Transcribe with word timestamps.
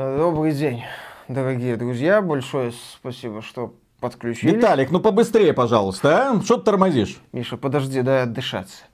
Э, 0.00 0.16
Добрый 0.16 0.52
день, 0.52 0.84
дорогие 1.26 1.76
друзья. 1.76 2.22
Большое 2.22 2.70
спасибо, 2.70 3.42
что 3.42 3.74
подключились. 3.98 4.54
Виталик, 4.54 4.92
ну 4.92 5.00
побыстрее, 5.00 5.52
пожалуйста, 5.52 6.30
а? 6.30 6.40
Что 6.40 6.56
ты 6.56 6.66
тормозишь? 6.66 7.18
Миша, 7.32 7.56
подожди, 7.56 8.02
дай 8.02 8.22
отдышаться. 8.22 8.84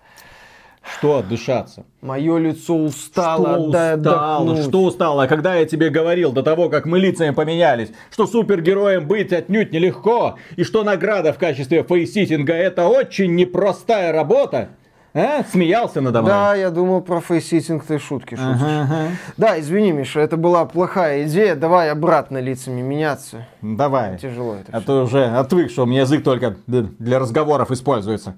Что 0.81 1.19
отдышаться? 1.19 1.85
Мое 2.01 2.39
лицо 2.39 2.75
устало, 2.75 3.59
что 3.59 3.71
дай 3.71 3.99
устало? 3.99 4.37
отдохнуть. 4.37 4.67
Что 4.67 4.85
устало? 4.85 5.27
Когда 5.27 5.57
я 5.57 5.67
тебе 5.67 5.91
говорил 5.91 6.33
до 6.33 6.43
того, 6.43 6.71
как 6.71 6.87
мы 6.87 6.99
лицами 6.99 7.35
поменялись, 7.35 7.91
что 8.11 8.27
супергероем 8.27 9.07
быть 9.07 9.31
отнюдь 9.31 9.73
нелегко, 9.73 10.39
и 10.57 10.65
что 10.65 10.85
награда 10.85 11.35
в 11.35 11.39
качестве 11.39 11.83
фейситинга 11.83 12.55
это 12.55 12.89
очень 12.89 13.35
непростая 13.35 14.11
работа, 14.11 14.71
а? 15.15 15.45
Смеялся 15.45 16.01
надо 16.01 16.23
мной. 16.23 16.33
Да, 16.33 16.55
я 16.55 16.71
думал 16.71 17.01
про 17.01 17.21
facesitting 17.21 17.85
ты 17.85 17.99
шутки 17.99 18.35
шутишь. 18.35 18.63
Ага, 18.63 18.83
ага. 18.83 19.09
Да, 19.37 19.61
извини, 19.61 19.93
Миша, 19.93 20.21
это 20.21 20.37
была 20.37 20.65
плохая 20.65 21.25
идея. 21.25 21.55
Давай 21.55 21.91
обратно 21.91 22.39
лицами 22.39 22.81
меняться. 22.81 23.47
Давай. 23.63 24.19
Тяжело 24.19 24.57
это 24.57 24.77
А 24.77 24.81
то 24.81 25.05
уже 25.05 25.25
отвык, 25.27 25.71
что 25.71 25.85
у 25.85 25.87
меня 25.87 26.01
язык 26.01 26.25
только 26.25 26.57
для 26.67 27.19
разговоров 27.19 27.71
используется. 27.71 28.35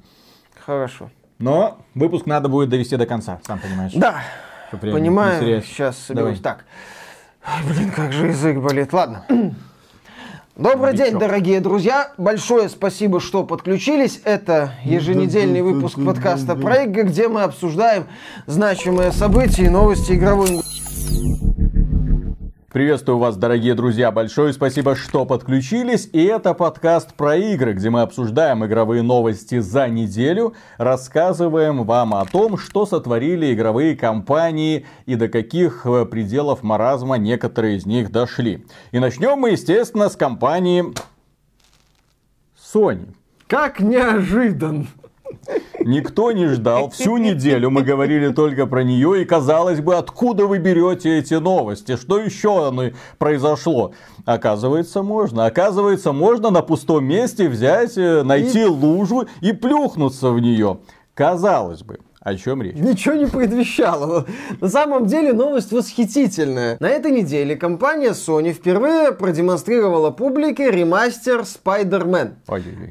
Хорошо. 0.64 1.10
Но 1.38 1.78
выпуск 1.94 2.26
надо 2.26 2.48
будет 2.48 2.68
довести 2.68 2.96
до 2.96 3.06
конца, 3.06 3.40
сам 3.46 3.58
понимаешь. 3.58 3.92
Да, 3.94 4.22
понимаю. 4.70 5.62
Сейчас 5.62 5.98
соберусь. 5.98 6.40
Давай. 6.40 6.56
Так. 6.58 6.64
Ай, 7.46 7.62
Блин, 7.64 7.90
как 7.90 8.12
же 8.12 8.26
язык 8.26 8.58
болит. 8.58 8.92
Ладно. 8.92 9.24
Добрый 10.56 10.94
день, 10.94 11.12
Новичок. 11.12 11.20
дорогие 11.20 11.60
друзья. 11.60 12.12
Большое 12.16 12.70
спасибо, 12.70 13.20
что 13.20 13.44
подключились. 13.44 14.22
Это 14.24 14.72
еженедельный 14.84 15.60
выпуск 15.60 15.98
подкаста 16.02 16.54
про 16.54 16.84
игры, 16.84 17.02
где 17.02 17.28
мы 17.28 17.42
обсуждаем 17.42 18.06
значимые 18.46 19.12
события 19.12 19.66
и 19.66 19.68
новости 19.68 20.12
игровой 20.12 20.48
индустрии. 20.48 21.65
Приветствую 22.76 23.16
вас, 23.16 23.38
дорогие 23.38 23.74
друзья. 23.74 24.10
Большое 24.10 24.52
спасибо, 24.52 24.96
что 24.96 25.24
подключились. 25.24 26.10
И 26.12 26.22
это 26.24 26.52
подкаст 26.52 27.14
про 27.14 27.34
игры, 27.34 27.72
где 27.72 27.88
мы 27.88 28.02
обсуждаем 28.02 28.66
игровые 28.66 29.00
новости 29.00 29.60
за 29.60 29.88
неделю, 29.88 30.52
рассказываем 30.76 31.84
вам 31.84 32.12
о 32.12 32.26
том, 32.26 32.58
что 32.58 32.84
сотворили 32.84 33.54
игровые 33.54 33.96
компании 33.96 34.84
и 35.06 35.14
до 35.14 35.28
каких 35.28 35.86
э, 35.86 36.04
пределов 36.04 36.62
маразма 36.62 37.16
некоторые 37.16 37.78
из 37.78 37.86
них 37.86 38.12
дошли. 38.12 38.66
И 38.92 38.98
начнем 38.98 39.38
мы, 39.38 39.52
естественно, 39.52 40.10
с 40.10 40.16
компании 40.16 40.84
Sony. 42.62 43.14
Как 43.46 43.80
неожиданно. 43.80 44.86
Никто 45.80 46.32
не 46.32 46.46
ждал. 46.46 46.90
Всю 46.90 47.16
неделю 47.16 47.70
мы 47.70 47.82
говорили 47.82 48.32
только 48.32 48.66
про 48.66 48.82
нее. 48.82 49.22
И 49.22 49.24
казалось 49.24 49.80
бы, 49.80 49.94
откуда 49.94 50.46
вы 50.46 50.58
берете 50.58 51.18
эти 51.18 51.34
новости? 51.34 51.96
Что 51.96 52.18
еще 52.18 52.66
оно 52.66 52.90
произошло? 53.18 53.92
Оказывается, 54.24 55.02
можно. 55.02 55.46
Оказывается, 55.46 56.12
можно 56.12 56.50
на 56.50 56.62
пустом 56.62 57.04
месте 57.04 57.48
взять, 57.48 57.96
э, 57.96 58.22
найти 58.24 58.64
лужу 58.64 59.28
и 59.40 59.52
плюхнуться 59.52 60.30
в 60.30 60.40
нее. 60.40 60.78
Казалось 61.14 61.82
бы. 61.82 62.00
О 62.26 62.34
чем 62.34 62.60
речь? 62.60 62.74
Ничего 62.74 63.14
не 63.14 63.26
предвещало. 63.26 64.26
На 64.60 64.68
самом 64.68 65.06
деле 65.06 65.32
новость 65.32 65.70
восхитительная. 65.70 66.76
На 66.80 66.88
этой 66.88 67.12
неделе 67.12 67.54
компания 67.54 68.10
Sony 68.10 68.52
впервые 68.52 69.12
продемонстрировала 69.12 70.10
публике 70.10 70.72
ремастер 70.72 71.42
Spider-Man. 71.42 72.32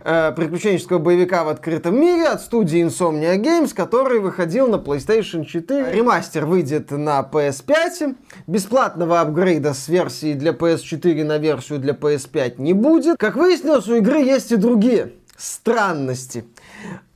Э, 0.05 0.31
приключенческого 0.31 0.99
боевика 0.99 1.43
в 1.43 1.49
открытом 1.49 1.99
мире 1.99 2.27
от 2.27 2.39
студии 2.39 2.85
Insomnia 2.85 3.35
Games, 3.35 3.75
который 3.75 4.21
выходил 4.21 4.69
на 4.69 4.77
PlayStation 4.77 5.43
4. 5.43 5.91
Ремастер 5.91 6.45
выйдет 6.45 6.91
на 6.91 7.19
PS5. 7.29 8.15
Бесплатного 8.47 9.19
апгрейда 9.19 9.73
с 9.73 9.89
версии 9.89 10.31
для 10.31 10.51
PS4 10.51 11.25
на 11.25 11.39
версию 11.39 11.79
для 11.79 11.91
PS5 11.91 12.61
не 12.61 12.71
будет. 12.71 13.17
Как 13.17 13.35
выяснилось, 13.35 13.89
у 13.89 13.95
игры 13.95 14.19
есть 14.19 14.53
и 14.53 14.55
другие 14.55 15.11
странности. 15.37 16.45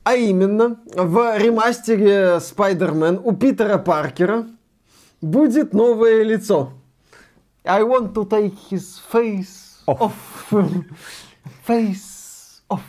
А 0.02 0.14
именно, 0.14 0.80
в 0.94 1.38
ремастере 1.38 2.38
Spider-Man 2.38 3.20
у 3.22 3.32
Питера 3.32 3.78
Паркера 3.78 4.46
будет 5.20 5.74
новое 5.74 6.22
лицо. 6.22 6.72
I 7.64 7.82
want 7.82 8.14
to 8.14 8.26
take 8.26 8.54
his 8.70 8.98
face 9.12 9.84
Off. 9.86 10.12
off. 10.50 10.84
Face 11.66 12.62
off. 12.70 12.80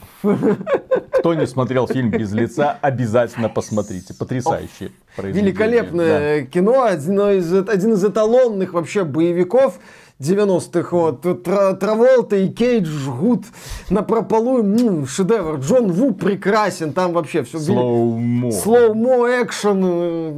Кто 1.12 1.34
не 1.34 1.46
смотрел 1.48 1.88
фильм 1.88 2.12
без 2.12 2.32
лица, 2.32 2.78
обязательно 2.82 3.50
посмотрите. 3.50 4.14
Потрясающее 4.14 4.92
произведение. 5.16 5.52
Великолепное 5.52 6.46
кино, 6.46 6.84
один 6.84 7.20
из, 7.20 7.54
один 7.54 7.94
из 7.94 8.06
эталонных 8.06 8.74
вообще 8.74 9.04
боевиков 9.04 9.80
90-х. 10.22 10.96
Вот. 10.96 11.44
Тра- 11.44 11.74
Траволта 11.74 12.36
и 12.36 12.48
Кейдж 12.48 12.88
жгут 12.88 13.46
напропалую. 13.90 14.60
М, 14.60 15.06
шедевр. 15.08 15.60
Джон 15.60 15.92
Ву 15.92 16.14
прекрасен. 16.14 16.94
Там 16.94 17.14
вообще 17.14 17.44
все. 17.44 17.60
Slow-mo. 17.60 18.52
Slow-mo, 18.52 19.42
экшен, 19.42 19.82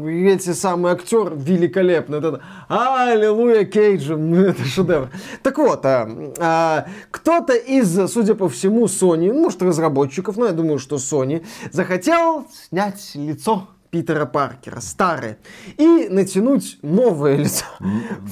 э, 0.07 0.33
эти 0.33 0.53
самые 0.53 0.93
актеры 0.93 1.35
великолепны. 1.35 2.15
Это, 2.15 2.41
аллилуйя, 2.67 3.65
Кейджа, 3.65 4.15
ну, 4.15 4.37
это 4.45 4.63
шедевр. 4.63 5.09
Так 5.41 5.57
вот, 5.57 5.85
а, 5.85 6.09
а, 6.39 6.85
кто-то 7.11 7.53
из, 7.53 8.11
судя 8.11 8.35
по 8.35 8.49
всему, 8.49 8.85
Sony, 8.85 9.31
ну, 9.33 9.43
может, 9.43 9.61
разработчиков, 9.61 10.37
но 10.37 10.45
я 10.45 10.51
думаю, 10.53 10.79
что 10.79 10.95
Sony, 10.95 11.45
захотел 11.71 12.45
снять 12.69 13.11
лицо 13.15 13.67
Питера 13.93 14.25
Паркера, 14.25 14.81
старое, 14.81 15.37
и 15.77 16.07
натянуть 16.09 16.79
новое 16.81 17.35
лицо. 17.35 17.63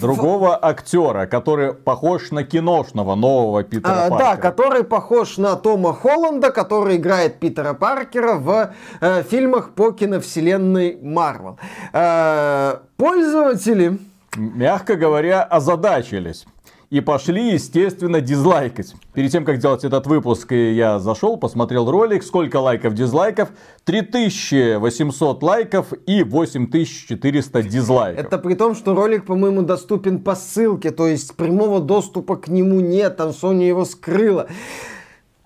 Другого 0.01 0.57
актера, 0.59 1.27
который 1.27 1.73
похож 1.73 2.31
на 2.31 2.43
киношного 2.43 3.13
нового 3.13 3.63
Питера 3.63 4.05
А, 4.05 4.09
да, 4.09 4.17
Паркера. 4.17 4.41
который 4.41 4.83
похож 4.83 5.37
на 5.37 5.55
Тома 5.55 5.93
Холланда, 5.93 6.49
который 6.49 6.95
играет 6.95 7.39
Питера 7.39 7.75
Паркера 7.75 8.37
в 8.39 8.73
э, 9.01 9.21
фильмах 9.21 9.75
по 9.75 9.91
киновселенной 9.91 10.97
Марвел. 10.99 11.59
Э, 11.93 12.77
пользователи 12.97 13.99
мягко 14.35 14.95
говоря, 14.95 15.43
озадачились. 15.43 16.47
И 16.91 16.99
пошли, 16.99 17.53
естественно, 17.53 18.19
дизлайкать. 18.19 18.95
Перед 19.13 19.31
тем, 19.31 19.45
как 19.45 19.59
делать 19.59 19.85
этот 19.85 20.07
выпуск, 20.07 20.51
я 20.51 20.99
зашел, 20.99 21.37
посмотрел 21.37 21.89
ролик, 21.89 22.21
сколько 22.21 22.57
лайков, 22.57 22.95
дизлайков. 22.95 23.53
3800 23.85 25.41
лайков 25.41 25.93
и 26.05 26.23
8400 26.23 27.63
дизлайков. 27.63 28.25
Это 28.25 28.37
при 28.37 28.55
том, 28.55 28.75
что 28.75 28.93
ролик, 28.93 29.25
по-моему, 29.25 29.61
доступен 29.61 30.19
по 30.19 30.35
ссылке, 30.35 30.91
то 30.91 31.07
есть 31.07 31.33
прямого 31.37 31.79
доступа 31.79 32.35
к 32.35 32.49
нему 32.49 32.81
нет, 32.81 33.15
там 33.15 33.29
Sony 33.29 33.69
его 33.69 33.85
скрыла. 33.85 34.49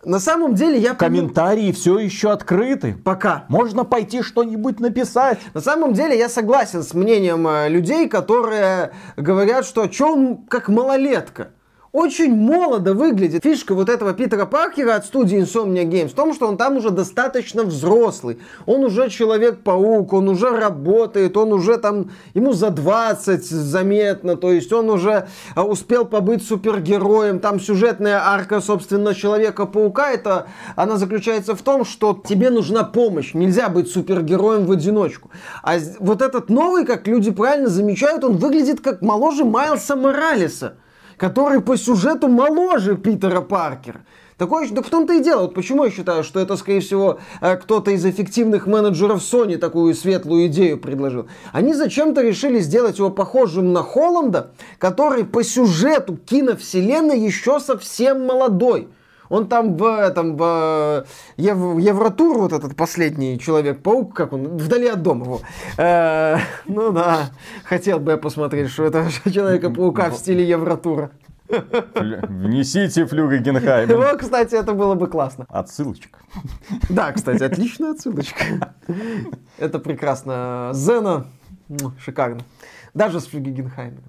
На 0.05 0.19
самом 0.19 0.53
деле 0.53 0.77
я... 0.77 0.93
Комментарии 0.93 1.71
все 1.71 1.97
еще 1.97 2.31
открыты. 2.31 2.95
Пока. 3.03 3.45
Можно 3.49 3.83
пойти 3.83 4.21
что-нибудь 4.21 4.79
написать. 4.79 5.39
На 5.53 5.61
самом 5.61 5.93
деле 5.93 6.17
я 6.17 6.29
согласен 6.29 6.83
с 6.83 6.93
мнением 6.93 7.47
э, 7.47 7.69
людей, 7.69 8.07
которые 8.07 8.91
говорят, 9.17 9.65
что 9.65 9.91
что 9.91 10.13
он 10.13 10.37
как 10.47 10.69
малолетка. 10.69 11.49
Очень 11.95 12.35
молодо 12.35 12.93
выглядит. 12.93 13.43
Фишка 13.43 13.73
вот 13.73 13.87
этого 13.87 14.11
Питера 14.11 14.45
Паркера 14.45 14.95
от 14.95 15.05
студии 15.05 15.39
Insomnia 15.39 15.85
Games 15.85 16.09
в 16.09 16.13
том, 16.13 16.33
что 16.33 16.45
он 16.45 16.57
там 16.57 16.75
уже 16.75 16.89
достаточно 16.89 17.63
взрослый. 17.63 18.37
Он 18.65 18.83
уже 18.83 19.09
Человек-паук, 19.09 20.11
он 20.11 20.27
уже 20.27 20.49
работает, 20.49 21.37
он 21.37 21.53
уже 21.53 21.77
там, 21.77 22.11
ему 22.33 22.51
за 22.51 22.71
20 22.71 23.45
заметно, 23.45 24.35
то 24.35 24.51
есть 24.51 24.73
он 24.73 24.89
уже 24.89 25.29
а, 25.55 25.63
успел 25.63 26.03
побыть 26.03 26.45
супергероем. 26.45 27.39
Там 27.39 27.61
сюжетная 27.61 28.19
арка, 28.21 28.59
собственно, 28.59 29.15
Человека-паука, 29.15 30.11
это, 30.11 30.47
она 30.75 30.97
заключается 30.97 31.55
в 31.55 31.61
том, 31.61 31.85
что 31.85 32.21
тебе 32.27 32.49
нужна 32.49 32.83
помощь. 32.83 33.33
Нельзя 33.33 33.69
быть 33.69 33.89
супергероем 33.89 34.65
в 34.65 34.71
одиночку. 34.73 35.31
А 35.63 35.77
вот 35.99 36.21
этот 36.21 36.49
новый, 36.49 36.83
как 36.85 37.07
люди 37.07 37.31
правильно 37.31 37.69
замечают, 37.69 38.25
он 38.25 38.35
выглядит 38.35 38.81
как 38.81 39.01
моложе 39.01 39.45
Майлса 39.45 39.95
Моралеса 39.95 40.75
который 41.17 41.61
по 41.61 41.77
сюжету 41.77 42.27
моложе 42.27 42.95
Питера 42.95 43.41
Паркера. 43.41 44.01
Такое, 44.37 44.67
да 44.69 44.81
в 44.81 44.89
том-то 44.89 45.13
и 45.13 45.23
дело. 45.23 45.43
Вот 45.43 45.53
почему 45.53 45.85
я 45.85 45.91
считаю, 45.91 46.23
что 46.23 46.41
это, 46.41 46.57
скорее 46.57 46.81
всего, 46.81 47.19
э, 47.39 47.55
кто-то 47.55 47.91
из 47.91 48.05
эффективных 48.05 48.67
менеджеров 48.67 49.21
Sony 49.21 49.57
такую 49.57 49.93
светлую 49.95 50.47
идею 50.47 50.77
предложил. 50.77 51.29
Они 51.53 51.73
зачем-то 51.73 52.21
решили 52.21 52.59
сделать 52.59 52.97
его 52.97 53.09
похожим 53.09 53.71
на 53.71 53.81
Холланда, 53.81 54.51
который 54.77 55.23
по 55.23 55.41
сюжету 55.41 56.17
киновселенной 56.17 57.17
еще 57.17 57.61
совсем 57.61 58.25
молодой. 58.25 58.89
Он 59.35 59.47
там 59.47 59.75
в 59.75 59.83
этом, 59.83 60.37
в 60.37 61.05
Ев- 61.35 61.79
Евротур, 61.79 62.37
вот 62.37 62.53
этот 62.53 62.75
последний 62.75 63.37
Человек-паук, 63.37 64.15
как 64.15 64.31
он, 64.31 64.57
вдали 64.57 64.87
от 64.87 65.01
дома 65.01 65.25
его. 65.25 65.41
Э, 65.77 66.37
ну 66.65 66.91
да, 66.91 67.31
хотел 67.65 67.99
бы 67.99 68.11
я 68.11 68.17
посмотреть, 68.17 68.69
что 68.69 68.85
это 68.85 69.09
Человека-паука 69.29 70.09
в 70.09 70.15
стиле 70.15 70.47
Евротура. 70.47 71.11
Внесите 71.47 73.05
флюга 73.05 73.37
Генхайм. 73.37 73.89
Ну, 73.89 74.17
кстати, 74.17 74.55
это 74.55 74.73
было 74.73 74.95
бы 74.95 75.07
классно. 75.07 75.45
Отсылочка. 75.49 76.19
Да, 76.89 77.11
кстати, 77.11 77.43
отличная 77.43 77.91
отсылочка. 77.91 78.73
Это 79.59 79.79
прекрасно. 79.79 80.71
Зена, 80.73 81.27
шикарно. 81.99 82.41
Даже 82.93 83.19
с 83.19 83.27
Флюгегенхаймена. 83.27 84.01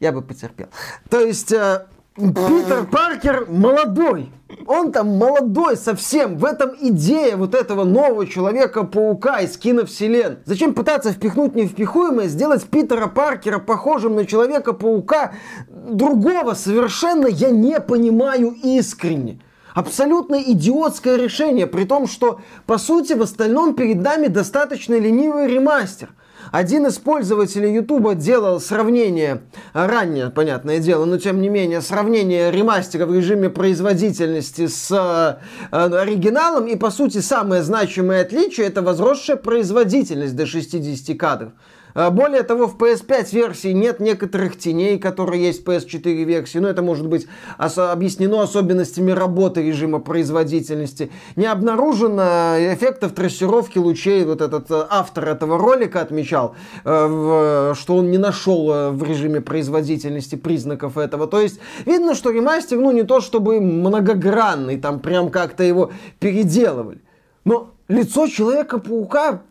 я 0.00 0.12
бы 0.12 0.20
потерпел. 0.22 0.68
То 1.08 1.18
есть, 1.20 1.50
э, 1.50 1.86
Питер 2.20 2.84
Паркер 2.84 3.46
молодой. 3.48 4.30
Он 4.66 4.92
там 4.92 5.16
молодой 5.16 5.76
совсем. 5.76 6.36
В 6.36 6.44
этом 6.44 6.72
идея 6.78 7.36
вот 7.36 7.54
этого 7.54 7.84
нового 7.84 8.26
Человека-паука 8.26 9.40
из 9.40 9.56
киновселен. 9.56 10.38
Зачем 10.44 10.74
пытаться 10.74 11.12
впихнуть 11.12 11.54
невпихуемое, 11.54 12.28
сделать 12.28 12.64
Питера 12.64 13.06
Паркера 13.06 13.58
похожим 13.58 14.16
на 14.16 14.26
Человека-паука 14.26 15.32
другого 15.68 16.54
совершенно 16.54 17.26
я 17.26 17.50
не 17.50 17.80
понимаю 17.80 18.54
искренне. 18.62 19.40
Абсолютно 19.74 20.42
идиотское 20.42 21.16
решение, 21.16 21.66
при 21.66 21.84
том, 21.84 22.06
что, 22.06 22.40
по 22.66 22.76
сути, 22.76 23.14
в 23.14 23.22
остальном 23.22 23.74
перед 23.74 24.02
нами 24.02 24.26
достаточно 24.26 24.98
ленивый 24.98 25.46
ремастер. 25.46 26.10
Один 26.52 26.86
из 26.86 26.98
пользователей 26.98 27.72
YouTube 27.74 28.14
делал 28.16 28.60
сравнение, 28.60 29.42
ранее, 29.72 30.30
понятное 30.30 30.78
дело, 30.78 31.04
но 31.04 31.18
тем 31.18 31.40
не 31.40 31.48
менее, 31.48 31.80
сравнение 31.80 32.50
ремастера 32.50 33.06
в 33.06 33.14
режиме 33.14 33.50
производительности 33.50 34.66
с 34.66 34.90
э, 34.90 35.76
оригиналом, 35.76 36.66
и 36.66 36.76
по 36.76 36.90
сути 36.90 37.18
самое 37.18 37.62
значимое 37.62 38.22
отличие 38.22 38.66
это 38.66 38.82
возросшая 38.82 39.36
производительность 39.36 40.36
до 40.36 40.46
60 40.46 41.16
кадров. 41.18 41.52
А, 41.94 42.10
более 42.10 42.42
того, 42.42 42.66
в 42.66 42.76
PS5 42.76 43.34
версии 43.34 43.68
нет 43.72 44.00
некоторых 44.00 44.58
теней, 44.58 44.98
которые 44.98 45.42
есть 45.42 45.64
в 45.64 45.68
PS4 45.68 46.24
версии. 46.24 46.58
Но 46.58 46.68
это 46.68 46.82
может 46.82 47.08
быть 47.08 47.26
ос- 47.58 47.78
объяснено 47.78 48.42
особенностями 48.42 49.10
работы 49.10 49.62
режима 49.62 49.98
производительности. 49.98 51.10
Не 51.36 51.46
обнаружено 51.46 52.56
эффектов 52.58 53.12
трассировки 53.12 53.78
лучей. 53.78 54.24
Вот 54.24 54.40
этот 54.40 54.70
э, 54.70 54.86
автор 54.88 55.28
этого 55.28 55.58
ролика 55.58 56.00
отмечал, 56.00 56.54
э, 56.84 57.74
что 57.76 57.96
он 57.96 58.10
не 58.10 58.18
нашел 58.18 58.72
э, 58.72 58.90
в 58.90 59.02
режиме 59.04 59.40
производительности 59.40 60.36
признаков 60.36 60.98
этого. 60.98 61.26
То 61.26 61.40
есть 61.40 61.60
видно, 61.86 62.14
что 62.14 62.30
ремастер, 62.30 62.78
ну 62.78 62.90
не 62.90 63.02
то 63.02 63.20
чтобы 63.20 63.60
многогранный, 63.60 64.78
там 64.78 65.00
прям 65.00 65.30
как-то 65.30 65.62
его 65.64 65.90
переделывали. 66.18 67.00
Но 67.44 67.70
лицо 67.88 68.26
Человека-паука 68.28 69.42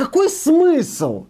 какой 0.00 0.30
смысл? 0.30 1.26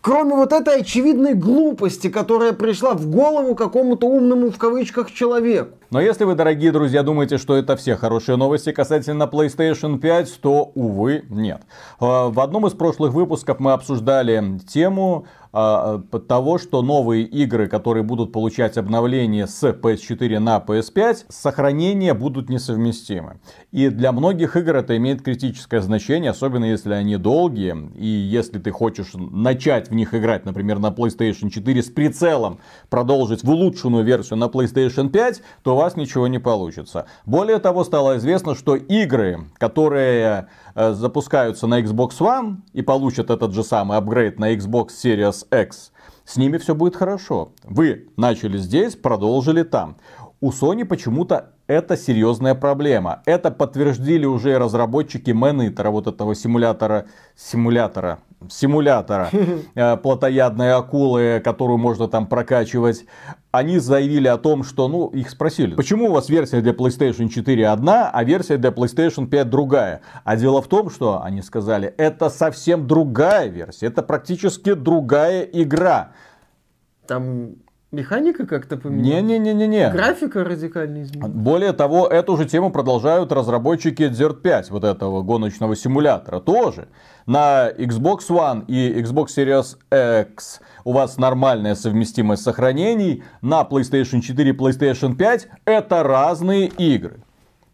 Кроме 0.00 0.34
вот 0.34 0.52
этой 0.52 0.80
очевидной 0.80 1.34
глупости, 1.34 2.10
которая 2.10 2.52
пришла 2.52 2.94
в 2.94 3.06
голову 3.08 3.54
какому-то 3.54 4.08
умному 4.08 4.50
в 4.50 4.58
кавычках 4.58 5.12
человеку. 5.12 5.78
Но 5.92 6.00
если 6.00 6.24
вы, 6.24 6.34
дорогие 6.34 6.72
друзья, 6.72 7.02
думаете, 7.02 7.36
что 7.36 7.54
это 7.54 7.76
все 7.76 7.96
хорошие 7.96 8.36
новости 8.36 8.72
касательно 8.72 9.24
PlayStation 9.24 9.98
5, 9.98 10.40
то, 10.40 10.72
увы, 10.74 11.26
нет. 11.28 11.60
А, 12.00 12.30
в 12.30 12.40
одном 12.40 12.66
из 12.66 12.72
прошлых 12.72 13.12
выпусков 13.12 13.60
мы 13.60 13.72
обсуждали 13.72 14.58
тему 14.66 15.26
а, 15.52 16.00
того, 16.28 16.56
что 16.56 16.80
новые 16.80 17.24
игры, 17.24 17.68
которые 17.68 18.04
будут 18.04 18.32
получать 18.32 18.78
обновление 18.78 19.46
с 19.46 19.62
PS4 19.62 20.38
на 20.38 20.64
PS5, 20.66 21.26
сохранения 21.28 22.14
будут 22.14 22.48
несовместимы. 22.48 23.38
И 23.70 23.90
для 23.90 24.12
многих 24.12 24.56
игр 24.56 24.76
это 24.76 24.96
имеет 24.96 25.20
критическое 25.20 25.82
значение, 25.82 26.30
особенно 26.30 26.64
если 26.64 26.94
они 26.94 27.18
долгие. 27.18 27.76
И 27.96 28.06
если 28.06 28.58
ты 28.60 28.70
хочешь 28.70 29.10
начать 29.12 29.90
в 29.90 29.94
них 29.94 30.14
играть, 30.14 30.46
например, 30.46 30.78
на 30.78 30.86
PlayStation 30.86 31.50
4 31.50 31.82
с 31.82 31.90
прицелом, 31.90 32.58
продолжить 32.88 33.44
в 33.44 33.50
улучшенную 33.50 34.04
версию 34.04 34.38
на 34.38 34.46
PlayStation 34.46 35.10
5, 35.10 35.42
то 35.62 35.81
вас 35.82 35.96
ничего 35.96 36.26
не 36.28 36.38
получится. 36.38 37.06
Более 37.26 37.58
того, 37.58 37.84
стало 37.84 38.16
известно, 38.16 38.54
что 38.54 38.76
игры, 38.76 39.46
которые 39.58 40.48
э, 40.74 40.92
запускаются 40.92 41.66
на 41.66 41.80
Xbox 41.80 42.18
One 42.20 42.56
и 42.72 42.82
получат 42.82 43.30
этот 43.30 43.52
же 43.52 43.64
самый 43.64 43.98
апгрейд 43.98 44.38
на 44.38 44.54
Xbox 44.54 44.88
Series 45.02 45.46
X, 45.62 45.92
с 46.24 46.36
ними 46.36 46.58
все 46.58 46.74
будет 46.74 46.96
хорошо. 46.96 47.52
Вы 47.64 48.08
начали 48.16 48.58
здесь, 48.58 48.94
продолжили 48.96 49.62
там. 49.64 49.96
У 50.40 50.50
Sony 50.50 50.84
почему-то 50.84 51.52
это 51.66 51.96
серьезная 51.96 52.54
проблема. 52.54 53.22
Это 53.26 53.50
подтвердили 53.50 54.24
уже 54.24 54.58
разработчики 54.58 55.30
Monitor, 55.30 55.90
вот 55.90 56.06
этого 56.06 56.34
симулятора, 56.34 57.06
симулятора, 57.36 58.18
симулятора 58.50 59.30
э, 59.74 59.96
плотоядной 59.96 60.72
акулы, 60.72 61.40
которую 61.44 61.78
можно 61.78 62.08
там 62.08 62.26
прокачивать. 62.26 63.04
Они 63.50 63.78
заявили 63.78 64.28
о 64.28 64.38
том, 64.38 64.64
что, 64.64 64.88
ну, 64.88 65.08
их 65.08 65.28
спросили, 65.28 65.74
почему 65.74 66.08
у 66.08 66.12
вас 66.12 66.28
версия 66.28 66.60
для 66.60 66.72
PlayStation 66.72 67.28
4 67.28 67.68
одна, 67.68 68.10
а 68.10 68.24
версия 68.24 68.56
для 68.56 68.70
PlayStation 68.70 69.26
5 69.26 69.50
другая? 69.50 70.00
А 70.24 70.36
дело 70.36 70.62
в 70.62 70.68
том, 70.68 70.90
что 70.90 71.22
они 71.22 71.42
сказали, 71.42 71.92
это 71.98 72.30
совсем 72.30 72.86
другая 72.86 73.48
версия, 73.48 73.86
это 73.86 74.02
практически 74.02 74.72
другая 74.72 75.42
игра. 75.42 76.12
Там 77.06 77.56
Механика 77.92 78.46
как-то 78.46 78.78
поменялась? 78.78 79.22
Не-не-не-не. 79.22 79.90
Графика 79.90 80.42
радикально 80.44 81.02
изменилась? 81.02 81.30
Более 81.30 81.74
того, 81.74 82.06
эту 82.08 82.38
же 82.38 82.46
тему 82.46 82.70
продолжают 82.70 83.30
разработчики 83.32 84.04
Dirt 84.04 84.40
5, 84.40 84.70
вот 84.70 84.84
этого 84.84 85.20
гоночного 85.20 85.76
симулятора, 85.76 86.40
тоже. 86.40 86.88
На 87.26 87.70
Xbox 87.70 88.30
One 88.30 88.64
и 88.66 88.98
Xbox 88.98 89.26
Series 89.36 89.76
X 90.22 90.62
у 90.84 90.92
вас 90.92 91.18
нормальная 91.18 91.74
совместимость 91.74 92.42
сохранений, 92.42 93.24
на 93.42 93.60
PlayStation 93.60 94.22
4 94.22 94.50
и 94.50 94.56
PlayStation 94.56 95.14
5 95.14 95.48
это 95.66 96.02
разные 96.02 96.68
игры. 96.68 97.20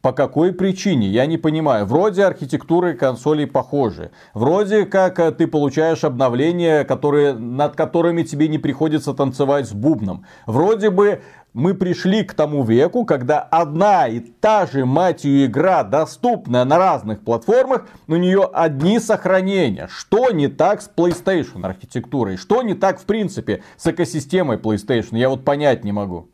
По 0.00 0.12
какой 0.12 0.52
причине? 0.52 1.08
Я 1.08 1.26
не 1.26 1.38
понимаю. 1.38 1.84
Вроде 1.84 2.24
архитектуры 2.24 2.94
консолей 2.94 3.48
похожи. 3.48 4.12
Вроде 4.32 4.84
как 4.86 5.18
э, 5.18 5.32
ты 5.32 5.48
получаешь 5.48 6.04
обновления, 6.04 6.84
которые, 6.84 7.34
над 7.34 7.74
которыми 7.74 8.22
тебе 8.22 8.46
не 8.46 8.58
приходится 8.58 9.12
танцевать 9.12 9.68
с 9.68 9.72
бубном. 9.72 10.24
Вроде 10.46 10.90
бы 10.90 11.22
мы 11.52 11.74
пришли 11.74 12.22
к 12.22 12.34
тому 12.34 12.62
веку, 12.62 13.04
когда 13.04 13.40
одна 13.40 14.06
и 14.06 14.20
та 14.20 14.66
же, 14.66 14.84
мать 14.84 15.24
ее, 15.24 15.46
игра, 15.46 15.82
доступная 15.82 16.64
на 16.64 16.78
разных 16.78 17.24
платформах, 17.24 17.88
у 18.06 18.14
нее 18.14 18.48
одни 18.52 19.00
сохранения. 19.00 19.88
Что 19.90 20.30
не 20.30 20.46
так 20.46 20.80
с 20.80 20.88
PlayStation 20.94 21.66
архитектурой? 21.66 22.36
Что 22.36 22.62
не 22.62 22.74
так, 22.74 23.00
в 23.00 23.04
принципе, 23.04 23.64
с 23.76 23.88
экосистемой 23.88 24.58
PlayStation? 24.58 25.18
Я 25.18 25.28
вот 25.28 25.44
понять 25.44 25.82
не 25.82 25.90
могу. 25.90 26.28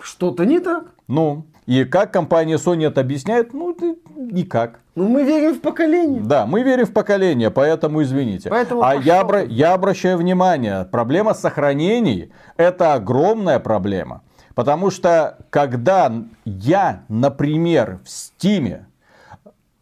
Что-то 0.00 0.44
не 0.44 0.58
так. 0.58 0.86
Ну, 1.06 1.46
и 1.66 1.84
как 1.84 2.12
компания 2.12 2.56
Sony 2.56 2.86
это 2.88 3.00
объясняет? 3.00 3.54
Ну, 3.54 3.76
никак. 4.16 4.80
Ну, 4.94 5.08
мы 5.08 5.22
верим 5.22 5.54
в 5.54 5.60
поколение. 5.60 6.20
Да, 6.20 6.44
мы 6.44 6.62
верим 6.62 6.86
в 6.86 6.92
поколение, 6.92 7.50
поэтому 7.50 8.02
извините. 8.02 8.50
Поэтому 8.50 8.82
а 8.82 8.94
пошел 8.96 9.02
я, 9.02 9.22
обра- 9.22 9.46
я 9.48 9.72
обращаю 9.72 10.18
внимание, 10.18 10.84
проблема 10.90 11.34
сохранений 11.34 12.32
это 12.56 12.94
огромная 12.94 13.58
проблема. 13.58 14.22
Потому 14.54 14.90
что 14.90 15.38
когда 15.50 16.12
я, 16.44 17.04
например, 17.08 18.00
в 18.04 18.10
Стиме 18.10 18.86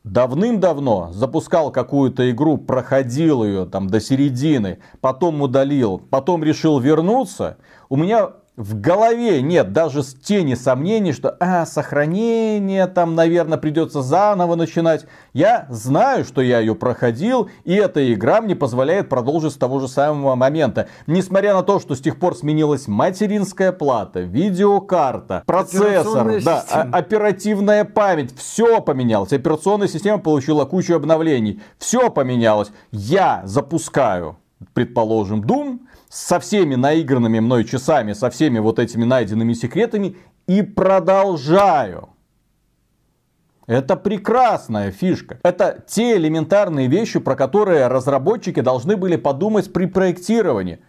давным-давно 0.05 1.11
запускал 1.13 1.73
какую-то 1.73 2.31
игру, 2.31 2.57
проходил 2.57 3.43
ее 3.43 3.67
там 3.67 3.89
до 3.89 4.01
середины, 4.01 4.79
потом 5.01 5.43
удалил, 5.43 5.99
потом 5.99 6.45
решил 6.45 6.79
вернуться, 6.79 7.57
у 7.89 7.97
меня 7.97 8.31
в 8.61 8.79
голове 8.79 9.41
нет 9.41 9.73
даже 9.73 10.03
с 10.03 10.13
тени 10.13 10.55
сомнений, 10.55 11.15
что 11.15 11.35
а, 11.41 11.65
сохранение 11.65 12.87
там, 12.89 13.15
наверное, 13.15 13.57
придется 13.57 14.03
заново 14.03 14.55
начинать. 14.55 15.07
Я 15.33 15.67
знаю, 15.71 16.27
что 16.27 16.43
я 16.43 16.61
ее 16.61 16.75
проходил, 16.75 17.49
и 17.65 17.73
эта 17.75 18.13
игра 18.13 18.43
мне 18.43 18.55
позволяет 18.55 19.09
продолжить 19.09 19.55
с 19.55 19.57
того 19.57 19.81
же 19.81 19.89
самого 19.89 20.35
момента. 20.35 20.89
Несмотря 21.07 21.55
на 21.55 21.63
то, 21.63 21.81
что 21.81 21.95
с 21.95 22.01
тех 22.01 22.19
пор 22.19 22.37
сменилась 22.37 22.87
материнская 22.87 23.73
плата, 23.73 24.21
видеокарта, 24.21 25.43
процессор, 25.47 26.43
да, 26.43 26.61
система. 26.61 26.99
оперативная 26.99 27.87
память, 27.87 28.37
все 28.37 28.83
поменялось. 28.83 29.33
Операционная 29.33 29.89
система 29.89 30.19
получила 30.19 30.67
кучу 30.67 30.95
обновлений. 30.95 31.63
Все 31.79 32.11
поменялось. 32.11 32.73
Я 32.93 33.41
запускаю, 33.47 34.37
предположим, 34.75 35.43
Doom 35.43 35.81
со 36.09 36.41
всеми 36.41 36.75
наигранными 36.75 37.41
мной 37.41 37.65
часами, 37.65 38.13
со 38.13 38.31
всеми 38.31 38.59
вот 38.59 38.79
этими 38.79 39.05
найденными 39.05 39.53
секретами 39.53 40.17
и 40.47 40.63
продолжаю. 40.63 42.11
Это 43.67 43.95
прекрасная 43.95 44.91
фишка. 44.91 45.39
Это 45.45 45.85
те 45.87 46.17
элементарные 46.17 46.89
вещи, 46.89 47.21
про 47.21 47.37
которые 47.37 47.87
разработчики 47.87 48.61
должны 48.61 48.97
были 48.97 49.15
подумать 49.15 49.73
при 49.73 49.87
проектировании. 49.87 50.81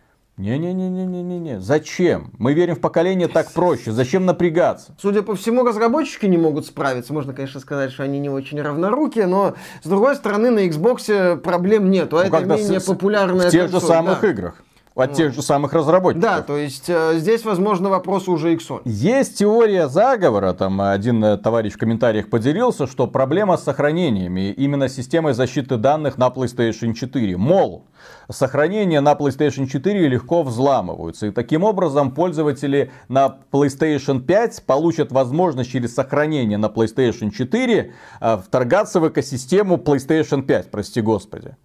Не-не-не-не-не-не. 0.42 1.60
Зачем? 1.62 2.32
Мы 2.40 2.54
верим 2.54 2.76
в 2.76 2.80
поколение 2.80 3.28
так 3.28 3.52
проще. 3.52 3.92
Зачем 3.92 4.26
напрягаться? 4.26 4.96
Судя 5.00 5.22
по 5.22 5.36
всему, 5.36 5.64
разработчики 5.64 6.26
не 6.26 6.38
могут 6.38 6.66
справиться. 6.66 7.14
Можно, 7.14 7.34
конечно, 7.34 7.60
сказать, 7.60 7.92
что 7.92 8.04
они 8.04 8.20
не 8.20 8.30
очень 8.30 8.60
равнорукие, 8.62 9.28
но, 9.28 9.56
с 9.84 9.88
другой 9.88 10.16
стороны, 10.16 10.50
на 10.50 10.68
Xbox 10.68 11.38
проблем 11.38 11.90
нету. 11.92 12.18
А 12.18 12.24
Ну, 12.28 12.36
это 12.36 12.46
менее 12.46 12.80
с- 12.80 12.86
популярная 12.86 13.50
В 13.50 13.52
тех 13.52 13.68
же 13.68 13.72
консоль, 13.74 13.88
самых 13.90 14.22
да. 14.22 14.30
играх. 14.30 14.56
От 14.94 15.14
тех 15.14 15.34
же 15.34 15.42
самых 15.42 15.72
разработчиков. 15.72 16.22
Да, 16.22 16.42
то 16.42 16.58
есть 16.58 16.90
э, 16.90 17.14
здесь, 17.18 17.46
возможно, 17.46 17.90
вопрос 17.90 18.28
уже 18.28 18.58
к 18.58 18.62
Sony. 18.62 18.82
Есть 18.84 19.38
теория 19.38 19.88
заговора, 19.88 20.52
там 20.52 20.82
один 20.82 21.24
э, 21.24 21.38
товарищ 21.38 21.74
в 21.74 21.78
комментариях 21.78 22.30
поделился, 22.30 22.88
что 22.88 23.08
проблема 23.08 23.56
с 23.56 23.64
сохранениями 23.64 24.52
именно 24.52 24.90
системой 24.90 25.34
защиты 25.34 25.78
данных 25.78 26.18
на 26.18 26.28
PlayStation 26.28 26.94
4. 26.94 27.38
Мол, 27.38 27.86
сохранения 28.30 29.00
на 29.00 29.14
PlayStation 29.14 29.66
4 29.66 30.10
легко 30.10 30.44
взламываются. 30.44 31.28
И 31.28 31.32
таким 31.32 31.64
образом 31.64 32.12
пользователи 32.12 32.92
на 33.08 33.38
PlayStation 33.52 34.20
5 34.20 34.64
получат 34.66 35.14
возможность 35.14 35.72
через 35.72 35.96
сохранение 35.96 36.58
на 36.58 36.66
PlayStation 36.66 37.32
4 37.32 37.94
э, 38.20 38.38
вторгаться 38.46 39.00
в 39.00 39.08
экосистему 39.08 39.78
PlayStation 39.78 40.42
5, 40.42 40.70
прости 40.70 41.00
господи. 41.00 41.56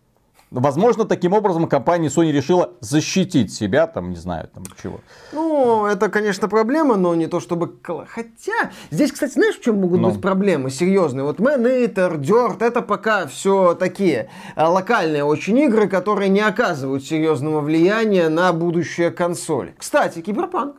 Возможно, 0.53 1.05
таким 1.05 1.33
образом 1.33 1.67
компания 1.67 2.07
Sony 2.07 2.31
решила 2.31 2.73
защитить 2.81 3.53
себя, 3.53 3.89
там, 3.89 4.11
не 4.11 4.17
знаю, 4.17 4.49
там 4.55 4.63
чего. 4.81 5.01
Ну, 5.33 5.87
это, 5.87 6.09
конечно, 6.09 6.49
проблема, 6.49 6.97
но 6.97 7.17
не 7.17 7.27
то 7.27 7.41
чтобы... 7.41 7.75
Хотя, 7.83 8.71
здесь, 8.91 9.11
кстати, 9.11 9.33
знаешь, 9.33 9.57
в 9.57 9.63
чем 9.63 9.81
могут 9.81 10.01
ну. 10.01 10.11
быть 10.11 10.21
проблемы 10.21 10.71
серьезные? 10.71 11.25
Вот 11.25 11.41
Maneater, 11.41 12.17
Dirt, 12.19 12.63
это 12.65 12.81
пока 12.81 13.27
все 13.27 13.75
такие 13.75 14.31
э, 14.55 14.65
локальные 14.65 15.25
очень 15.25 15.59
игры, 15.59 15.89
которые 15.89 16.29
не 16.29 16.41
оказывают 16.41 17.05
серьезного 17.05 17.61
влияния 17.61 18.29
на 18.29 18.53
будущее 18.53 19.11
консоли. 19.11 19.75
Кстати, 19.77 20.21
Киберпанк. 20.21 20.77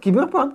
Киберпанк. 0.00 0.54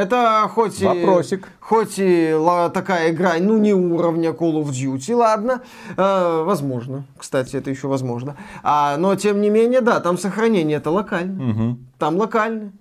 Это 0.00 0.48
хоть 0.50 0.80
Вопросик. 0.80 1.46
и, 1.46 1.50
хоть 1.60 1.94
и 1.98 2.34
такая 2.72 3.10
игра, 3.10 3.34
ну 3.38 3.58
не 3.58 3.74
уровня 3.74 4.30
Call 4.30 4.62
of 4.62 4.70
Duty, 4.70 5.14
ладно, 5.14 5.60
э, 5.94 6.42
возможно, 6.42 7.04
кстати, 7.18 7.56
это 7.56 7.68
еще 7.68 7.86
возможно. 7.86 8.38
А, 8.62 8.96
но 8.96 9.14
тем 9.16 9.42
не 9.42 9.50
менее, 9.50 9.82
да, 9.82 10.00
там 10.00 10.16
сохранение 10.16 10.78
это 10.78 10.90
локально, 10.90 11.50
угу. 11.50 11.78
там 11.98 12.16
локально. 12.16 12.72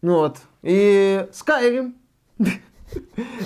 Ну 0.00 0.14
вот. 0.18 0.36
И 0.62 1.26
Skyrim. 1.32 1.94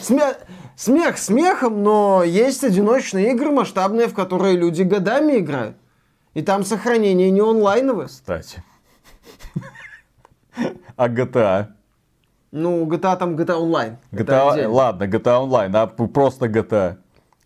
Смех, 0.02 0.36
смех 0.76 1.16
смехом, 1.16 1.82
но 1.82 2.22
есть 2.22 2.62
одиночные 2.62 3.32
игры 3.32 3.50
масштабные, 3.50 4.08
в 4.08 4.14
которые 4.14 4.54
люди 4.58 4.82
годами 4.82 5.38
играют. 5.38 5.78
И 6.34 6.42
там 6.42 6.62
сохранение 6.62 7.30
не 7.30 7.40
онлайновое. 7.40 8.08
Кстати. 8.08 8.62
А 10.96 11.08
GTA? 11.08 11.77
Ну, 12.50 12.86
GTA 12.86 13.16
там 13.16 13.36
GTA 13.36 13.56
Online. 13.56 13.96
GTA, 14.12 14.68
ладно, 14.68 15.04
GTA 15.04 15.48
Online, 15.48 15.76
а 15.76 15.86
просто 15.86 16.46
GTA 16.46 16.96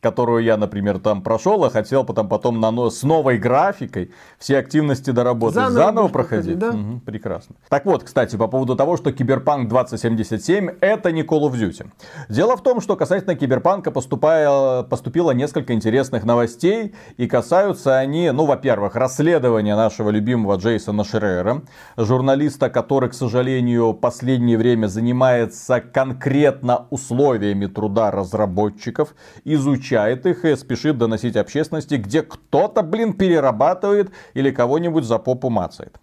которую 0.03 0.43
я, 0.43 0.57
например, 0.57 0.99
там 0.99 1.23
прошел, 1.23 1.65
а 1.65 1.71
хотел 1.71 2.05
потом, 2.05 2.29
потом 2.29 2.61
на, 2.61 2.91
с 2.91 3.05
новой 3.05 3.39
графикой 3.39 4.11
все 4.37 4.59
активности 4.59 5.11
доработать. 5.11 5.55
Заново, 5.55 5.73
заново 5.75 6.09
проходить. 6.09 6.59
Да? 6.59 6.71
Угу, 6.71 7.01
прекрасно. 7.07 7.55
Так 7.69 7.87
вот, 7.87 8.03
кстати, 8.03 8.35
по 8.35 8.49
поводу 8.49 8.75
того, 8.75 8.97
что 8.97 9.13
Киберпанк 9.13 9.69
2077 9.69 10.71
это 10.81 11.13
не 11.13 11.23
Call 11.23 11.43
of 11.43 11.53
Duty. 11.53 11.87
Дело 12.29 12.57
в 12.57 12.65
том, 12.65 12.81
что 12.81 12.97
касательно 12.97 13.37
Киберпанка 13.37 13.93
поступая, 13.93 14.83
поступило 14.83 15.31
несколько 15.31 15.73
интересных 15.73 16.25
новостей, 16.25 16.95
и 17.17 17.29
касаются 17.29 17.97
они, 17.97 18.33
ну, 18.33 18.45
во-первых, 18.45 18.97
расследования 18.97 19.77
нашего 19.77 20.11
любимого 20.11 20.57
Джейсона 20.57 21.05
Шрера, 21.05 21.63
журналиста, 21.97 22.71
который, 22.71 23.11
к 23.11 23.15
сожалению, 23.15 23.95
последнее 23.95 24.59
время 24.59 24.89
занимается 24.89 25.81
конкретно 25.81 26.87
условиями 26.91 27.67
труда 27.67 28.11
разработчиков, 28.11 29.15
изучает 29.45 29.92
изучает 29.93 30.27
их 30.27 30.45
и 30.45 30.57
спешит 30.57 30.99
доносить 30.99 31.37
общественности, 31.37 31.95
где 31.97 32.23
кто-то, 32.23 32.83
блин, 32.83 33.13
перерабатывает 33.13 34.11
или 34.35 34.51
кого-нибудь 34.51 35.05
за 35.05 35.19
попу 35.19 35.51
мацает. 35.51 35.97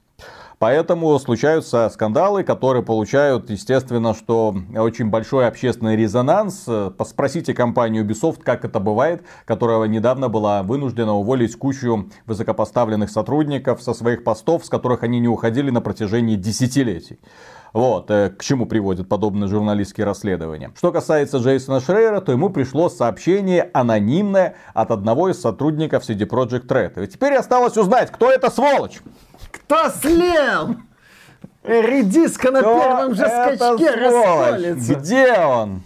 Поэтому 0.59 1.17
случаются 1.19 1.89
скандалы, 1.89 2.43
которые 2.43 2.83
получают, 2.83 3.49
естественно, 3.49 4.13
что 4.13 4.53
очень 4.75 5.09
большой 5.09 5.47
общественный 5.47 5.95
резонанс. 5.95 6.67
Спросите 7.05 7.53
компанию 7.53 8.05
Ubisoft, 8.05 8.43
как 8.43 8.65
это 8.65 8.81
бывает, 8.81 9.23
которая 9.45 9.87
недавно 9.87 10.27
была 10.27 10.61
вынуждена 10.61 11.13
уволить 11.13 11.55
кучу 11.57 12.09
высокопоставленных 12.25 13.09
сотрудников 13.09 13.81
со 13.81 13.93
своих 13.93 14.25
постов, 14.25 14.65
с 14.65 14.69
которых 14.69 15.03
они 15.03 15.21
не 15.21 15.29
уходили 15.29 15.69
на 15.69 15.79
протяжении 15.79 16.35
десятилетий. 16.35 17.19
Вот, 17.73 18.09
э, 18.09 18.29
к 18.29 18.43
чему 18.43 18.65
приводят 18.65 19.07
подобные 19.07 19.47
журналистские 19.47 20.05
расследования. 20.05 20.71
Что 20.77 20.91
касается 20.91 21.37
Джейсона 21.37 21.79
Шрейера, 21.79 22.21
то 22.21 22.31
ему 22.31 22.49
пришло 22.49 22.89
сообщение 22.89 23.69
анонимное 23.73 24.55
от 24.73 24.91
одного 24.91 25.29
из 25.29 25.39
сотрудников 25.39 26.07
CD 26.07 26.27
Projekt 26.27 26.67
Red. 26.67 27.03
И 27.03 27.07
теперь 27.07 27.35
осталось 27.35 27.77
узнать, 27.77 28.11
кто 28.11 28.31
это 28.31 28.49
сволочь. 28.49 29.01
Кто 29.51 29.89
слил? 30.01 30.77
Редиска 31.63 32.51
на 32.51 32.61
первом 32.61 33.13
же 33.13 33.25
скачке 33.25 33.91
расколется. 33.91 34.95
Где 34.95 35.33
он? 35.33 35.83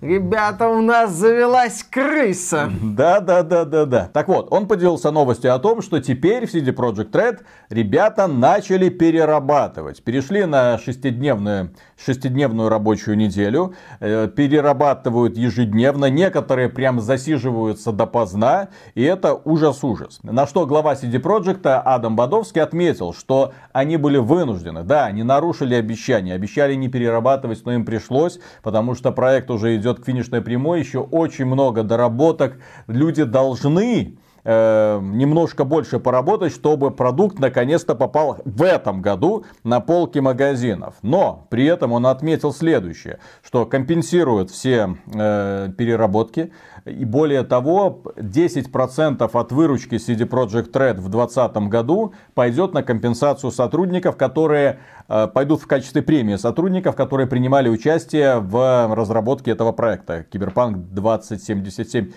Ребята, 0.00 0.66
у 0.68 0.80
нас 0.80 1.12
завелась 1.12 1.82
крыса. 1.82 2.72
Да, 2.82 3.20
да, 3.20 3.42
да, 3.42 3.66
да, 3.66 3.84
да. 3.84 4.10
Так 4.10 4.28
вот, 4.28 4.48
он 4.50 4.66
поделился 4.66 5.10
новостью 5.10 5.54
о 5.54 5.58
том, 5.58 5.82
что 5.82 6.00
теперь 6.00 6.46
в 6.46 6.54
CD 6.54 6.74
Projekt 6.74 7.10
Red 7.10 7.40
ребята 7.68 8.26
начали 8.26 8.88
перерабатывать. 8.88 10.02
Перешли 10.02 10.46
на 10.46 10.78
шестидневную, 10.78 11.74
шестидневную 12.04 12.68
рабочую 12.68 13.16
неделю, 13.16 13.74
э, 14.00 14.28
перерабатывают 14.28 15.36
ежедневно, 15.36 16.06
некоторые 16.06 16.68
прям 16.68 17.00
засиживаются 17.00 17.92
допоздна, 17.92 18.68
и 18.94 19.02
это 19.02 19.34
ужас-ужас. 19.34 20.20
На 20.22 20.46
что 20.46 20.66
глава 20.66 20.94
CD 20.94 21.20
Projekt 21.20 21.66
Адам 21.66 22.16
Бадовский 22.16 22.62
отметил, 22.62 23.12
что 23.12 23.52
они 23.72 23.96
были 23.96 24.18
вынуждены, 24.18 24.82
да, 24.82 25.04
они 25.06 25.22
нарушили 25.22 25.74
обещания, 25.74 26.34
обещали 26.34 26.74
не 26.74 26.88
перерабатывать, 26.88 27.64
но 27.64 27.72
им 27.72 27.84
пришлось, 27.84 28.40
потому 28.62 28.94
что 28.94 29.12
проект 29.12 29.50
уже 29.50 29.76
идет 29.76 30.00
к 30.00 30.04
финишной 30.04 30.40
прямой, 30.40 30.80
еще 30.80 31.00
очень 31.00 31.44
много 31.44 31.82
доработок. 31.82 32.58
Люди 32.86 33.24
должны 33.24 34.16
э, 34.44 35.00
немножко 35.02 35.64
больше 35.64 35.98
поработать, 35.98 36.52
чтобы 36.52 36.90
продукт 36.90 37.38
наконец-то 37.38 37.94
попал 37.94 38.38
в 38.44 38.62
этом 38.62 39.02
году 39.02 39.44
на 39.64 39.80
полки 39.80 40.18
магазинов. 40.18 40.94
Но 41.02 41.46
при 41.50 41.66
этом 41.66 41.92
он 41.92 42.06
отметил 42.06 42.52
следующее, 42.52 43.18
что 43.42 43.66
компенсирует 43.66 44.50
все 44.50 44.96
э, 45.12 45.68
переработки. 45.76 46.52
И 46.86 47.04
более 47.04 47.42
того, 47.42 48.02
10% 48.16 49.30
от 49.32 49.52
выручки 49.52 49.96
CD 49.96 50.26
Projekt 50.26 50.72
Red 50.72 51.00
в 51.00 51.08
2020 51.08 51.56
году 51.68 52.14
пойдет 52.34 52.72
на 52.72 52.82
компенсацию 52.82 53.50
сотрудников, 53.50 54.16
которые 54.16 54.80
э, 55.08 55.26
пойдут 55.26 55.60
в 55.60 55.66
качестве 55.66 56.02
премии 56.02 56.36
сотрудников, 56.36 56.96
которые 56.96 57.26
принимали 57.26 57.68
участие 57.68 58.38
в 58.38 58.94
разработке 58.94 59.50
этого 59.50 59.72
проекта. 59.72 60.24
Киберпанк 60.30 60.78
2077 60.92 62.12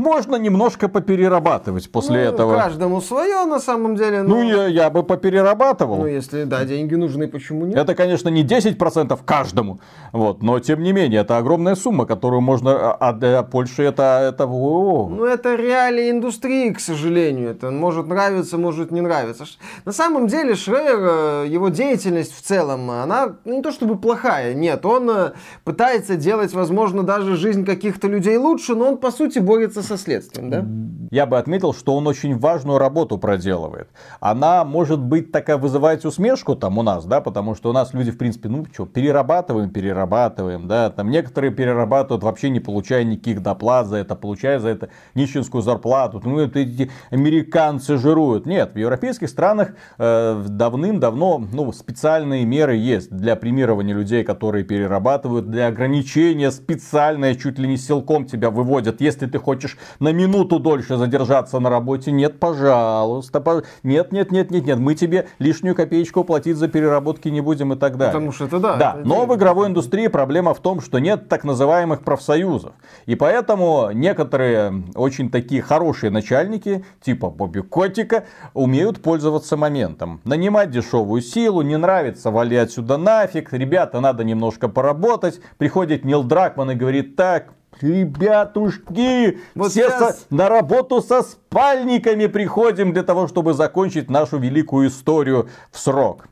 можно 0.00 0.36
немножко 0.36 0.88
поперерабатывать 0.88 1.90
после 1.92 2.16
ну, 2.16 2.28
этого. 2.28 2.56
Каждому 2.56 3.00
свое 3.00 3.44
на 3.44 3.60
самом 3.60 3.96
деле. 3.96 4.22
Но... 4.22 4.36
Ну, 4.36 4.42
я, 4.42 4.66
я 4.66 4.90
бы 4.90 5.02
поперерабатывал. 5.02 5.98
Ну, 5.98 6.06
если, 6.06 6.44
да, 6.44 6.64
деньги 6.64 6.94
нужны, 6.94 7.28
почему 7.28 7.66
нет? 7.66 7.76
Это, 7.76 7.94
конечно, 7.94 8.28
не 8.28 8.44
10% 8.44 9.18
каждому, 9.24 9.80
вот, 10.12 10.42
но, 10.42 10.58
тем 10.60 10.82
не 10.82 10.92
менее, 10.92 11.20
это 11.20 11.36
огромная 11.36 11.74
сумма, 11.74 12.06
которую 12.06 12.40
можно... 12.40 12.70
А, 12.72 12.96
а 13.00 13.12
для 13.12 13.42
Польши 13.42 13.82
это... 13.82 14.32
это... 14.32 14.46
Ну, 14.46 15.24
это 15.24 15.54
реалии 15.54 16.10
индустрии, 16.10 16.70
к 16.70 16.80
сожалению. 16.80 17.50
Это 17.50 17.70
может 17.70 18.06
нравиться, 18.06 18.58
может 18.58 18.90
не 18.90 19.00
нравиться. 19.00 19.44
На 19.84 19.92
самом 19.92 20.26
деле, 20.26 20.54
Шрейер, 20.54 21.44
э, 21.44 21.46
его 21.48 21.68
деятельность 21.68 22.34
в 22.36 22.42
целом, 22.42 22.90
она 22.90 23.36
ну, 23.44 23.56
не 23.56 23.62
то 23.62 23.70
чтобы 23.70 23.98
плохая, 23.98 24.54
нет. 24.54 24.84
Он 24.86 25.10
э, 25.10 25.32
пытается 25.64 26.16
делать, 26.16 26.52
возможно, 26.52 27.02
даже 27.02 27.36
жизнь 27.36 27.64
каких-то 27.64 28.08
людей 28.08 28.36
лучше, 28.36 28.74
но 28.74 28.88
он, 28.88 28.96
по 28.96 29.10
сути, 29.10 29.38
борется 29.38 29.82
с 29.82 29.89
со 29.90 29.96
следствием, 29.96 30.50
да? 30.50 30.64
Я 31.10 31.26
бы 31.26 31.38
отметил, 31.38 31.74
что 31.74 31.96
он 31.96 32.06
очень 32.06 32.38
важную 32.38 32.78
работу 32.78 33.18
проделывает. 33.18 33.88
Она, 34.20 34.64
может 34.64 35.00
быть, 35.00 35.32
такая 35.32 35.56
вызывает 35.56 36.04
усмешку 36.04 36.54
там 36.54 36.78
у 36.78 36.82
нас, 36.82 37.04
да, 37.04 37.20
потому 37.20 37.56
что 37.56 37.70
у 37.70 37.72
нас 37.72 37.92
люди, 37.94 38.12
в 38.12 38.18
принципе, 38.18 38.48
ну 38.48 38.64
что, 38.72 38.86
перерабатываем, 38.86 39.70
перерабатываем, 39.70 40.68
да, 40.68 40.90
там 40.90 41.10
некоторые 41.10 41.52
перерабатывают 41.52 42.22
вообще 42.22 42.50
не 42.50 42.60
получая 42.60 43.02
никаких 43.02 43.42
доплат 43.42 43.88
за 43.88 43.96
это, 43.96 44.14
получая 44.14 44.60
за 44.60 44.68
это 44.68 44.90
нищенскую 45.14 45.62
зарплату, 45.62 46.20
ну 46.24 46.38
это 46.38 46.60
эти 46.60 46.90
американцы 47.10 47.96
жируют. 47.96 48.46
Нет, 48.46 48.74
в 48.74 48.78
европейских 48.78 49.28
странах 49.28 49.72
э, 49.98 50.44
давным-давно, 50.48 51.44
ну, 51.52 51.72
специальные 51.72 52.44
меры 52.44 52.76
есть 52.76 53.10
для 53.10 53.34
премирования 53.34 53.94
людей, 53.94 54.22
которые 54.22 54.64
перерабатывают, 54.64 55.50
для 55.50 55.66
ограничения 55.66 56.52
специальное, 56.52 57.34
чуть 57.34 57.58
ли 57.58 57.66
не 57.66 57.76
силком 57.76 58.26
тебя 58.26 58.50
выводят, 58.50 59.00
если 59.00 59.26
ты 59.26 59.38
хочешь 59.38 59.76
на 59.98 60.12
минуту 60.12 60.60
дольше 60.60 60.99
задержаться 61.00 61.58
на 61.58 61.70
работе, 61.70 62.12
нет, 62.12 62.38
пожалуйста. 62.38 63.42
Нет, 63.82 64.12
нет, 64.12 64.30
нет, 64.30 64.50
нет, 64.50 64.66
нет, 64.66 64.78
мы 64.78 64.94
тебе 64.94 65.28
лишнюю 65.38 65.74
копеечку 65.74 66.24
платить 66.24 66.56
за 66.56 66.68
переработки 66.68 67.28
не 67.28 67.40
будем 67.40 67.72
и 67.72 67.76
так 67.76 67.96
далее. 67.96 68.12
Потому 68.12 68.32
что 68.32 68.44
это 68.44 68.60
да. 68.60 68.76
Да, 68.76 68.96
это 68.98 69.08
но 69.08 69.26
в 69.26 69.34
игровой 69.34 69.68
индустрии 69.68 70.06
проблема 70.08 70.54
в 70.54 70.60
том, 70.60 70.80
что 70.80 70.98
нет 70.98 71.28
так 71.28 71.44
называемых 71.44 72.02
профсоюзов. 72.02 72.72
И 73.06 73.14
поэтому 73.14 73.90
некоторые 73.92 74.84
очень 74.94 75.30
такие 75.30 75.62
хорошие 75.62 76.10
начальники, 76.10 76.84
типа 77.00 77.30
Бобби 77.30 77.60
Котика, 77.60 78.24
умеют 78.54 79.02
пользоваться 79.02 79.56
моментом. 79.56 80.20
Нанимать 80.24 80.70
дешевую 80.70 81.22
силу, 81.22 81.62
не 81.62 81.76
нравится, 81.76 82.30
вали 82.30 82.56
отсюда 82.56 82.98
нафиг. 82.98 83.52
Ребята, 83.52 84.00
надо 84.00 84.22
немножко 84.24 84.68
поработать. 84.68 85.40
Приходит 85.58 86.04
Нил 86.04 86.22
Дракман 86.22 86.72
и 86.72 86.74
говорит, 86.74 87.16
так, 87.16 87.54
Ребятушки, 87.80 89.38
Вот 89.54 89.70
все 89.70 89.88
сейчас- 89.88 90.20
со- 90.20 90.34
на 90.34 90.48
работу 90.48 91.00
со 91.02 91.22
спальниками 91.22 92.26
приходим 92.26 92.92
для 92.92 93.02
того, 93.02 93.26
чтобы 93.28 93.54
закончить 93.54 94.10
нашу 94.10 94.38
великую 94.38 94.88
историю 94.88 95.48
в 95.70 95.78
срок. 95.78 96.28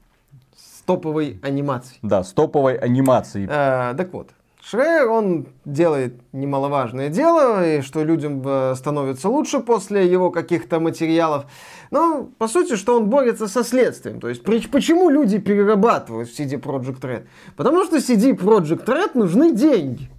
С 0.57 0.83
топовой 0.83 1.38
анимацией. 1.42 1.99
Да, 2.02 2.23
с 2.23 2.33
топовой 2.33 2.76
анимацией. 2.76 3.47
Э, 3.50 3.95
так 3.97 4.12
вот, 4.12 4.30
Шрейер, 4.62 5.09
он 5.09 5.47
делает 5.64 6.21
немаловажное 6.33 7.09
дело, 7.09 7.64
и 7.66 7.80
что 7.80 8.02
людям 8.04 8.42
э, 8.45 8.75
становится 8.76 9.28
лучше 9.30 9.61
после 9.61 10.07
его 10.07 10.30
каких-то 10.30 10.78
материалов. 10.80 11.47
Но, 11.90 12.28
по 12.37 12.49
сути, 12.49 12.76
что 12.76 12.97
он 12.97 13.07
борется 13.09 13.49
со 13.49 13.64
следствием. 13.64 14.21
То 14.21 14.28
есть, 14.28 14.42
почему 14.42 15.09
люди 15.09 15.38
перерабатывают 15.38 16.28
в 16.28 16.38
CD 16.38 16.61
Projekt 16.61 17.00
Red? 17.00 17.26
Потому 17.57 17.85
что 17.85 17.97
CD 17.97 18.33
Projekt 18.37 18.85
Red 18.85 19.12
нужны 19.14 19.52
деньги. 19.54 20.11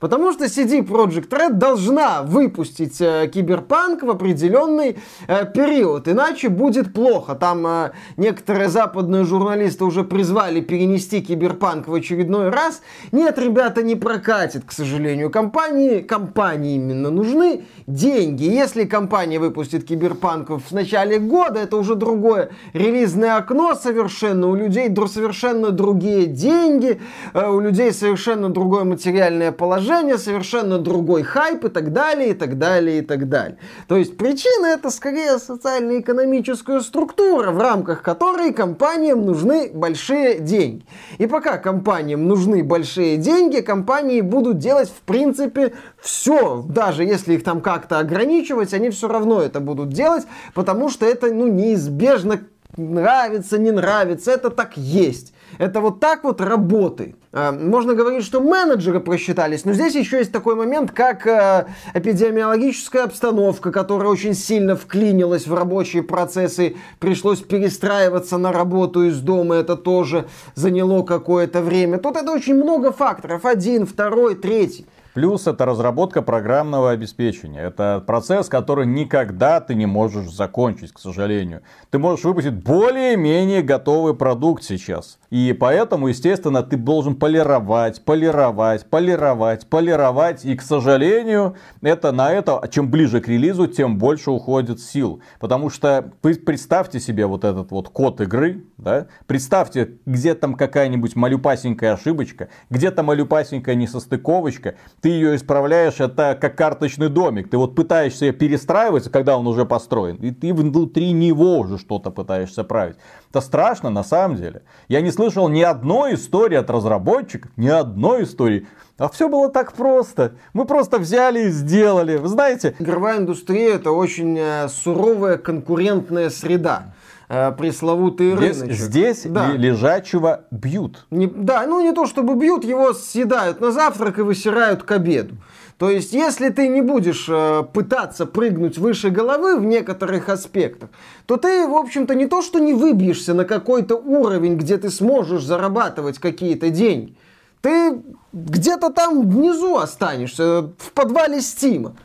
Потому 0.00 0.32
что 0.32 0.44
CD 0.44 0.80
Projekt 0.80 1.28
Red 1.28 1.52
должна 1.54 2.22
выпустить 2.22 3.00
э, 3.00 3.30
Киберпанк 3.32 4.02
в 4.02 4.10
определенный 4.10 4.98
э, 5.28 5.46
период, 5.52 6.08
иначе 6.08 6.48
будет 6.48 6.92
плохо. 6.92 7.34
Там 7.34 7.66
э, 7.66 7.92
некоторые 8.16 8.68
западные 8.68 9.24
журналисты 9.24 9.84
уже 9.84 10.04
призвали 10.04 10.60
перенести 10.60 11.20
Киберпанк 11.20 11.88
в 11.88 11.94
очередной 11.94 12.50
раз. 12.50 12.82
Нет, 13.12 13.38
ребята, 13.38 13.82
не 13.82 13.94
прокатит, 13.94 14.64
к 14.64 14.72
сожалению. 14.72 15.30
Компании, 15.30 16.00
компании 16.00 16.76
именно 16.76 17.10
нужны 17.10 17.64
деньги. 17.86 18.44
Если 18.44 18.84
компания 18.84 19.38
выпустит 19.38 19.84
Киберпанк 19.84 20.50
в 20.50 20.72
начале 20.72 21.18
года, 21.18 21.60
это 21.60 21.76
уже 21.76 21.94
другое 21.94 22.50
релизное 22.72 23.36
окно 23.36 23.74
совершенно. 23.74 24.48
У 24.48 24.54
людей 24.54 24.88
совершенно 25.06 25.70
другие 25.70 26.26
деньги, 26.26 27.00
э, 27.32 27.48
у 27.48 27.60
людей 27.60 27.92
совершенно 27.92 28.48
другое 28.48 28.84
материальное 28.84 29.52
положение, 29.52 29.83
совершенно 30.18 30.78
другой 30.78 31.22
хайп 31.22 31.64
и 31.64 31.68
так 31.68 31.92
далее, 31.92 32.30
и 32.30 32.34
так 32.34 32.58
далее, 32.58 32.98
и 32.98 33.02
так 33.02 33.28
далее. 33.28 33.58
То 33.88 33.96
есть 33.96 34.16
причина 34.16 34.66
это 34.66 34.90
скорее 34.90 35.38
социально-экономическая 35.38 36.80
структура, 36.80 37.50
в 37.50 37.58
рамках 37.58 38.02
которой 38.02 38.52
компаниям 38.52 39.24
нужны 39.24 39.70
большие 39.72 40.38
деньги. 40.38 40.84
И 41.18 41.26
пока 41.26 41.58
компаниям 41.58 42.26
нужны 42.26 42.64
большие 42.64 43.16
деньги, 43.16 43.60
компании 43.60 44.20
будут 44.20 44.58
делать 44.58 44.88
в 44.88 45.02
принципе 45.02 45.74
все, 46.00 46.64
даже 46.68 47.04
если 47.04 47.34
их 47.34 47.44
там 47.44 47.60
как-то 47.60 47.98
ограничивать, 47.98 48.74
они 48.74 48.90
все 48.90 49.08
равно 49.08 49.40
это 49.40 49.60
будут 49.60 49.90
делать, 49.90 50.26
потому 50.54 50.88
что 50.88 51.06
это 51.06 51.32
ну, 51.32 51.48
неизбежно 51.48 52.40
нравится, 52.76 53.58
не 53.58 53.70
нравится, 53.70 54.32
это 54.32 54.50
так 54.50 54.76
есть. 54.76 55.32
Это 55.58 55.80
вот 55.80 56.00
так 56.00 56.24
вот 56.24 56.40
работает. 56.40 57.16
А, 57.32 57.52
Можно 57.52 57.94
говорить, 57.94 58.24
что 58.24 58.40
менеджеры 58.40 59.00
просчитались, 59.00 59.64
но 59.64 59.72
здесь 59.72 59.94
еще 59.94 60.18
есть 60.18 60.32
такой 60.32 60.54
момент, 60.54 60.92
как 60.92 61.26
э, 61.26 61.66
эпидемиологическая 61.94 63.04
обстановка, 63.04 63.72
которая 63.72 64.08
очень 64.08 64.34
сильно 64.34 64.76
вклинилась 64.76 65.46
в 65.46 65.54
рабочие 65.54 66.02
процессы, 66.02 66.76
пришлось 66.98 67.40
перестраиваться 67.40 68.38
на 68.38 68.52
работу 68.52 69.04
из 69.04 69.20
дома, 69.20 69.56
это 69.56 69.76
тоже 69.76 70.26
заняло 70.54 71.02
какое-то 71.02 71.60
время. 71.60 71.98
Тут 71.98 72.16
это 72.16 72.32
очень 72.32 72.54
много 72.54 72.92
факторов, 72.92 73.44
один, 73.44 73.86
второй, 73.86 74.34
третий. 74.34 74.86
Плюс 75.14 75.46
это 75.46 75.64
разработка 75.64 76.22
программного 76.22 76.90
обеспечения. 76.90 77.60
Это 77.60 78.02
процесс, 78.04 78.48
который 78.48 78.84
никогда 78.84 79.60
ты 79.60 79.76
не 79.76 79.86
можешь 79.86 80.28
закончить, 80.28 80.92
к 80.92 80.98
сожалению. 80.98 81.62
Ты 81.90 82.00
можешь 82.00 82.24
выпустить 82.24 82.54
более-менее 82.54 83.62
готовый 83.62 84.14
продукт 84.14 84.64
сейчас. 84.64 85.20
И 85.30 85.56
поэтому, 85.58 86.08
естественно, 86.08 86.64
ты 86.64 86.76
должен 86.76 87.14
полировать, 87.14 88.04
полировать, 88.04 88.90
полировать, 88.90 89.68
полировать. 89.68 90.44
И, 90.44 90.56
к 90.56 90.62
сожалению, 90.62 91.54
это 91.80 92.10
на 92.10 92.32
это, 92.32 92.60
чем 92.68 92.90
ближе 92.90 93.20
к 93.20 93.28
релизу, 93.28 93.68
тем 93.68 93.98
больше 93.98 94.32
уходит 94.32 94.80
сил. 94.80 95.22
Потому 95.38 95.70
что 95.70 96.12
вы 96.24 96.34
представьте 96.34 96.98
себе 96.98 97.26
вот 97.26 97.44
этот 97.44 97.70
вот 97.70 97.88
код 97.88 98.20
игры, 98.20 98.64
да? 98.78 99.06
Представьте, 99.26 99.92
где 100.06 100.34
там 100.34 100.54
какая-нибудь 100.54 101.14
малюпасенькая 101.14 101.92
ошибочка, 101.92 102.48
где-то 102.68 103.04
малюпасенькая 103.04 103.76
несостыковочка, 103.76 104.74
ты 105.04 105.10
ее 105.10 105.36
исправляешь, 105.36 106.00
это 106.00 106.34
как 106.40 106.56
карточный 106.56 107.10
домик. 107.10 107.50
Ты 107.50 107.58
вот 107.58 107.74
пытаешься 107.74 108.32
перестраиваться, 108.32 109.10
когда 109.10 109.36
он 109.36 109.46
уже 109.46 109.66
построен, 109.66 110.16
и 110.16 110.30
ты 110.30 110.54
внутри 110.54 111.12
него 111.12 111.58
уже 111.58 111.76
что-то 111.76 112.10
пытаешься 112.10 112.64
править. 112.64 112.96
Это 113.28 113.42
страшно 113.42 113.90
на 113.90 114.02
самом 114.02 114.38
деле. 114.38 114.62
Я 114.88 115.02
не 115.02 115.10
слышал 115.10 115.50
ни 115.50 115.60
одной 115.60 116.14
истории 116.14 116.56
от 116.56 116.70
разработчиков, 116.70 117.50
ни 117.58 117.68
одной 117.68 118.22
истории. 118.22 118.66
А 118.96 119.10
все 119.10 119.28
было 119.28 119.50
так 119.50 119.74
просто. 119.74 120.36
Мы 120.54 120.64
просто 120.64 120.98
взяли 120.98 121.48
и 121.48 121.50
сделали. 121.50 122.16
Вы 122.16 122.28
знаете, 122.28 122.74
Игровая 122.78 123.18
индустрия 123.18 123.74
это 123.74 123.90
очень 123.90 124.38
э, 124.38 124.68
суровая 124.68 125.36
конкурентная 125.36 126.30
среда. 126.30 126.93
Э, 127.28 127.52
пресловутый 127.52 128.36
здесь, 128.36 128.60
рыночек. 128.60 128.76
здесь 128.80 129.22
Да. 129.24 129.50
лежачего 129.52 130.44
бьют. 130.50 131.06
Не- 131.10 131.26
да, 131.26 131.64
ну 131.66 131.80
не 131.80 131.92
то 131.92 132.06
чтобы 132.06 132.34
бьют, 132.34 132.64
его 132.64 132.92
съедают 132.92 133.60
на 133.60 133.70
завтрак 133.72 134.18
и 134.18 134.22
высирают 134.22 134.82
к 134.82 134.90
обеду. 134.92 135.36
То 135.78 135.90
есть, 135.90 136.12
если 136.12 136.50
ты 136.50 136.68
не 136.68 136.82
будешь 136.82 137.26
э, 137.28 137.64
пытаться 137.72 138.26
прыгнуть 138.26 138.78
выше 138.78 139.10
головы 139.10 139.56
в 139.58 139.64
некоторых 139.64 140.28
аспектах, 140.28 140.90
то 141.26 141.36
ты, 141.36 141.66
в 141.66 141.74
общем-то, 141.74 142.14
не 142.14 142.26
то 142.26 142.42
что 142.42 142.58
не 142.60 142.74
выбьешься 142.74 143.34
на 143.34 143.44
какой-то 143.44 143.96
уровень, 143.96 144.56
где 144.56 144.76
ты 144.76 144.90
сможешь 144.90 145.42
зарабатывать 145.44 146.18
какие-то 146.18 146.68
деньги. 146.70 147.16
Ты 147.60 148.02
где-то 148.32 148.90
там 148.90 149.28
внизу 149.28 149.76
останешься, 149.78 150.70
в 150.78 150.92
подвале 150.92 151.40
Стима, 151.40 151.96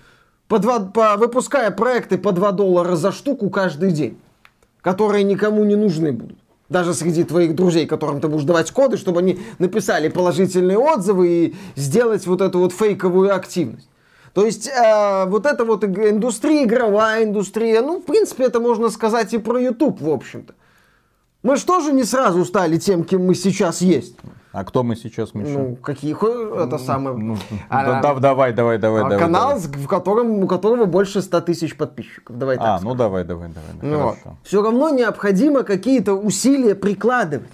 по 0.47 0.57
два- 0.59 0.79
по- 0.79 1.17
выпуская 1.17 1.69
проекты 1.69 2.17
по 2.17 2.31
2 2.31 2.51
доллара 2.53 2.95
за 2.95 3.11
штуку 3.11 3.49
каждый 3.49 3.91
день 3.91 4.17
которые 4.81 5.23
никому 5.23 5.63
не 5.63 5.75
нужны 5.75 6.11
будут. 6.11 6.37
Даже 6.69 6.93
среди 6.93 7.23
твоих 7.23 7.55
друзей, 7.55 7.87
которым 7.87 8.21
ты 8.21 8.27
будешь 8.27 8.43
давать 8.43 8.71
коды, 8.71 8.97
чтобы 8.97 9.19
они 9.19 9.39
написали 9.57 10.07
положительные 10.07 10.77
отзывы 10.77 11.27
и 11.27 11.55
сделать 11.75 12.27
вот 12.27 12.41
эту 12.41 12.59
вот 12.59 12.73
фейковую 12.73 13.35
активность. 13.35 13.89
То 14.33 14.45
есть 14.45 14.67
э, 14.67 15.25
вот 15.25 15.47
эта 15.47 15.65
вот 15.65 15.83
индустрия, 15.83 16.63
игровая 16.63 17.23
индустрия, 17.23 17.81
ну, 17.81 17.99
в 17.99 18.05
принципе, 18.05 18.45
это 18.45 18.59
можно 18.59 18.89
сказать 18.89 19.33
и 19.33 19.39
про 19.39 19.59
YouTube, 19.59 19.99
в 19.99 20.09
общем-то. 20.09 20.53
Мы 21.41 21.55
же 21.55 21.65
тоже 21.65 21.91
не 21.91 22.03
сразу 22.03 22.45
стали 22.45 22.77
тем, 22.77 23.03
кем 23.03 23.25
мы 23.25 23.33
сейчас 23.33 23.81
есть. 23.81 24.15
А 24.59 24.65
кто 24.65 24.83
мы 24.83 24.97
сейчас, 24.97 25.33
Миша? 25.33 25.51
Ну, 25.57 25.77
какие, 25.77 26.13
это 26.61 26.77
самое... 26.79 27.15
Ну, 27.15 27.37
А, 27.69 27.85
да- 27.85 28.01
да- 28.01 28.19
давай, 28.19 28.51
давай, 28.51 28.77
давай, 28.77 29.03
а, 29.03 29.09
давай. 29.09 29.17
канал, 29.17 29.57
давай. 29.61 29.85
в 29.85 29.87
котором, 29.87 30.43
у 30.43 30.47
которого 30.47 30.83
больше 30.83 31.21
100 31.21 31.39
тысяч 31.41 31.77
подписчиков. 31.77 32.37
Давай 32.37 32.57
так 32.57 32.65
А, 32.65 32.79
ну 32.83 32.93
давай, 32.93 33.23
давай, 33.23 33.47
давай. 33.47 33.69
да, 33.81 33.87
Ну 33.87 34.03
вот. 34.03 34.17
Все 34.43 34.61
равно 34.61 34.89
необходимо 34.89 35.63
какие-то 35.63 36.13
усилия 36.15 36.75
прикладывать. 36.75 37.53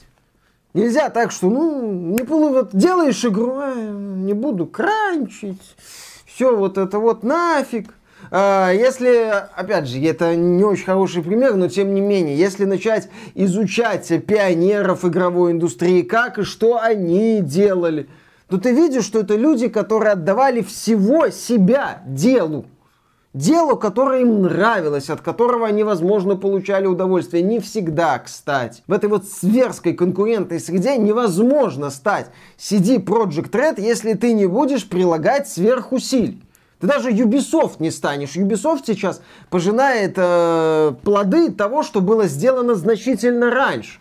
Нельзя 0.74 1.12
так, 1.12 1.32
что, 1.32 1.48
ну, 1.48 1.92
не 1.92 2.24
полу, 2.24 2.50
вот 2.50 2.70
делаешь 2.76 3.24
игру, 3.24 3.60
«А, 3.60 3.76
не 3.76 4.34
буду 4.34 4.66
кранчить, 4.66 5.62
все 6.26 6.56
вот 6.58 6.80
это 6.80 6.98
вот 6.98 7.22
нафиг. 7.22 7.94
А, 8.32 8.72
Если, 8.72 9.32
опять 9.56 9.88
же, 9.88 10.00
это 10.02 10.36
не 10.36 10.64
очень 10.64 10.86
хороший 10.86 11.24
пример, 11.24 11.56
но 11.56 11.68
тем 11.68 11.94
не 11.94 12.02
менее, 12.02 12.38
если 12.38 12.66
начать 12.66 13.10
изучать 13.34 14.08
пионеров 14.26 15.06
игровой 15.06 15.52
индустрии, 15.52 16.02
как 16.02 16.40
и 16.40 16.44
что 16.44 16.80
они 16.80 17.42
делали, 17.42 18.08
то 18.50 18.58
ты 18.58 18.74
видишь, 18.74 19.06
что 19.06 19.20
это 19.20 19.36
люди, 19.36 19.68
которые 19.68 20.14
отдавали 20.14 20.62
всего 20.62 21.30
себя 21.30 22.04
делу 22.06 22.66
делу, 23.36 23.76
которое 23.76 24.22
им 24.22 24.44
нравилось, 24.44 25.10
от 25.10 25.22
которого 25.22 25.68
они, 25.68 25.84
возможно, 25.84 26.36
получали 26.36 26.88
удовольствие. 26.88 27.44
Не 27.44 27.60
всегда, 27.60 28.18
кстати. 28.18 28.82
В 28.88 28.94
этой 28.94 29.10
вот 29.10 29.26
сверской 29.26 29.94
конкурентной 29.94 30.60
среде 30.60 30.98
невозможно 30.98 31.90
стать 31.90 32.28
CD 32.58 33.04
Project 33.04 33.52
Red, 33.52 33.82
если 33.82 34.14
ты 34.14 34.34
не 34.34 34.48
будешь 34.48 34.88
прилагать 34.88 35.50
сверхусилий. 35.50 36.42
Ты 36.80 36.88
даже 36.88 37.12
Ubisoft 37.12 37.76
не 37.80 37.92
станешь. 37.92 38.36
Ubisoft 38.36 38.84
сейчас 38.86 39.22
пожинает 39.50 40.14
э, 40.18 40.94
плоды 41.04 41.52
того, 41.52 41.84
что 41.84 42.02
было 42.02 42.28
сделано 42.28 42.76
значительно 42.76 43.50
раньше. 43.50 44.00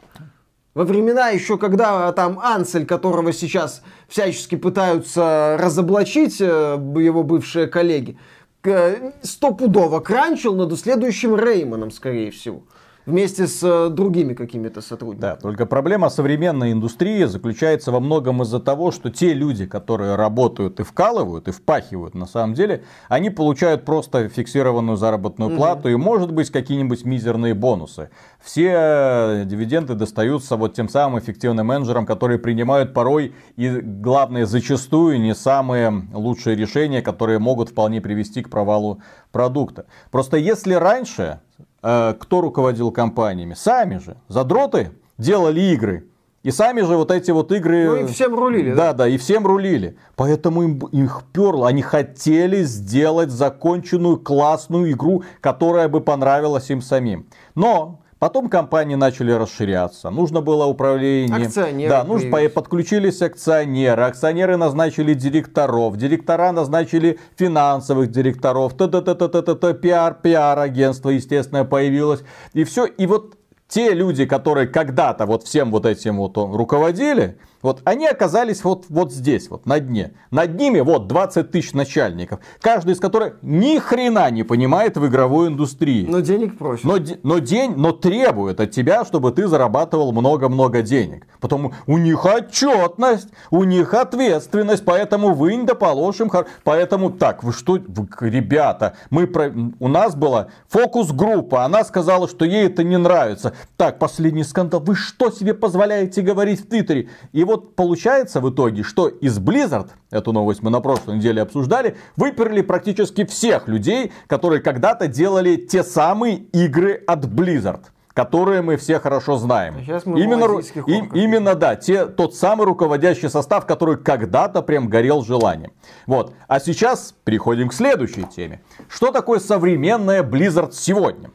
Во 0.75 0.83
времена 0.83 1.29
еще, 1.29 1.57
когда 1.57 2.11
там 2.13 2.41
Ансель, 2.41 2.85
которого 2.85 3.33
сейчас 3.33 3.83
всячески 4.09 4.57
пытаются 4.57 5.57
разоблачить 5.61 6.41
э, 6.41 6.45
его 6.45 7.23
бывшие 7.23 7.69
коллеги, 7.69 8.19
э, 8.65 9.13
стопудово 9.23 10.01
кранчил 10.01 10.57
над 10.57 10.77
следующим 10.79 11.37
Реймоном, 11.37 11.93
скорее 11.93 12.33
всего 12.33 12.65
вместе 13.07 13.47
с 13.47 13.63
э, 13.63 13.91
другими 13.91 14.35
какими-то 14.35 14.81
сотрудниками. 14.81 15.31
Да, 15.31 15.37
только 15.37 15.67
проблема 15.67 16.09
современной 16.09 16.73
индустрии 16.73 17.25
заключается 17.25 17.93
во 17.93 18.01
многом 18.01 18.43
из-за 18.43 18.61
того, 18.61 18.91
что 18.91 19.11
те 19.11 19.35
люди, 19.35 19.67
которые 19.67 20.15
работают 20.15 20.81
и 20.81 20.83
вкалывают, 20.83 21.49
и 21.49 21.53
впахивают 21.53 22.15
на 22.15 22.27
самом 22.27 22.55
деле, 22.55 22.85
они 23.09 23.31
получают 23.31 23.85
просто 23.85 24.29
фиксированную 24.29 24.97
заработную 24.97 25.51
угу. 25.51 25.59
плату 25.59 25.89
и, 25.89 25.97
может 25.97 26.33
быть, 26.33 26.51
какие-нибудь 26.51 27.05
мизерные 27.05 27.55
бонусы. 27.55 28.11
Все 28.43 28.73
э, 28.75 29.45
дивиденды 29.47 29.95
достаются 29.95 30.57
вот 30.57 30.75
тем 30.75 30.89
самым 30.89 31.19
эффективным 31.19 31.67
менеджерам, 31.67 32.07
которые 32.07 32.39
принимают 32.39 32.95
порой 32.95 33.35
и, 33.57 33.69
главное, 33.81 34.47
зачастую 34.47 35.21
не 35.21 35.35
самые 35.35 36.09
лучшие 36.13 36.57
решения, 36.57 37.03
которые 37.03 37.39
могут 37.39 37.71
вполне 37.71 38.01
привести 38.01 38.43
к 38.43 38.51
провалу 38.51 39.01
продукта. 39.31 39.87
Просто 40.11 40.37
если 40.37 40.75
раньше 40.75 41.41
кто 41.85 42.41
руководил 42.41 42.91
компаниями? 42.91 43.53
Сами 43.53 43.99
же, 43.99 44.17
задроты, 44.29 44.93
делали 45.19 45.61
игры. 45.61 46.07
И 46.43 46.51
сами 46.51 46.81
же 46.81 46.97
вот 46.97 47.11
эти 47.11 47.31
вот 47.31 47.53
игры... 47.53 47.85
Ну 47.87 47.97
и 47.97 48.07
всем 48.07 48.35
рулили, 48.35 48.71
да? 48.71 48.77
Да, 48.77 48.93
да, 48.93 49.09
и 49.09 49.17
всем 49.17 49.47
рулили. 49.47 49.97
Поэтому 50.17 50.63
им, 50.63 50.79
их 50.93 51.23
перло. 51.33 51.69
Они 51.69 51.83
хотели 51.83 52.63
сделать 52.65 53.31
законченную 53.31 54.19
классную 54.19 54.93
игру, 54.93 55.25
которая 55.41 55.89
бы 55.89 56.01
понравилась 56.01 56.71
им 56.71 56.83
самим. 56.83 57.27
Но 57.55 58.01
Потом 58.25 58.49
компании 58.49 58.95
начали 58.95 59.33
расширяться. 59.33 60.09
Нужно 60.09 60.41
было 60.41 60.65
управление. 60.65 61.45
Акционеры. 61.45 61.91
Да, 61.91 62.05
нужно, 62.05 62.49
подключились 62.49 63.21
акционеры. 63.21 64.05
Акционеры 64.05 64.57
назначили 64.57 65.13
директоров. 65.13 65.99
Директора 65.99 66.51
назначили 66.51 67.19
финансовых 67.37 68.11
директоров. 68.11 68.73
Т-т-т-т-т-т, 68.79 69.75
пиар, 69.75 70.15
пиар-агентство, 70.15 71.11
естественно, 71.11 71.67
появилось. 71.67 72.23
И 72.55 72.65
все. 72.65 72.87
И 72.87 73.05
вот 73.07 73.37
те 73.69 73.93
люди, 73.93 74.25
которые 74.25 74.69
когда-то 74.69 75.27
вот 75.27 75.43
всем 75.43 75.71
вот 75.71 75.85
этим 75.85 76.17
вот 76.17 76.39
руководили, 76.39 77.37
вот 77.65 77.81
они 77.85 78.07
оказались 78.07 78.63
вот, 78.63 78.85
вот 78.91 79.11
здесь, 79.11 79.49
вот 79.49 79.65
на 79.65 79.81
дне. 79.81 80.13
Над 80.31 80.55
ними 80.55 80.81
вот 80.81 81.09
20 81.09 81.51
тысяч 81.51 81.73
начальников, 81.73 82.41
каждый 82.61 82.93
из 82.93 83.01
которых 83.01 83.39
ни 83.41 83.79
хрена 83.79 84.31
не 84.31 84.43
понимает 84.43 84.99
в 84.99 85.07
игровой 85.07 85.49
индустрии. 85.49 86.05
Но 86.07 86.21
денег 86.21 86.59
просит. 86.59 86.85
Но, 86.85 86.99
но 87.23 87.39
день, 87.39 87.73
но 87.75 87.93
требует 87.93 88.61
от 88.61 88.71
тебя, 88.71 89.03
чтобы 89.07 89.33
ты 89.33 89.49
зарабатывал 89.49 90.13
много-много 90.13 90.83
денег. 90.83 91.27
Потому 91.41 91.73
у 91.87 91.97
них 91.97 92.27
отчетность, 92.27 93.31
у 93.51 93.65
них 93.65 93.95
ответственность, 93.95 94.85
поэтому 94.85 95.33
вы 95.33 95.57
не 95.57 95.65
доположим. 95.65 96.31
Поэтому 96.65 97.09
так, 97.09 97.43
вы 97.43 97.55
что, 97.55 97.79
вы, 97.87 98.07
ребята, 98.21 98.95
мы 99.09 99.27
про, 99.27 99.51
у 99.79 99.89
нас 99.89 100.15
была 100.15 100.49
фокус-группа, 100.69 101.65
она 101.65 101.83
сказала, 101.85 102.29
что 102.29 102.45
ей 102.45 102.67
это 102.67 102.85
не 102.85 102.99
нравится. 102.99 103.55
Так, 103.79 103.99
последний 103.99 104.45
скандал, 104.45 104.81
вы 104.81 104.95
что 104.95 105.31
себе 105.31 105.55
позволяете 105.55 106.21
говорить 106.21 106.61
в 106.61 106.69
Твиттере? 106.69 107.09
И 107.33 107.43
вот 107.43 107.54
вот 107.55 107.77
получается 107.77 108.41
в 108.41 108.51
итоге, 108.51 108.83
что 108.83 109.07
из 109.07 109.39
Blizzard, 109.39 109.91
эту 110.11 110.33
новость 110.33 110.63
мы 110.63 110.71
на 110.71 110.81
прошлой 110.81 111.17
неделе 111.17 111.41
обсуждали, 111.41 111.97
выперли 112.17 112.63
практически 112.63 113.25
всех 113.25 113.69
людей, 113.69 114.13
которые 114.27 114.61
когда-то 114.61 115.07
делали 115.07 115.55
те 115.57 115.85
самые 115.85 116.37
игры 116.53 117.03
от 117.07 117.25
Blizzard 117.25 117.83
которые 118.13 118.63
мы 118.63 118.77
все 118.77 119.01
хорошо 119.01 119.39
знаем. 119.39 119.75
Именно, 119.77 120.61
и, 120.87 121.25
именно, 121.25 121.57
да, 121.57 121.75
те, 121.75 122.07
тот 122.07 122.37
самый 122.37 122.65
руководящий 122.65 123.29
состав, 123.29 123.67
который 123.67 123.97
когда-то 123.97 124.63
прям 124.63 124.89
горел 124.89 125.25
желанием. 125.25 125.73
Вот. 126.07 126.33
А 126.47 126.61
сейчас 126.61 127.13
переходим 127.25 127.71
к 127.71 127.75
следующей 127.75 128.23
теме. 128.23 128.63
Что 128.89 129.11
такое 129.11 129.41
современная 129.41 130.23
Blizzard 130.23 130.71
сегодня? 130.75 131.33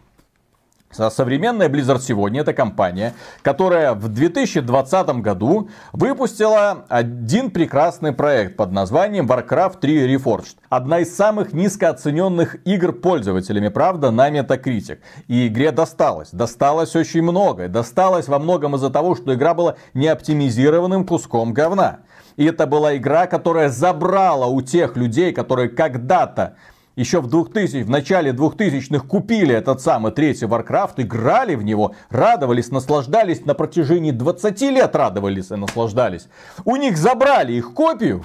Современная 0.92 1.70
Blizzard 1.70 2.00
сегодня 2.00 2.42
это 2.42 2.52
компания, 2.52 3.14
которая 3.44 3.94
в 3.94 4.08
2020 4.08 5.08
году 5.22 5.70
выпустила 5.94 6.86
один 6.90 7.52
прекрасный 7.52 8.12
проект 8.12 8.58
под 8.58 8.72
названием 8.72 9.28
Warcraft 9.28 9.80
3 9.82 10.16
Reforged. 10.16 10.56
Одна 10.70 11.00
из 11.00 11.16
самых 11.16 11.54
низкооцененных 11.54 12.66
игр 12.66 12.92
пользователями, 12.92 13.68
правда, 13.68 14.10
на 14.10 14.32
Metacritic. 14.32 14.98
И 15.28 15.48
игре 15.48 15.72
досталось. 15.72 16.32
Досталось 16.32 16.96
очень 16.96 17.22
много. 17.22 17.68
Досталось 17.68 18.28
во 18.28 18.40
многом 18.40 18.76
из-за 18.76 18.90
того, 18.90 19.14
что 19.14 19.36
игра 19.36 19.54
была 19.54 19.76
неоптимизированным 19.94 21.06
куском 21.06 21.54
говна. 21.54 22.00
И 22.36 22.46
это 22.46 22.66
была 22.66 22.98
игра, 22.98 23.28
которая 23.28 23.70
забрала 23.70 24.48
у 24.48 24.62
тех 24.62 24.98
людей, 24.98 25.34
которые 25.34 25.70
когда-то 25.70 26.56
еще 27.00 27.22
в 27.22 27.28
2000, 27.28 27.84
в 27.84 27.90
начале 27.90 28.32
2000-х 28.32 29.08
купили 29.08 29.56
этот 29.56 29.82
самый 29.82 30.12
третий 30.12 30.46
Warcraft, 30.46 30.96
играли 30.98 31.56
в 31.56 31.64
него, 31.64 31.96
радовались, 32.10 32.72
наслаждались, 32.72 33.46
на 33.46 33.54
протяжении 33.54 34.12
20 34.12 34.62
лет 34.64 34.94
радовались 34.96 35.50
и 35.50 35.56
наслаждались. 35.56 36.28
У 36.66 36.76
них 36.76 36.98
забрали 36.98 37.54
их 37.54 37.74
копию, 37.74 38.24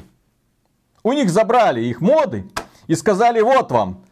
у 1.04 1.12
них 1.12 1.30
забрали 1.30 1.82
их 1.84 2.00
моды 2.00 2.50
и 2.88 2.96
сказали, 2.96 3.40
вот 3.40 3.70
вам, 3.70 4.02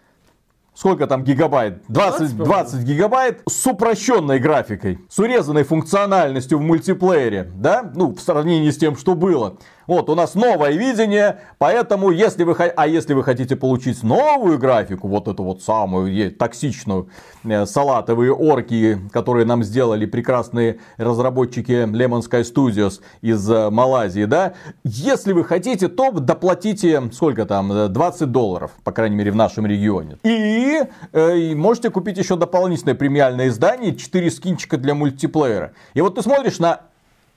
сколько 0.75 1.09
там 1.09 1.25
гигабайт? 1.25 1.83
20, 1.89 2.37
20 2.37 2.83
гигабайт 2.85 3.43
с 3.49 3.67
упрощенной 3.67 4.39
графикой, 4.39 5.01
с 5.09 5.19
урезанной 5.19 5.65
функциональностью 5.65 6.59
в 6.59 6.63
мультиплеере, 6.63 7.51
да, 7.57 7.91
ну, 7.97 8.15
в 8.15 8.21
сравнении 8.21 8.71
с 8.71 8.79
тем, 8.79 8.97
что 8.97 9.17
было. 9.17 9.57
Вот, 9.87 10.09
у 10.09 10.15
нас 10.15 10.35
новое 10.35 10.73
видение, 10.73 11.41
поэтому, 11.59 12.11
если 12.11 12.45
вы, 12.45 12.55
а 12.55 12.87
если 12.87 13.15
вы 13.15 13.25
хотите 13.25 13.57
получить 13.57 14.03
новую 14.03 14.59
графику, 14.59 15.09
вот 15.09 15.29
эту 15.29 15.43
вот 15.43 15.63
самую 15.63 16.33
токсичную, 16.33 17.09
э, 17.45 17.67
салатовые 17.67 18.33
орки, 18.33 18.99
которые 19.13 19.45
нам 19.45 19.65
сделали 19.65 20.07
прекрасные 20.07 20.79
разработчики 20.97 21.73
Lemon 21.73 22.23
Sky 22.23 22.43
Studios 22.43 23.01
из 23.23 23.49
э, 23.51 23.71
Малайзии, 23.71 24.25
да, 24.25 24.55
если 24.85 25.33
вы 25.33 25.45
хотите, 25.45 25.89
то 25.89 26.11
доплатите, 26.13 27.03
сколько 27.13 27.45
там, 27.45 27.93
20 27.93 28.31
долларов, 28.31 28.71
по 28.85 28.93
крайней 28.93 29.17
мере, 29.17 29.33
в 29.33 29.37
нашем 29.37 29.67
регионе. 29.67 30.19
И 30.23 30.83
э, 31.13 31.55
можете 31.55 31.91
купить 31.91 32.19
еще 32.19 32.37
дополнительное 32.37 32.95
премиальное 32.95 33.49
издание, 33.49 33.95
4 33.95 34.31
скинчика 34.31 34.77
для 34.77 34.95
мультиплеера. 34.95 35.73
И 35.95 36.01
вот 36.01 36.15
ты 36.15 36.23
смотришь 36.23 36.59
на 36.59 36.83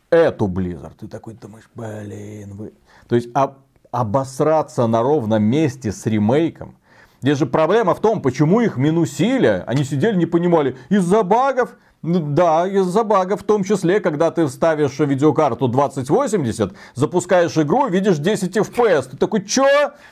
эту 0.09 0.47
Blizzard. 0.47 0.93
Ты 0.99 1.07
такой 1.07 1.33
думаешь, 1.33 1.69
блин, 1.75 2.55
вы... 2.55 2.73
То 3.07 3.15
есть 3.15 3.29
об, 3.33 3.59
обосраться 3.91 4.87
на 4.87 5.01
ровном 5.01 5.43
месте 5.43 5.91
с 5.91 6.05
ремейком. 6.05 6.77
Здесь 7.21 7.37
же 7.37 7.45
проблема 7.45 7.93
в 7.93 8.01
том, 8.01 8.21
почему 8.21 8.61
их 8.61 8.77
минусили. 8.77 9.63
Они 9.67 9.83
сидели, 9.83 10.15
не 10.15 10.25
понимали, 10.25 10.75
из-за 10.89 11.23
багов. 11.23 11.75
Ну 12.01 12.19
да, 12.19 12.67
из-за 12.67 13.03
багов, 13.03 13.41
в 13.41 13.43
том 13.43 13.63
числе, 13.63 13.99
когда 13.99 14.29
ты 14.29 14.47
ставишь 14.47 14.99
видеокарту 14.99 15.67
2080, 15.67 16.73
запускаешь 16.93 17.57
игру, 17.57 17.87
видишь 17.87 18.17
10 18.17 18.55
FPS. 18.57 19.09
Ты 19.09 19.17
такой, 19.17 19.43
чё? 19.43 19.65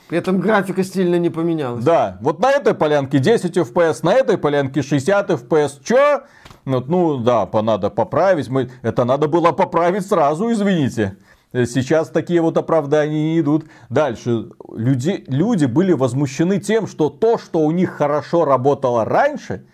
При 0.10 0.18
этом 0.18 0.40
графика 0.40 0.84
стильно 0.84 1.20
не 1.20 1.30
поменялась. 1.30 1.84
Да, 1.84 2.18
вот 2.22 2.40
на 2.40 2.50
этой 2.50 2.74
полянке 2.74 3.20
10 3.20 3.58
FPS, 3.58 4.00
на 4.02 4.14
этой 4.14 4.40
полянке 4.40 4.82
60 4.82 5.30
FPS. 5.30 5.84
Чё? 5.84 6.24
Вот, 6.66 6.88
ну 6.88 7.18
да, 7.18 7.48
надо 7.62 7.92
поправить. 7.92 8.50
Мы, 8.50 8.72
это 8.82 9.06
надо 9.06 9.28
было 9.28 9.52
поправить 9.52 10.08
сразу, 10.08 10.52
извините. 10.52 11.18
Сейчас 11.54 12.10
такие 12.10 12.42
вот 12.42 12.58
оправдания 12.58 13.34
не 13.34 13.40
идут. 13.40 13.66
Дальше. 13.90 14.50
Люди, 14.76 15.24
люди 15.28 15.66
были 15.66 15.94
возмущены 15.94 16.60
тем, 16.60 16.88
что 16.88 17.10
то, 17.10 17.38
что 17.38 17.60
у 17.60 17.72
них 17.72 17.92
хорошо 17.92 18.44
работало 18.44 19.06
раньше, 19.06 19.66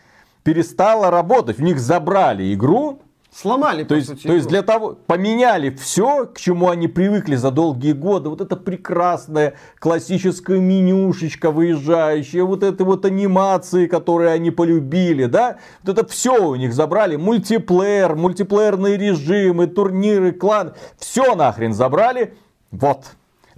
перестало 0.44 1.10
работать. 1.10 1.60
У 1.60 1.63
них 1.63 1.80
забрали 1.80 2.54
игру, 2.54 3.02
Сломали, 3.32 3.84
то 3.84 3.94
есть, 3.94 4.24
то 4.24 4.34
есть 4.34 4.48
для 4.48 4.63
того, 4.63 4.98
поменяли 5.06 5.70
все, 5.70 6.26
к 6.26 6.39
чему 6.39 6.70
они 6.70 6.88
привыкли 6.88 7.36
за 7.36 7.52
долгие 7.52 7.92
годы. 7.92 8.28
Вот 8.30 8.42
это 8.42 8.56
прекрасная 8.56 9.54
классическая 9.78 10.60
менюшечка 10.60 11.52
выезжающая, 11.52 12.44
вот 12.44 12.63
это 12.63 12.84
вот 12.84 13.06
анимации, 13.06 13.86
которые 13.86 14.32
они 14.32 14.50
полюбили, 14.50 15.26
да. 15.26 15.58
Вот 15.84 15.98
это 15.98 16.08
все 16.10 16.44
у 16.44 16.56
них 16.56 16.74
забрали. 16.74 17.18
Мультиплеер, 17.18 18.15
мультиплеерные 18.15 18.98
режимы, 18.98 19.68
турниры, 19.68 20.32
клан. 20.32 20.74
Все 20.98 21.36
нахрен 21.36 21.74
забрали. 21.74 22.34
Вот, 22.72 23.06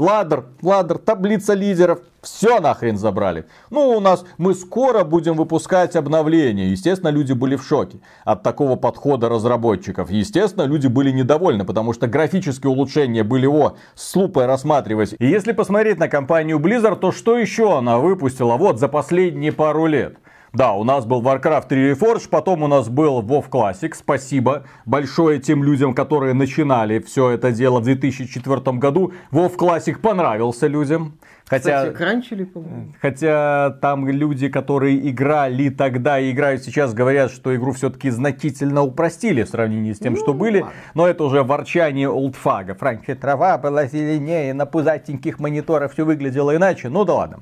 ладер, 0.01 0.45
ладер, 0.61 0.97
таблица 0.97 1.53
лидеров, 1.53 1.99
все 2.21 2.59
нахрен 2.59 2.97
забрали. 2.97 3.45
Ну, 3.69 3.97
у 3.97 3.99
нас, 3.99 4.25
мы 4.37 4.53
скоро 4.55 5.03
будем 5.03 5.35
выпускать 5.35 5.95
обновления. 5.95 6.69
Естественно, 6.69 7.09
люди 7.09 7.33
были 7.33 7.55
в 7.55 7.63
шоке 7.63 7.99
от 8.25 8.43
такого 8.43 8.75
подхода 8.75 9.29
разработчиков. 9.29 10.09
Естественно, 10.09 10.63
люди 10.63 10.87
были 10.87 11.11
недовольны, 11.11 11.65
потому 11.65 11.93
что 11.93 12.07
графические 12.07 12.71
улучшения 12.71 13.23
были, 13.23 13.45
о, 13.45 13.75
с 13.95 14.15
лупой 14.15 14.45
рассматривать. 14.45 15.15
И 15.19 15.27
если 15.27 15.51
посмотреть 15.51 15.99
на 15.99 16.07
компанию 16.07 16.57
Blizzard, 16.59 16.97
то 16.97 17.11
что 17.11 17.37
еще 17.37 17.77
она 17.77 17.99
выпустила 17.99 18.57
вот 18.57 18.79
за 18.79 18.87
последние 18.87 19.51
пару 19.51 19.85
лет? 19.85 20.17
Да, 20.53 20.73
у 20.73 20.83
нас 20.83 21.05
был 21.05 21.21
Warcraft 21.21 21.69
3 21.69 21.91
Reforged, 21.93 22.27
потом 22.29 22.63
у 22.63 22.67
нас 22.67 22.89
был 22.89 23.21
WoW 23.21 23.45
Classic. 23.49 23.93
Спасибо 23.95 24.63
большое 24.85 25.39
тем 25.39 25.63
людям, 25.63 25.93
которые 25.93 26.33
начинали 26.33 26.99
все 26.99 27.29
это 27.29 27.53
дело 27.53 27.79
в 27.79 27.83
2004 27.85 28.77
году. 28.77 29.13
WoW 29.31 29.55
Classic 29.55 29.97
понравился 29.97 30.67
людям. 30.67 31.17
Хотя, 31.47 31.79
Кстати, 31.83 31.95
кранчили, 31.97 32.43
по-моему. 32.45 32.93
хотя 33.01 33.71
там 33.81 34.07
люди, 34.07 34.49
которые 34.49 35.09
играли 35.09 35.69
тогда 35.69 36.19
и 36.19 36.31
играют 36.31 36.63
сейчас, 36.63 36.93
говорят, 36.93 37.31
что 37.31 37.53
игру 37.55 37.71
все-таки 37.71 38.09
значительно 38.09 38.83
упростили 38.83 39.43
в 39.43 39.49
сравнении 39.49 39.93
с 39.93 39.99
тем, 39.99 40.13
Ну, 40.13 40.19
что 40.19 40.33
были. 40.33 40.59
ладно. 40.61 40.73
Но 40.95 41.07
это 41.07 41.23
уже 41.23 41.43
ворчание 41.43 42.09
олдфага. 42.09 42.75
Раньше 42.79 43.15
трава 43.15 43.57
была 43.57 43.85
зеленее, 43.85 44.53
на 44.53 44.65
пузатеньких 44.65 45.39
мониторах 45.39 45.93
все 45.93 46.05
выглядело 46.05 46.55
иначе. 46.55 46.89
Ну 46.89 47.03
да 47.05 47.13
ладно. 47.15 47.39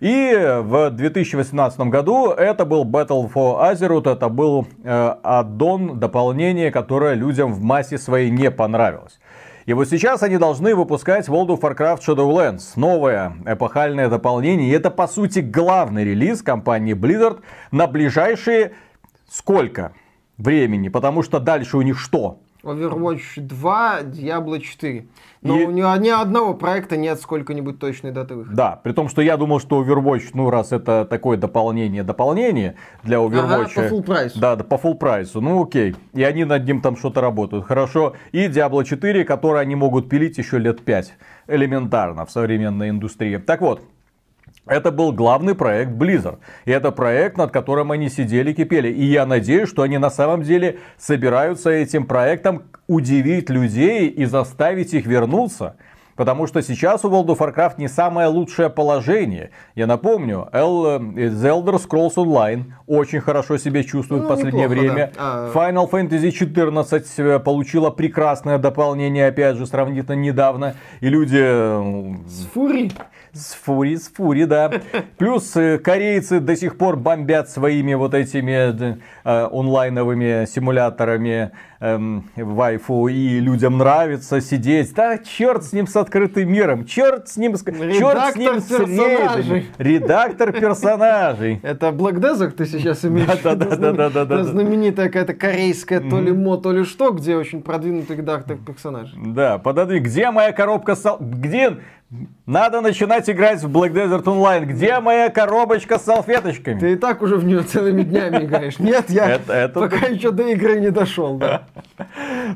И 0.00 0.34
в 0.62 0.90
2018 0.90 1.80
году 1.80 2.30
это 2.30 2.64
был 2.64 2.84
Battle 2.84 3.30
for 3.32 3.72
Azeroth, 3.72 4.10
это 4.10 4.28
был 4.28 4.66
э, 4.84 5.14
аддон, 5.22 5.98
дополнение, 5.98 6.70
которое 6.70 7.14
людям 7.14 7.52
в 7.52 7.62
массе 7.62 7.98
своей 7.98 8.30
не 8.30 8.50
понравилось. 8.50 9.18
И 9.66 9.72
вот 9.72 9.88
сейчас 9.88 10.22
они 10.22 10.38
должны 10.38 10.76
выпускать 10.76 11.28
World 11.28 11.48
of 11.48 11.60
Warcraft 11.60 12.00
Shadowlands. 12.06 12.62
Новое 12.76 13.32
эпохальное 13.44 14.08
дополнение. 14.08 14.68
И 14.68 14.72
это, 14.72 14.90
по 14.90 15.08
сути, 15.08 15.40
главный 15.40 16.04
релиз 16.04 16.42
компании 16.42 16.94
Blizzard 16.94 17.40
на 17.72 17.88
ближайшие 17.88 18.74
сколько 19.28 19.92
времени? 20.38 20.88
Потому 20.88 21.24
что 21.24 21.40
дальше 21.40 21.78
у 21.78 21.82
них 21.82 21.98
что? 21.98 22.42
Overwatch 22.66 23.36
2, 23.36 24.02
Diablo 24.02 24.58
4. 24.60 25.06
Но 25.42 25.60
И- 25.60 25.64
у 25.64 25.70
него 25.70 25.94
ни 25.96 26.08
одного 26.08 26.54
проекта 26.54 26.96
нет 26.96 27.20
сколько-нибудь 27.20 27.78
точной 27.78 28.10
даты 28.10 28.34
выхода. 28.34 28.56
Да, 28.56 28.80
при 28.82 28.92
том, 28.92 29.08
что 29.08 29.22
я 29.22 29.36
думал, 29.36 29.60
что 29.60 29.82
Overwatch, 29.84 30.30
ну 30.34 30.50
раз 30.50 30.72
это 30.72 31.04
такое 31.08 31.36
дополнение-дополнение 31.36 32.74
для 33.04 33.18
Overwatch. 33.18 33.74
по 33.74 33.80
full 33.94 34.02
прайсу. 34.02 34.40
Да, 34.40 34.56
да, 34.56 34.64
по 34.64 34.74
full 34.74 34.94
прайсу. 34.94 35.40
Ну 35.40 35.62
окей. 35.62 35.94
И 36.14 36.22
они 36.22 36.44
над 36.44 36.64
ним 36.66 36.80
там 36.80 36.96
что-то 36.96 37.20
работают. 37.20 37.64
Хорошо. 37.66 38.14
И 38.32 38.46
Diablo 38.48 38.84
4, 38.84 39.24
который 39.24 39.60
они 39.60 39.76
могут 39.76 40.08
пилить 40.08 40.38
еще 40.38 40.58
лет 40.58 40.84
5. 40.84 41.14
Элементарно 41.46 42.26
в 42.26 42.30
современной 42.30 42.90
индустрии. 42.90 43.36
Так 43.36 43.60
вот, 43.60 43.82
это 44.66 44.90
был 44.90 45.12
главный 45.12 45.54
проект 45.54 45.92
Blizzard. 45.92 46.38
И 46.64 46.70
это 46.70 46.90
проект, 46.90 47.38
над 47.38 47.52
которым 47.52 47.92
они 47.92 48.08
сидели, 48.08 48.52
кипели. 48.52 48.88
И 48.88 49.04
я 49.04 49.24
надеюсь, 49.24 49.68
что 49.68 49.82
они 49.82 49.98
на 49.98 50.10
самом 50.10 50.42
деле 50.42 50.78
собираются 50.98 51.70
этим 51.70 52.04
проектом 52.06 52.64
удивить 52.88 53.48
людей 53.48 54.08
и 54.08 54.24
заставить 54.24 54.92
их 54.92 55.06
вернуться. 55.06 55.76
Потому 56.16 56.46
что 56.46 56.62
сейчас 56.62 57.04
у 57.04 57.10
World 57.10 57.26
of 57.26 57.38
Warcraft 57.38 57.74
не 57.78 57.88
самое 57.88 58.28
лучшее 58.28 58.70
положение. 58.70 59.50
Я 59.74 59.86
напомню, 59.86 60.48
Эл- 60.52 60.86
э, 60.86 60.98
The 60.98 61.62
Elder 61.64 61.76
Scrolls 61.80 62.14
Online 62.16 62.72
очень 62.86 63.20
хорошо 63.20 63.58
себя 63.58 63.82
чувствует 63.84 64.22
Ну, 64.22 64.28
в 64.28 64.30
последнее 64.30 64.66
неплохо, 64.68 64.80
время. 64.92 65.12
да. 65.14 65.18
А- 65.18 65.52
Final 65.54 65.90
Fantasy 65.90 66.30
14 66.30 67.18
э, 67.18 67.38
получила 67.38 67.90
прекрасное 67.90 68.58
дополнение, 68.58 69.26
опять 69.28 69.56
же, 69.56 69.66
сравнительно 69.66 70.14
недавно. 70.14 70.74
И 71.00 71.08
люди 71.08 71.38
э, 71.40 72.14
С 72.26 72.46
Фури. 72.54 72.90
с 73.32 73.52
фури, 73.52 73.96
с 73.96 74.08
фури, 74.08 74.44
да. 74.44 74.70
Плюс 75.18 75.52
корейцы 75.84 76.40
до 76.40 76.56
сих 76.56 76.78
пор 76.78 76.96
бомбят 76.96 77.50
своими 77.50 77.92
вот 77.92 78.14
этими 78.14 78.96
онлайновыми 79.24 80.46
симуляторами 80.46 81.50
эм, 81.80 82.24
вайфу, 82.36 83.08
и 83.08 83.40
людям 83.40 83.78
нравится 83.78 84.40
сидеть. 84.40 84.94
Да, 84.94 85.18
черт 85.18 85.64
с 85.64 85.72
ним 85.72 85.86
с 85.86 85.96
открытым 85.96 86.50
миром, 86.50 86.84
черт 86.84 87.28
с 87.28 87.36
ним 87.36 87.56
с, 87.56 87.64
черт 87.64 88.32
с 88.32 88.36
ним 88.36 88.60
с 88.60 88.70
Редактор 88.70 88.92
персонажей. 89.32 89.66
Редактор 89.78 90.52
персонажей. 90.52 91.60
Это 91.62 91.88
Black 91.88 92.14
Desert 92.14 92.50
ты 92.50 92.66
сейчас 92.66 93.04
имеешь 93.04 93.28
в 93.28 93.44
виду? 93.44 93.56
Да-да-да-да-да-да. 93.56 94.34
Это 94.34 94.44
знаменитая 94.44 95.06
какая-то 95.06 95.34
корейская 95.34 96.00
то 96.00 96.20
ли 96.20 96.32
мо, 96.32 96.56
то 96.56 96.72
ли 96.72 96.84
что, 96.84 97.10
где 97.10 97.36
очень 97.36 97.62
продвинутый 97.62 98.16
редактор 98.16 98.56
персонажей. 98.56 99.18
Да, 99.24 99.58
пододвинь. 99.58 100.02
Где 100.02 100.30
моя 100.30 100.52
коробка 100.52 100.94
сал... 100.94 101.18
Где... 101.20 101.78
Надо 102.46 102.80
начинать 102.80 103.28
играть 103.28 103.62
в 103.62 103.68
Black 103.70 103.92
Desert 103.92 104.22
Online. 104.24 104.64
Где 104.64 105.00
моя 105.00 105.28
коробочка 105.28 105.98
с 105.98 106.02
салфеточками? 106.04 106.78
Ты 106.78 106.92
и 106.92 106.96
так 106.96 107.20
уже 107.20 107.36
в 107.36 107.44
нее 107.44 107.62
целыми 107.62 108.02
днями 108.02 108.44
играешь. 108.44 108.78
Нет, 108.78 109.10
я 109.10 109.28
Это- 109.28 109.52
это 109.52 109.80
пока 109.80 110.06
еще 110.06 110.30
до 110.30 110.44
игры 110.44 110.78
не 110.78 110.90
дошел, 110.90 111.36
да. 111.36 111.64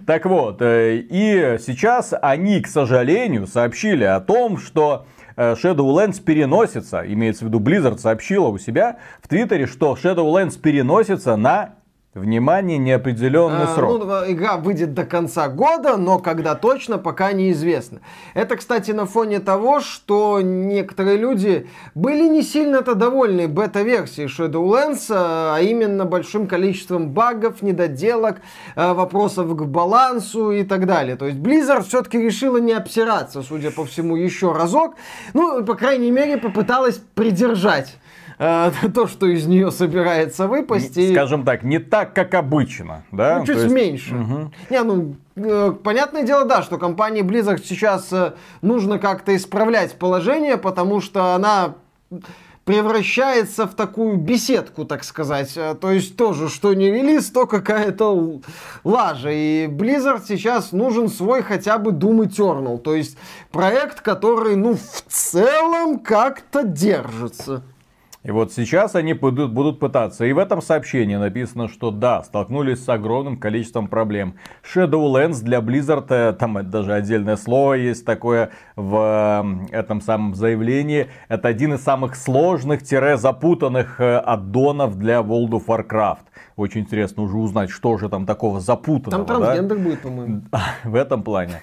Так 0.06 0.26
вот, 0.26 0.62
э, 0.62 0.98
и 0.98 1.56
сейчас 1.58 2.14
они, 2.22 2.60
к 2.60 2.68
сожалению, 2.68 3.48
сообщили 3.48 4.04
о 4.04 4.20
том, 4.20 4.56
что 4.56 5.06
э, 5.36 5.54
Shadowlands 5.54 6.22
переносится, 6.22 7.02
имеется 7.04 7.44
в 7.44 7.48
виду 7.48 7.58
Blizzard 7.58 7.98
сообщила 7.98 8.46
у 8.46 8.58
себя 8.58 8.98
в 9.20 9.26
Твиттере, 9.26 9.66
что 9.66 9.98
Shadowlands 10.00 10.60
переносится 10.60 11.34
на, 11.36 11.70
внимание, 12.14 12.76
неопределенный 12.76 13.64
А, 13.64 13.74
срок. 13.74 14.04
ну, 14.04 14.32
игра 14.32 14.56
выйдет 14.56 14.94
до 14.94 15.04
конца 15.04 15.48
года, 15.48 15.96
но 15.96 16.18
когда 16.18 16.56
точно, 16.56 16.98
пока 16.98 17.32
неизвестно. 17.32 18.00
Это, 18.34 18.56
кстати, 18.56 18.90
на 18.90 19.06
фоне 19.06 19.38
того, 19.38 19.80
что 19.80 20.40
некоторые 20.40 21.16
люди 21.18 21.68
были 21.94 22.28
не 22.28 22.42
сильно-то 22.42 22.96
довольны 22.96 23.46
бета-версией 23.46 24.26
Shadowlands, 24.28 25.06
а 25.10 25.58
именно 25.60 26.04
большим 26.04 26.48
количеством 26.48 27.10
багов, 27.10 27.62
недоделок, 27.62 28.38
э, 28.74 28.92
вопросов 28.92 29.54
к 29.56 29.62
балансу 29.62 30.50
и 30.50 30.64
так 30.64 30.86
далее. 30.86 31.14
То 31.14 31.26
есть 31.26 31.38
Blizzard 31.38 31.82
все-таки 31.82 32.18
решила 32.18 32.56
не 32.56 32.72
обсираться, 32.72 33.42
судя 33.42 33.70
по 33.70 33.84
всему, 33.84 34.16
еще 34.16 34.52
разок. 34.52 34.96
Ну, 35.32 35.64
по 35.64 35.74
крайней 35.74 36.10
мере, 36.10 36.38
попыталась 36.38 37.00
придержать 37.14 37.96
э, 38.40 38.70
то, 38.94 39.06
что 39.06 39.26
из 39.26 39.46
нее 39.46 39.70
собирается 39.70 40.48
выпасть. 40.48 40.96
и- 40.96 41.12
Скажем 41.12 41.44
так, 41.44 41.62
не 41.62 41.78
так, 41.78 42.12
как 42.14 42.34
обычно. 42.34 43.04
Да? 43.12 43.38
ну, 43.38 43.46
чуть 43.46 43.56
есть- 43.58 43.70
меньше. 43.72 44.50
Не, 44.70 44.82
ну, 44.82 45.14
э, 45.36 45.72
понятное 45.84 46.24
дело, 46.24 46.44
да, 46.46 46.62
что 46.62 46.78
компании 46.78 47.22
Blizzard 47.22 47.62
сейчас 47.64 48.12
э, 48.12 48.32
нужно 48.62 48.98
как-то 48.98 49.36
исправлять 49.36 49.94
положение, 49.98 50.56
потому 50.56 51.00
что 51.00 51.34
она 51.34 51.74
превращается 52.64 53.66
в 53.66 53.74
такую 53.74 54.16
беседку, 54.16 54.84
так 54.84 55.02
сказать. 55.02 55.52
Э, 55.56 55.74
То 55.74 55.90
есть 55.90 56.16
тоже, 56.16 56.48
что 56.48 56.72
не 56.74 56.90
релиз, 56.90 57.30
то 57.30 57.46
какая-то 57.46 58.40
лажа. 58.84 59.30
И 59.32 59.66
Blizzard 59.66 60.22
сейчас 60.28 60.70
нужен 60.72 61.08
свой 61.08 61.42
хотя 61.42 61.78
бы 61.78 61.90
Doom 61.90 62.28
Eternal. 62.28 62.78
То 62.78 62.94
есть 62.94 63.16
проект, 63.50 64.02
который, 64.02 64.56
ну, 64.56 64.74
в 64.74 65.02
целом 65.08 65.98
как-то 65.98 66.62
держится. 66.62 67.62
И 68.22 68.30
вот 68.30 68.52
сейчас 68.52 68.94
они 68.96 69.14
будут, 69.14 69.50
будут 69.52 69.80
пытаться. 69.80 70.26
И 70.26 70.32
в 70.34 70.38
этом 70.38 70.60
сообщении 70.60 71.16
написано, 71.16 71.68
что 71.68 71.90
да, 71.90 72.22
столкнулись 72.22 72.84
с 72.84 72.88
огромным 72.88 73.38
количеством 73.38 73.88
проблем. 73.88 74.34
Shadowlands 74.62 75.42
для 75.42 75.60
Blizzard, 75.60 76.04
э, 76.10 76.34
там 76.34 76.58
это 76.58 76.68
даже 76.68 76.92
отдельное 76.92 77.36
слово 77.36 77.74
есть 77.74 78.04
такое 78.04 78.50
в 78.76 79.64
э, 79.72 79.74
этом 79.74 80.02
самом 80.02 80.34
заявлении. 80.34 81.08
Это 81.28 81.48
один 81.48 81.72
из 81.72 81.82
самых 81.82 82.14
сложных-запутанных 82.14 83.98
э, 84.00 84.18
аддонов 84.18 84.98
для 84.98 85.20
World 85.20 85.52
of 85.52 85.64
Warcraft. 85.66 86.26
Очень 86.56 86.82
интересно 86.82 87.22
уже 87.22 87.38
узнать, 87.38 87.70
что 87.70 87.96
же 87.96 88.10
там 88.10 88.26
такого 88.26 88.60
запутанного. 88.60 89.24
Там 89.24 89.40
да? 89.40 89.46
трансгендер 89.46 89.78
будет, 89.78 90.02
по-моему. 90.02 90.42
в 90.84 90.94
этом 90.94 91.22
плане. 91.22 91.62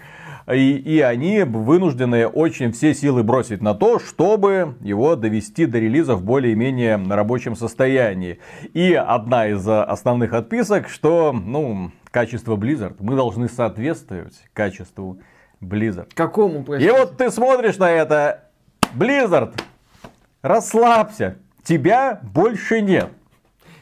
И, 0.54 0.78
и 0.78 1.02
они 1.02 1.44
вынуждены 1.44 2.26
очень 2.26 2.72
все 2.72 2.94
силы 2.94 3.24
бросить 3.24 3.62
на 3.62 3.74
то, 3.74 4.00
чтобы 4.00 4.76
его 4.80 5.16
довести 5.18 5.66
до 5.66 5.78
релиза 5.80 6.16
в 6.16 6.24
более-менее 6.24 6.96
рабочем 7.10 7.56
состоянии. 7.56 8.40
И 8.74 8.94
одна 8.94 9.48
из 9.48 9.68
э, 9.68 9.82
основных 9.84 10.34
отписок, 10.34 10.88
что 10.88 11.34
ну, 11.34 11.92
качество 12.12 12.56
Blizzard, 12.56 12.96
мы 13.00 13.16
должны 13.16 13.50
соответствовать 13.50 14.42
качеству 14.54 15.20
Blizzard. 15.62 16.10
Какому, 16.14 16.62
И 16.62 16.64
простите? 16.64 16.94
вот 16.94 17.18
ты 17.18 17.30
смотришь 17.30 17.78
на 17.78 17.92
это, 17.92 18.46
Blizzard, 18.96 19.54
расслабься, 20.42 21.38
тебя 21.64 22.20
больше 22.24 22.82
нет. 22.82 23.10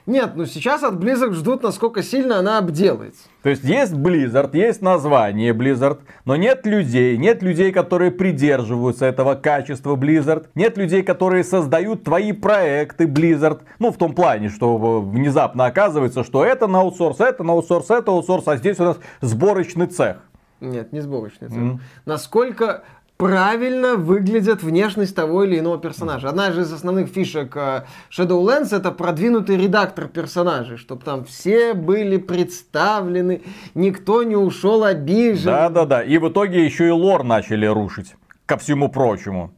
Нет, 0.06 0.34
ну 0.36 0.46
сейчас 0.46 0.84
от 0.84 0.96
Blizzard 0.96 1.34
ждут, 1.34 1.63
насколько 1.63 2.04
сильно 2.04 2.38
она 2.38 2.60
обделается. 2.60 3.24
То 3.41 3.50
есть 3.50 3.63
есть 3.63 3.94
Blizzard, 3.94 4.56
есть 4.56 4.82
название 4.84 5.52
Blizzard, 5.52 6.00
но 6.26 6.36
нет 6.36 6.65
людей, 6.68 7.18
нет 7.18 7.41
людей, 7.41 7.72
которые 7.72 8.12
придерживаются 8.12 9.08
этого 9.08 9.34
качества 9.34 9.96
Blizzard, 9.96 10.48
нет 10.54 10.78
людей, 10.78 11.02
которые 11.02 11.44
создают 11.44 12.04
твои 12.04 12.34
проекты 12.34 13.06
Blizzard. 13.06 13.62
Ну, 13.80 13.91
в 13.91 13.98
том 13.98 14.13
плане, 14.13 14.50
что 14.50 15.02
внезапно 15.02 15.65
оказывается, 15.65 16.24
что 16.24 16.46
это 16.46 16.68
на 16.68 16.82
аутсорс, 16.82 17.20
это 17.20 17.44
на 17.44 17.54
аутсорс, 17.54 17.89
это 17.89 18.12
аутсорс, 18.12 18.48
а 18.48 18.58
здесь 18.58 18.80
у 18.80 18.84
нас 18.84 19.00
сборочный 19.22 19.88
цех. 19.88 20.18
Нет, 20.62 20.94
не 20.94 21.02
сборочный 21.02 21.50
цех. 21.50 21.80
Насколько 22.06 22.84
правильно 23.17 23.95
выглядит 23.95 24.62
внешность 24.62 25.15
того 25.15 25.43
или 25.43 25.60
иного 25.60 25.78
персонажа. 25.78 26.30
Одна 26.30 26.51
же 26.51 26.62
из 26.62 26.73
основных 26.73 27.10
фишек 27.10 27.56
э, 27.56 27.84
Shadowlands 28.12 28.75
это 28.75 28.91
продвинутый 28.91 29.58
редактор 29.58 30.08
персонажей, 30.08 30.78
чтобы 30.78 31.04
там 31.04 31.23
все 31.23 31.73
были 31.73 32.17
представлены, 32.17 33.43
никто 33.73 34.23
не 34.23 34.36
ушел 34.36 34.84
обижен. 34.84 35.45
Да-да-да, 35.45 36.04
и 36.04 36.17
в 36.17 36.30
итоге 36.30 36.65
еще 36.65 36.88
и 36.88 36.91
лор 36.91 37.23
начали 37.23 37.65
рушить, 37.65 38.15
ко 38.45 38.58
всему 38.58 38.89
прочему. 38.89 39.55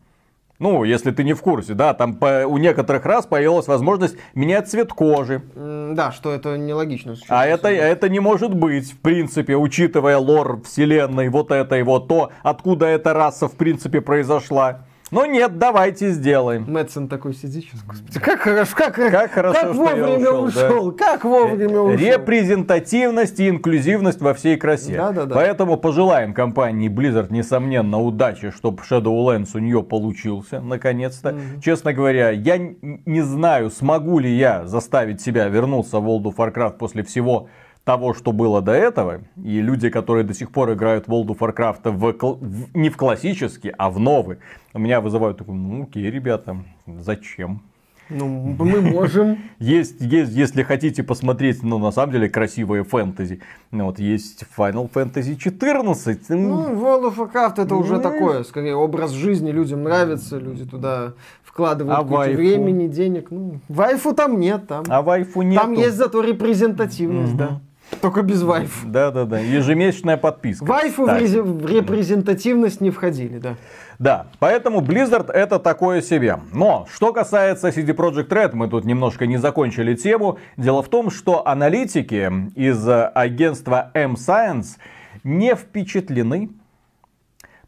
Ну, 0.59 0.83
если 0.83 1.11
ты 1.11 1.23
не 1.23 1.33
в 1.33 1.41
курсе, 1.41 1.75
да, 1.75 1.93
там 1.93 2.15
по- 2.15 2.45
у 2.47 2.57
некоторых 2.57 3.05
раз 3.05 3.27
появилась 3.27 3.67
возможность 3.67 4.17
менять 4.33 4.67
цвет 4.67 4.91
кожи. 4.91 5.43
Да, 5.55 6.11
что 6.11 6.31
это 6.31 6.57
нелогично. 6.57 7.15
А 7.29 7.45
это, 7.45 7.69
это 7.69 8.09
не 8.09 8.19
может 8.19 8.55
быть, 8.55 8.91
в 8.91 8.97
принципе, 8.99 9.55
учитывая 9.55 10.17
лор 10.17 10.61
вселенной, 10.63 11.29
вот 11.29 11.51
это 11.51 11.77
и 11.77 11.83
вот 11.83 12.07
то, 12.07 12.31
откуда 12.41 12.87
эта 12.87 13.13
раса, 13.13 13.47
в 13.47 13.53
принципе, 13.55 14.01
произошла. 14.01 14.81
Но 15.11 15.25
нет, 15.25 15.57
давайте 15.57 16.09
сделаем. 16.09 16.65
Мэтсон 16.67 17.07
такой 17.07 17.33
сидит 17.33 17.65
сейчас, 17.65 17.81
господи, 17.83 18.19
как 18.19 18.41
хорошо, 18.41 18.75
как, 18.75 18.95
Как 18.95 19.31
хорошо, 19.31 19.59
как 19.61 19.75
вовремя 19.75 20.31
ушел, 20.31 20.51
да. 20.51 20.67
ушел, 20.69 20.91
как 20.91 21.23
вовремя 21.23 21.79
ушел. 21.79 21.97
Репрезентативность 21.97 23.39
и 23.39 23.49
инклюзивность 23.49 24.21
во 24.21 24.33
всей 24.33 24.57
красе. 24.57 24.97
Да-да-да. 24.97 25.35
Поэтому 25.35 25.77
пожелаем 25.77 26.33
компании 26.33 26.89
Blizzard, 26.89 27.27
несомненно, 27.31 27.99
удачи, 28.01 28.51
чтобы 28.51 28.83
Shadowlands 28.83 29.49
у 29.53 29.59
нее 29.59 29.83
получился, 29.83 30.59
наконец-то. 30.59 31.35
Честно 31.63 31.93
говоря, 31.93 32.31
я 32.31 32.57
не 32.57 33.21
знаю, 33.21 33.69
смогу 33.69 34.19
ли 34.19 34.35
я 34.35 34.65
заставить 34.65 35.21
себя 35.21 35.47
вернуться 35.47 35.99
в 35.99 36.07
World 36.07 36.23
of 36.23 36.35
Warcraft 36.35 36.77
после 36.77 37.03
всего 37.03 37.47
того, 37.87 38.13
что 38.13 38.33
было 38.33 38.61
до 38.61 38.73
этого, 38.73 39.21
и 39.41 39.61
люди, 39.61 39.89
которые 39.89 40.25
до 40.25 40.33
сих 40.33 40.51
пор 40.51 40.73
играют 40.73 41.07
в 41.07 41.11
World 41.11 41.27
of 41.27 41.37
Warcraft 41.39 41.89
в, 41.91 42.37
в- 42.41 42.75
не 42.75 42.89
в 42.89 42.97
классический, 42.97 43.71
а 43.77 43.89
в 43.89 43.97
новый, 43.97 44.39
у 44.73 44.79
меня 44.79 44.99
вызывают 44.99 45.37
такой, 45.37 45.55
ну 45.55 45.83
окей, 45.83 46.11
ребята, 46.11 46.57
зачем? 46.85 47.61
Ну, 48.09 48.27
мы 48.59 48.81
можем. 48.81 49.37
Есть, 49.59 50.01
есть, 50.01 50.31
если 50.33 50.63
хотите 50.63 51.03
посмотреть, 51.03 51.63
ну, 51.63 51.77
на 51.77 51.91
самом 51.91 52.11
деле, 52.13 52.29
красивые 52.29 52.83
фэнтези. 52.83 53.39
Ну, 53.71 53.85
вот 53.85 53.99
есть 53.99 54.45
Final 54.57 54.89
Fantasy 54.89 55.35
14. 55.35 56.29
Ну, 56.29 56.73
World 56.73 57.13
of 57.13 57.15
Warcraft 57.17 57.61
это 57.63 57.75
уже 57.75 57.95
Ну, 57.95 58.01
такое, 58.01 58.43
скорее, 58.43 58.75
образ 58.75 59.11
жизни, 59.11 59.51
людям 59.51 59.83
нравится, 59.83 60.37
люди 60.39 60.65
туда 60.65 61.13
вкладывают 61.43 61.99
А 61.99 62.03
кучу 62.03 62.35
времени, 62.37 62.87
денег. 62.87 63.27
Ну, 63.29 63.59
вайфу 63.67 64.13
там 64.13 64.39
нет, 64.39 64.67
там. 64.67 64.85
а 64.87 65.01
вайфу 65.01 65.41
нет. 65.41 65.61
Там 65.61 65.73
есть 65.73 65.97
зато 65.97 66.21
репрезентативность, 66.21 67.35
да. 67.35 67.59
Только 68.01 68.21
без 68.21 68.43
вайф. 68.43 68.83
Да, 68.85 69.11
да, 69.11 69.25
да. 69.25 69.39
Ежемесячная 69.39 70.17
подписка. 70.17 70.65
Вайфу 70.65 71.05
в, 71.05 71.09
рези- 71.09 71.41
в 71.41 71.65
репрезентативность 71.65 72.81
не 72.81 72.91
входили, 72.91 73.37
да. 73.39 73.55
Да, 73.99 74.27
поэтому 74.39 74.81
Blizzard 74.81 75.31
это 75.31 75.57
такое 75.57 76.01
себе. 76.01 76.39
Но, 76.53 76.85
что 76.93 77.13
касается 77.13 77.69
CD 77.69 77.95
Projekt 77.95 78.27
Red, 78.29 78.51
мы 78.53 78.67
тут 78.67 78.85
немножко 78.85 79.25
не 79.25 79.37
закончили 79.37 79.95
тему. 79.95 80.37
Дело 80.55 80.83
в 80.83 80.89
том, 80.89 81.09
что 81.09 81.47
аналитики 81.47 82.31
из 82.55 82.87
э, 82.87 83.05
агентства 83.15 83.89
M-Science 83.95 84.77
не 85.23 85.55
впечатлены 85.55 86.49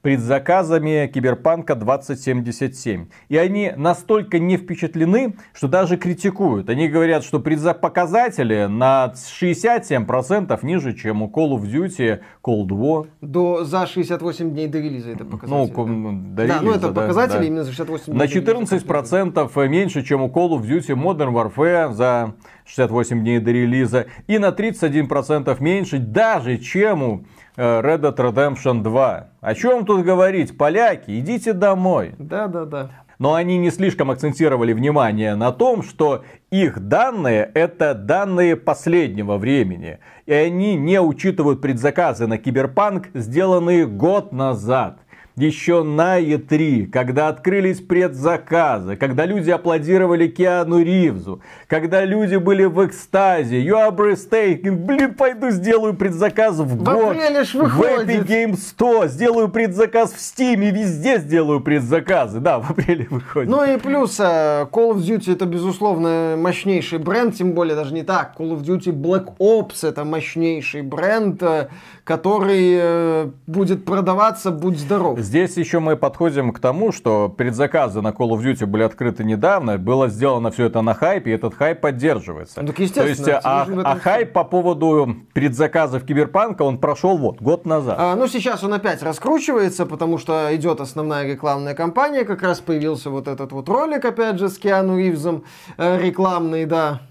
предзаказами 0.01 1.07
Киберпанка 1.13 1.75
2077. 1.75 3.07
И 3.29 3.37
они 3.37 3.71
настолько 3.75 4.39
не 4.39 4.57
впечатлены, 4.57 5.35
что 5.53 5.67
даже 5.67 5.97
критикуют. 5.97 6.69
Они 6.69 6.87
говорят, 6.87 7.23
что 7.23 7.39
предзапоказатели 7.39 8.65
на 8.65 9.13
67% 9.15 10.59
ниже, 10.63 10.93
чем 10.93 11.21
у 11.21 11.27
Call 11.27 11.51
of 11.57 11.63
Duty 11.63 12.19
Cold 12.43 12.67
War. 12.69 13.07
До, 13.21 13.63
за 13.63 13.85
68 13.87 14.51
дней 14.51 14.67
до 14.67 14.79
релиза 14.79 15.11
это 15.11 15.23
Ну, 15.23 15.29
показатели. 15.31 15.73
ку- 15.73 15.85
да. 15.85 15.91
ну, 15.91 16.11
до 16.11 16.35
Да, 16.35 16.43
релиза, 16.45 16.61
ну 16.63 16.71
это 16.71 16.91
да, 16.91 17.01
показатели 17.01 17.39
да. 17.39 17.45
именно 17.45 17.63
за 17.63 17.71
68 17.71 18.13
На 18.13 18.27
дней 18.27 18.41
релиза. 18.41 18.75
14% 18.85 19.67
меньше, 19.67 20.03
чем 20.03 20.21
у 20.21 20.27
Call 20.27 20.49
of 20.51 20.61
Duty 20.61 20.95
Modern 20.95 21.33
Warfare 21.33 21.93
за 21.93 22.33
68 22.65 23.19
дней 23.21 23.39
до 23.39 23.51
релиза. 23.51 24.05
И 24.27 24.37
на 24.37 24.49
31% 24.49 25.57
меньше 25.61 25.97
даже, 25.99 26.57
чем 26.57 27.03
у 27.03 27.25
Red 27.59 27.99
Dead 27.99 28.15
Redemption 28.15 28.83
2. 28.83 29.27
О 29.41 29.53
чем 29.53 29.85
тут 29.85 30.05
говорить? 30.05 30.57
Поляки, 30.57 31.19
идите 31.19 31.51
домой. 31.51 32.15
Да, 32.17 32.47
да, 32.47 32.63
да. 32.63 32.89
Но 33.17 33.33
они 33.33 33.57
не 33.57 33.69
слишком 33.69 34.11
акцентировали 34.11 34.71
внимание 34.71 35.35
на 35.35 35.51
том, 35.51 35.83
что 35.83 36.23
их 36.51 36.79
данные 36.79 37.51
это 37.53 37.93
данные 37.93 38.55
последнего 38.55 39.35
времени. 39.35 39.99
И 40.25 40.31
они 40.31 40.75
не 40.75 41.01
учитывают 41.01 41.59
предзаказы 41.59 42.27
на 42.27 42.37
Киберпанк, 42.37 43.09
сделанные 43.13 43.85
год 43.85 44.31
назад. 44.31 44.99
Еще 45.39 45.83
на 45.83 46.19
E3, 46.19 46.87
когда 46.87 47.29
открылись 47.29 47.79
предзаказы, 47.79 48.97
когда 48.97 49.25
люди 49.25 49.49
аплодировали 49.49 50.27
Киану 50.27 50.83
Ривзу, 50.83 51.41
когда 51.67 52.03
люди 52.03 52.35
были 52.35 52.65
в 52.65 52.85
экстазе, 52.85 53.63
you 53.63 53.73
are 53.75 53.95
breathtaking, 53.95 54.71
блин, 54.71 55.13
пойду 55.13 55.49
сделаю 55.51 55.93
предзаказ 55.93 56.57
в 56.57 56.83
год, 56.83 57.15
в. 57.53 57.81
Epic 57.81 58.27
Game 58.27 58.57
100, 58.57 59.07
сделаю 59.07 59.47
предзаказ 59.47 60.11
в 60.11 60.17
Steam, 60.17 60.71
везде 60.71 61.19
сделаю 61.19 61.61
предзаказы, 61.61 62.41
да, 62.41 62.59
в 62.59 62.71
апреле 62.71 63.07
выходит. 63.09 63.49
Ну 63.49 63.63
и 63.63 63.77
плюс 63.77 64.19
э, 64.19 64.67
Call 64.69 64.93
of 64.93 64.97
Duty 64.97 65.31
это 65.31 65.45
безусловно 65.45 66.35
мощнейший 66.37 66.99
бренд, 66.99 67.35
тем 67.35 67.53
более 67.53 67.77
даже 67.77 67.93
не 67.93 68.03
так. 68.03 68.33
Call 68.37 68.59
of 68.59 68.63
Duty 68.63 68.91
Black 68.91 69.37
Ops 69.37 69.87
это 69.87 70.03
мощнейший 70.03 70.81
бренд, 70.81 71.41
э, 71.43 71.69
который 72.03 72.77
э, 72.77 73.29
будет 73.47 73.85
продаваться, 73.85 74.51
будь 74.51 74.77
здоров. 74.77 75.17
Здесь 75.29 75.57
еще 75.57 75.77
мы 75.77 75.95
подходим 75.95 76.51
к 76.51 76.59
тому, 76.59 76.91
что 76.91 77.29
предзаказы 77.29 78.01
на 78.01 78.07
Call 78.07 78.29
of 78.29 78.41
Duty 78.41 78.65
были 78.65 78.81
открыты 78.81 79.23
недавно, 79.23 79.77
было 79.77 80.07
сделано 80.07 80.49
все 80.49 80.65
это 80.65 80.81
на 80.81 80.95
хайпе, 80.95 81.29
и 81.29 81.33
этот 81.35 81.53
хайп 81.53 81.81
поддерживается. 81.81 82.59
Ну, 82.63 82.69
так 82.69 82.79
естественно, 82.79 83.25
То 83.25 83.31
есть, 83.33 83.45
а, 83.45 83.67
а 83.83 83.99
хайп 83.99 84.33
по 84.33 84.43
поводу 84.43 85.17
предзаказов 85.33 86.03
Киберпанка, 86.03 86.63
он 86.63 86.79
прошел 86.79 87.15
вот, 87.15 87.43
год 87.43 87.67
назад. 87.67 87.97
А, 87.99 88.15
ну, 88.15 88.27
сейчас 88.27 88.63
он 88.63 88.73
опять 88.73 89.03
раскручивается, 89.03 89.85
потому 89.85 90.17
что 90.17 90.49
идет 90.55 90.81
основная 90.81 91.27
рекламная 91.27 91.75
кампания. 91.75 92.25
Как 92.25 92.41
раз 92.41 92.59
появился 92.59 93.11
вот 93.11 93.27
этот 93.27 93.51
вот 93.51 93.69
ролик, 93.69 94.05
опять 94.05 94.39
же, 94.39 94.49
с 94.49 94.57
Киану 94.57 94.97
Ривзом, 94.97 95.43
э, 95.77 96.01
рекламный, 96.01 96.65
да. 96.65 97.01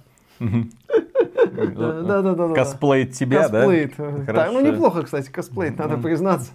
Да, 0.41 2.23
да, 2.23 2.35
да. 2.35 2.55
Косплеит 2.55 3.13
тебя, 3.13 3.49
да? 3.49 3.61
Косплеит. 3.63 3.99
Ну 4.53 4.61
неплохо, 4.61 5.03
кстати, 5.03 5.29
косплеит, 5.31 5.79
надо 5.79 5.97
признаться. 5.97 6.51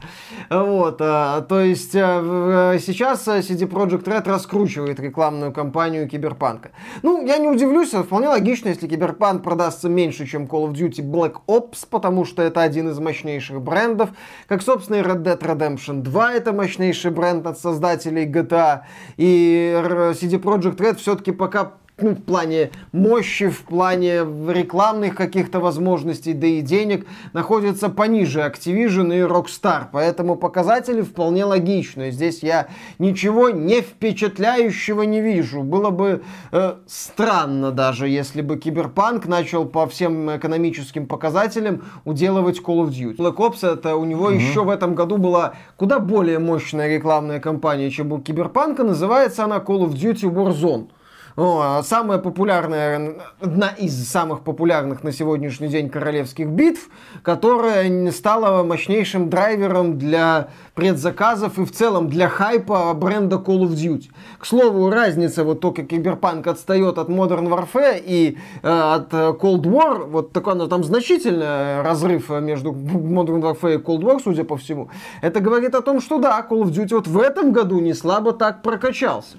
Вот, 0.50 0.98
а, 1.02 1.42
то 1.42 1.60
есть 1.60 1.96
а, 1.96 2.22
в- 2.22 2.80
сейчас 2.80 3.28
а, 3.28 3.40
CD 3.40 3.68
Projekt 3.68 4.06
Red 4.06 4.30
раскручивает 4.30 5.00
рекламную 5.00 5.52
кампанию 5.52 6.08
Киберпанка. 6.08 6.72
Ну, 7.02 7.26
я 7.26 7.38
не 7.38 7.50
удивлюсь, 7.50 7.94
а 7.94 8.04
вполне 8.04 8.30
логично, 8.30 8.70
если 8.70 8.88
Киберпанк 8.88 9.44
продастся 9.44 9.90
меньше, 9.90 10.26
чем 10.26 10.46
Call 10.46 10.72
of 10.72 10.74
Duty 10.74 11.02
Black 11.04 11.36
Ops, 11.48 11.86
потому 11.90 12.24
что 12.24 12.42
это 12.42 12.62
один 12.62 12.90
из 12.90 13.00
мощнейших 13.00 13.62
брендов. 13.62 14.12
Как, 14.48 14.62
собственно, 14.62 14.98
и 14.98 15.02
Red 15.02 15.24
Dead 15.24 15.40
Redemption 15.40 16.02
2 16.02 16.34
это 16.34 16.54
мощнейший 16.54 17.12
бренд 17.12 17.46
от 17.48 17.60
создателей 17.60 18.26
GTA. 18.26 18.82
И 19.18 19.74
CD 20.14 20.40
Projekt 20.42 20.78
Red 20.78 20.96
все-таки 20.96 21.32
пока 21.32 21.74
ну, 21.98 22.12
в 22.12 22.22
плане 22.24 22.72
мощи, 22.92 23.50
в 23.50 23.64
плане 23.64 24.26
рекламных 24.50 25.16
каких-то 25.16 25.60
возможностей, 25.60 26.34
да 26.34 26.48
и 26.48 26.62
денег, 26.62 27.06
находится 27.34 27.90
пониже 27.90 28.40
Activision 28.40 29.16
и 29.16 29.22
Rockstar. 29.22 29.86
Поэтому 29.92 30.36
показатели 30.36 31.02
вполне 31.02 31.46
логичные. 31.46 32.12
Здесь 32.12 32.42
я 32.42 32.68
ничего 32.98 33.52
не 33.52 33.82
впечатляющего 33.82 35.04
не 35.04 35.22
вижу. 35.22 35.62
Было 35.62 35.92
бы 35.92 36.24
э, 36.52 36.76
странно 36.88 37.72
даже, 37.72 38.08
если 38.08 38.42
бы 38.42 38.58
Киберпанк 38.58 39.28
начал 39.28 39.66
по 39.66 39.88
всем 39.88 40.36
экономическим 40.36 41.06
показателям 41.06 41.84
уделывать 42.06 42.60
Call 42.60 42.86
of 42.86 42.90
Duty. 42.90 43.18
Black 43.18 43.36
Ops 43.36 43.72
это 43.72 43.96
у 43.96 44.06
него 44.06 44.32
еще 44.32 44.64
в 44.64 44.70
этом 44.70 44.96
году 44.96 45.18
была 45.18 45.54
куда 45.78 46.00
более 46.00 46.40
мощная 46.40 46.96
рекламная 46.96 47.40
кампания, 47.40 47.92
чем 47.92 48.12
у 48.12 48.20
Киберпанка. 48.20 48.84
Называется 48.84 49.44
она 49.44 49.58
Call 49.58 49.86
of 49.86 49.94
Duty 49.94 50.24
Warzone. 50.24 50.88
А 51.36 51.82
самая 51.82 52.20
популярная, 52.20 53.16
одна 53.42 53.70
из 53.70 54.08
самых 54.08 54.42
популярных 54.42 55.04
на 55.04 55.12
сегодняшний 55.12 55.68
день 55.68 55.90
королевских 55.90 56.48
битв, 56.48 56.90
которая 57.24 58.12
стала 58.12 58.64
мощнейшим 58.64 59.32
драйвером 59.32 59.98
для 59.98 60.50
предзаказов 60.76 61.58
и 61.58 61.66
в 61.66 61.72
целом 61.72 62.08
для 62.08 62.30
хайпа 62.30 62.94
бренда 62.94 63.38
Call 63.38 63.64
of 63.64 63.72
Duty. 63.72 64.12
К 64.38 64.46
слову, 64.46 64.92
разница, 64.92 65.44
вот 65.44 65.60
только 65.60 65.84
Киберпанк 65.84 66.46
отстает 66.46 67.00
от 67.00 67.10
Modern 67.10 67.48
Warfare 67.48 68.00
и 68.06 68.38
э, 68.62 68.70
от 68.70 69.12
э, 69.14 69.34
Cold 69.40 69.64
War, 69.64 70.06
вот 70.06 70.34
такой 70.34 70.54
ну, 70.54 70.68
там 70.68 70.84
значительный 70.84 71.82
разрыв 71.82 72.30
между 72.30 72.72
Modern 72.72 73.42
Warfare 73.42 73.76
и 73.76 73.78
Cold 73.78 74.02
War, 74.02 74.22
судя 74.24 74.44
по 74.44 74.58
всему. 74.58 74.90
Это 75.22 75.40
говорит 75.40 75.74
о 75.74 75.82
том, 75.82 76.00
что 76.00 76.20
да, 76.20 76.46
Call 76.48 76.62
of 76.62 76.70
Duty 76.70 76.94
вот 76.94 77.08
в 77.08 77.20
этом 77.20 77.52
году 77.54 77.80
не 77.80 77.94
слабо 77.94 78.34
так 78.34 78.62
прокачался. 78.62 79.38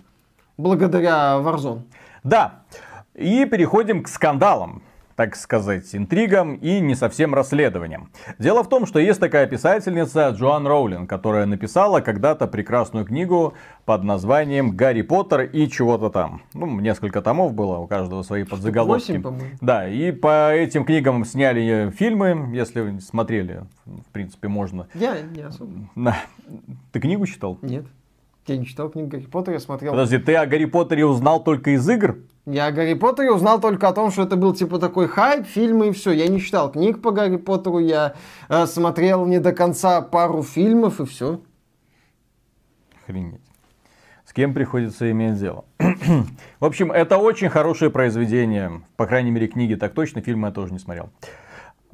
Благодаря 0.57 1.41
Warzone. 1.43 1.83
Да, 2.23 2.63
и 3.15 3.45
переходим 3.45 4.03
к 4.03 4.09
скандалам 4.09 4.83
так 5.17 5.37
сказать, 5.37 5.95
интригам 5.95 6.57
и 6.57 6.81
не 6.81 6.95
совсем 6.95 7.35
расследованиям. 7.35 8.11
Дело 8.39 8.65
в 8.65 8.69
том, 8.69 8.87
что 8.87 8.99
есть 8.99 9.21
такая 9.21 9.47
писательница 9.47 10.31
Джоан 10.31 10.67
Роулинг, 10.67 11.09
которая 11.09 11.47
написала 11.47 12.01
когда-то 12.01 12.47
прекрасную 12.47 13.05
книгу 13.05 13.55
под 13.85 14.03
названием 14.03 14.77
«Гарри 14.77 15.03
Поттер 15.03 15.43
и 15.43 15.69
чего-то 15.69 16.11
там». 16.11 16.43
Ну, 16.53 16.81
несколько 16.81 17.23
томов 17.23 17.55
было, 17.55 17.79
у 17.79 17.87
каждого 17.87 18.23
свои 18.23 18.45
подзаголовки. 18.45 19.13
восемь, 19.13 19.23
по-моему. 19.23 19.57
Да, 19.61 19.89
и 19.89 20.11
по 20.11 20.53
этим 20.53 20.85
книгам 20.85 21.25
сняли 21.25 21.91
фильмы, 21.91 22.51
если 22.53 22.99
смотрели, 22.99 23.63
в 23.85 24.13
принципе, 24.13 24.49
можно. 24.49 24.89
Я 24.95 25.21
не 25.21 25.43
особо. 25.43 25.73
Ты 26.93 27.01
книгу 27.01 27.27
читал? 27.27 27.59
Нет. 27.63 27.85
Я 28.47 28.59
не 28.59 28.67
читал 28.67 28.91
книгу 28.91 29.09
Гарри 29.09 29.27
Поттера, 29.27 29.55
я 29.55 29.61
смотрел. 29.61 29.93
Подожди, 29.93 30.19
ты 30.19 30.35
о 30.35 30.45
Гарри 30.47 30.67
Поттере 30.67 31.07
узнал 31.07 31.43
только 31.43 31.71
из 31.71 31.89
игр? 31.89 32.19
Я 32.45 32.67
о 32.67 32.73
Гарри 32.73 32.93
Поттере 32.93 33.33
узнал 33.33 33.59
только 33.59 33.89
о 33.89 33.93
том, 33.95 34.11
что 34.11 34.23
это 34.23 34.37
был 34.37 34.55
типа 34.55 34.79
такой 34.79 35.09
хайп, 35.09 35.47
фильмы 35.47 35.89
и 35.89 35.93
все. 35.93 36.11
Я 36.11 36.29
не 36.29 36.41
читал 36.41 36.71
книг 36.71 37.01
по 37.01 37.11
Гарри 37.11 37.37
Поттеру, 37.37 37.79
я 37.79 38.15
э, 38.51 38.67
смотрел 38.67 39.25
не 39.25 39.39
до 39.41 39.53
конца 39.53 40.03
пару 40.03 40.43
фильмов 40.43 41.01
и 41.01 41.07
все. 41.07 41.41
Охренеть. 43.03 43.41
кем 44.35 44.53
приходится 44.53 45.11
иметь 45.11 45.39
дело. 45.39 45.65
В 46.61 46.65
общем, 46.65 46.91
это 46.93 47.19
очень 47.19 47.49
хорошее 47.49 47.91
произведение. 47.91 48.83
По 48.97 49.07
крайней 49.07 49.31
мере, 49.31 49.47
книги 49.47 49.75
так 49.75 49.95
точно, 49.95 50.21
фильмы 50.21 50.49
я 50.49 50.53
тоже 50.53 50.73
не 50.73 50.79
смотрел. 50.79 51.11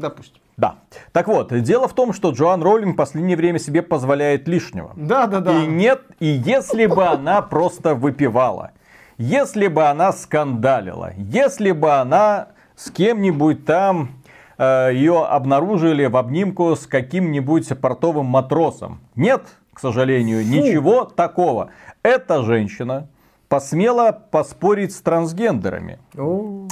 Допустим. 0.00 0.40
Да. 0.56 0.76
Так 1.12 1.28
вот, 1.28 1.58
дело 1.62 1.88
в 1.88 1.94
том, 1.94 2.12
что 2.12 2.30
Джоан 2.30 2.62
Роулинг 2.62 2.94
в 2.94 2.96
последнее 2.96 3.36
время 3.36 3.58
себе 3.58 3.82
позволяет 3.82 4.46
лишнего. 4.48 4.92
Да, 4.96 5.26
да, 5.26 5.40
да. 5.40 5.62
И 5.62 5.66
нет, 5.66 6.02
и 6.18 6.26
если 6.26 6.86
бы 6.86 7.06
она 7.06 7.40
просто 7.40 7.94
выпивала, 7.94 8.72
если 9.16 9.68
бы 9.68 9.84
она 9.84 10.12
скандалила, 10.12 11.12
если 11.16 11.72
бы 11.72 11.92
она 11.92 12.48
с 12.76 12.90
кем-нибудь 12.90 13.64
там 13.64 14.10
э, 14.58 14.90
ее 14.92 15.24
обнаружили 15.24 16.06
в 16.06 16.16
обнимку 16.16 16.74
с 16.74 16.86
каким-нибудь 16.86 17.68
портовым 17.80 18.26
матросом. 18.26 19.00
Нет, 19.14 19.42
к 19.72 19.80
сожалению, 19.80 20.42
Фу. 20.44 20.50
ничего 20.50 21.04
такого. 21.04 21.70
Эта 22.02 22.42
женщина 22.42 23.08
посмела 23.48 24.12
поспорить 24.12 24.94
с 24.94 25.00
трансгендерами. 25.00 25.98
О. 26.16 26.66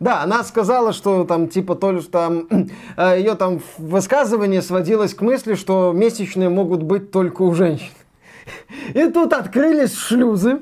Да, 0.00 0.22
она 0.22 0.44
сказала, 0.44 0.92
что 0.92 1.24
там 1.24 1.48
типа 1.48 1.74
то 1.74 1.92
ли 1.92 2.00
там 2.02 2.46
э, 2.96 3.18
ее 3.18 3.34
там 3.34 3.60
высказывание 3.78 4.62
сводилось 4.62 5.14
к 5.14 5.20
мысли, 5.20 5.54
что 5.54 5.92
месячные 5.94 6.48
могут 6.48 6.82
быть 6.82 7.10
только 7.10 7.42
у 7.42 7.54
женщин. 7.54 7.92
И 8.94 9.04
тут 9.08 9.32
открылись 9.32 9.96
шлюзы. 9.96 10.60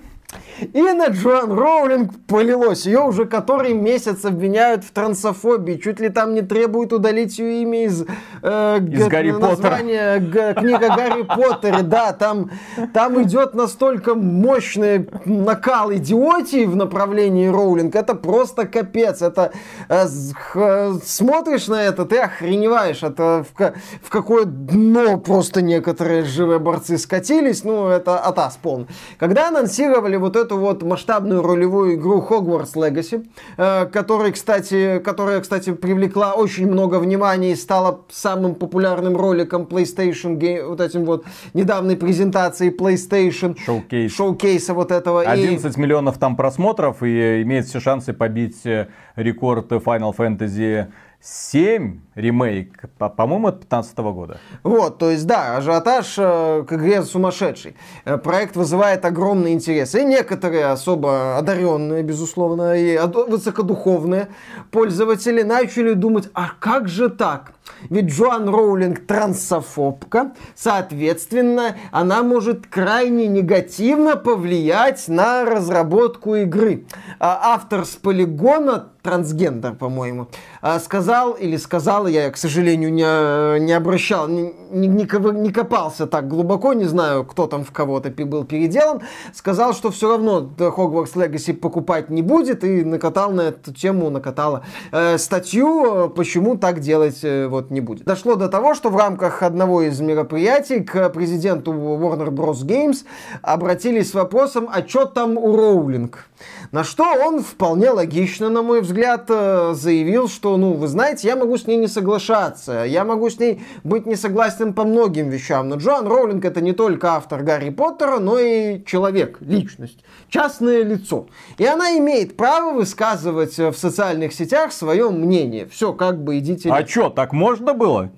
И 0.60 0.82
на 0.82 1.08
Джоан 1.08 1.52
Роулинг 1.52 2.12
полилось. 2.26 2.86
Ее 2.86 3.00
уже 3.00 3.24
который 3.24 3.72
месяц 3.72 4.24
обвиняют 4.24 4.84
в 4.84 4.90
трансофобии. 4.90 5.76
Чуть 5.76 6.00
ли 6.00 6.08
там 6.08 6.34
не 6.34 6.42
требуют 6.42 6.92
удалить 6.92 7.38
ее 7.38 7.62
имя 7.62 7.84
из, 7.86 8.04
э, 8.42 8.78
из 8.92 9.06
Гарри 9.08 9.30
названия 9.32 10.18
г- 10.18 10.54
книга 10.54 10.94
Гарри 10.94 11.22
Поттере. 11.22 11.82
Да, 11.82 12.12
там, 12.12 12.50
там 12.92 13.22
идет 13.22 13.54
настолько 13.54 14.14
мощный 14.14 15.08
накал 15.24 15.92
идиотии 15.94 16.66
в 16.66 16.76
направлении 16.76 17.48
Роулинг. 17.48 17.94
Это 17.94 18.14
просто 18.14 18.66
капец. 18.66 19.22
Это 19.22 19.52
э, 19.88 20.06
э, 20.54 20.92
смотришь 21.04 21.68
на 21.68 21.82
это, 21.82 22.04
ты 22.04 22.18
охреневаешь. 22.18 23.02
Это 23.02 23.44
в, 23.54 23.72
в 24.02 24.10
какое 24.10 24.44
дно 24.44 25.18
просто 25.18 25.62
некоторые 25.62 26.24
живые 26.24 26.58
борцы 26.58 26.98
скатились. 26.98 27.64
Ну, 27.64 27.88
это 27.88 28.18
атас 28.18 28.58
полный. 28.60 28.86
Когда 29.18 29.48
анонсировали 29.48 30.19
вот 30.20 30.36
эту 30.36 30.56
вот 30.58 30.82
масштабную 30.82 31.42
ролевую 31.42 31.94
игру 31.94 32.24
Hogwarts 32.28 32.74
Legacy, 32.74 33.26
э, 33.56 33.86
которая, 33.86 34.32
кстати, 34.32 34.98
которая, 34.98 35.40
кстати, 35.40 35.72
привлекла 35.72 36.32
очень 36.32 36.66
много 36.66 36.98
внимания 36.98 37.52
и 37.52 37.56
стала 37.56 38.02
самым 38.10 38.54
популярным 38.54 39.16
роликом 39.16 39.62
PlayStation 39.62 40.38
Game, 40.38 40.66
вот 40.66 40.80
этим 40.80 41.04
вот 41.04 41.24
недавней 41.54 41.96
презентации 41.96 42.70
PlayStation. 42.70 43.56
Showcase. 43.64 44.14
Шоукейса 44.14 44.74
вот 44.74 44.92
этого. 44.92 45.22
11 45.22 45.76
и... 45.76 45.80
миллионов 45.80 46.18
там 46.18 46.36
просмотров 46.36 47.02
и 47.02 47.42
имеет 47.42 47.66
все 47.66 47.80
шансы 47.80 48.12
побить 48.12 48.64
э, 48.64 48.88
рекорд 49.16 49.72
Final 49.72 50.14
Fantasy 50.16 50.86
7 51.20 52.00
ремейк, 52.14 52.84
по-моему, 52.98 53.48
от 53.48 53.60
15 53.60 53.98
года. 53.98 54.38
Вот, 54.62 54.98
то 54.98 55.10
есть, 55.10 55.26
да, 55.26 55.56
ажиотаж 55.56 56.14
э, 56.18 56.64
к 56.68 56.72
игре 56.72 57.02
сумасшедший. 57.02 57.76
Э, 58.04 58.18
проект 58.18 58.56
вызывает 58.56 59.04
огромный 59.04 59.52
интерес. 59.52 59.94
И 59.94 60.04
некоторые 60.04 60.66
особо 60.66 61.38
одаренные, 61.38 62.02
безусловно, 62.02 62.76
и 62.76 62.98
высокодуховные 62.98 64.28
пользователи 64.70 65.42
начали 65.42 65.94
думать, 65.94 66.28
а 66.34 66.50
как 66.58 66.88
же 66.88 67.08
так? 67.08 67.52
Ведь 67.88 68.06
Джоан 68.06 68.48
Роулинг 68.48 69.06
трансофобка, 69.06 70.32
соответственно, 70.54 71.76
она 71.92 72.22
может 72.22 72.66
крайне 72.66 73.26
негативно 73.26 74.16
повлиять 74.16 75.08
на 75.08 75.44
разработку 75.44 76.34
игры. 76.34 76.84
А 77.18 77.54
автор 77.54 77.86
с 77.86 77.96
полигона, 77.96 78.90
трансгендер, 79.02 79.74
по-моему, 79.74 80.28
а, 80.60 80.78
сказал 80.78 81.32
или 81.32 81.56
сказала, 82.00 82.06
я, 82.06 82.30
к 82.30 82.36
сожалению, 82.38 82.92
не, 82.92 83.60
не 83.60 83.72
обращал, 83.72 84.26
не, 84.28 84.54
не, 84.70 84.88
не 84.88 85.52
копался 85.52 86.06
так 86.06 86.28
глубоко, 86.28 86.72
не 86.72 86.86
знаю, 86.86 87.24
кто 87.24 87.46
там 87.46 87.62
в 87.62 87.72
кого-то 87.72 88.10
был 88.24 88.44
переделан, 88.44 89.02
сказал, 89.34 89.74
что 89.74 89.90
все 89.90 90.08
равно 90.08 90.50
Hogwarts 90.56 91.14
Legacy 91.14 91.52
покупать 91.52 92.08
не 92.08 92.22
будет, 92.22 92.64
и 92.64 92.84
накатал 92.84 93.32
на 93.32 93.42
эту 93.42 93.74
тему, 93.74 94.08
накатала 94.08 94.64
э, 94.92 95.18
статью, 95.18 96.08
почему 96.10 96.56
так 96.56 96.80
делать 96.80 97.20
э, 97.22 97.48
вот 97.48 97.70
не 97.70 97.80
будет. 97.80 98.04
Дошло 98.04 98.36
до 98.36 98.48
того, 98.48 98.74
что 98.74 98.88
в 98.88 98.96
рамках 98.96 99.42
одного 99.42 99.82
из 99.82 100.00
мероприятий 100.00 100.80
к 100.80 101.10
президенту 101.10 101.72
Warner 101.72 102.30
Bros. 102.30 102.64
Games 102.64 103.04
обратились 103.42 104.10
с 104.10 104.14
вопросом, 104.14 104.68
а 104.72 104.86
что 104.86 105.04
там 105.04 105.36
у 105.36 105.54
Роулинг? 105.54 106.26
На 106.72 106.84
что 106.84 107.04
он 107.04 107.42
вполне 107.42 107.90
логично, 107.90 108.48
на 108.48 108.62
мой 108.62 108.80
взгляд, 108.80 109.26
э, 109.28 109.72
заявил, 109.74 110.28
что, 110.28 110.56
ну, 110.56 110.72
вы 110.72 110.88
знаете, 110.88 111.28
я 111.28 111.36
могу 111.36 111.58
с 111.58 111.66
ней 111.66 111.76
не 111.76 111.88
соглашаться, 111.90 112.84
я 112.86 113.04
могу 113.04 113.28
с 113.28 113.38
ней 113.38 113.62
быть 113.84 114.06
не 114.06 114.16
согласен 114.16 114.72
по 114.72 114.84
многим 114.84 115.28
вещам, 115.28 115.68
но 115.68 115.76
Джоан 115.76 116.06
Роулинг 116.06 116.44
это 116.44 116.62
не 116.62 116.72
только 116.72 117.14
автор 117.14 117.42
Гарри 117.42 117.68
Поттера, 117.68 118.18
но 118.18 118.38
и 118.38 118.82
человек, 118.86 119.36
личность, 119.40 119.98
частное 120.30 120.82
лицо. 120.82 121.26
И 121.58 121.66
она 121.66 121.98
имеет 121.98 122.36
право 122.36 122.72
высказывать 122.72 123.58
в 123.58 123.74
социальных 123.74 124.32
сетях 124.32 124.72
свое 124.72 125.10
мнение. 125.10 125.66
Все, 125.66 125.92
как 125.92 126.24
бы 126.24 126.38
идите... 126.38 126.70
А 126.70 126.86
что, 126.86 127.10
так 127.10 127.32
можно 127.32 127.74
было? 127.74 128.10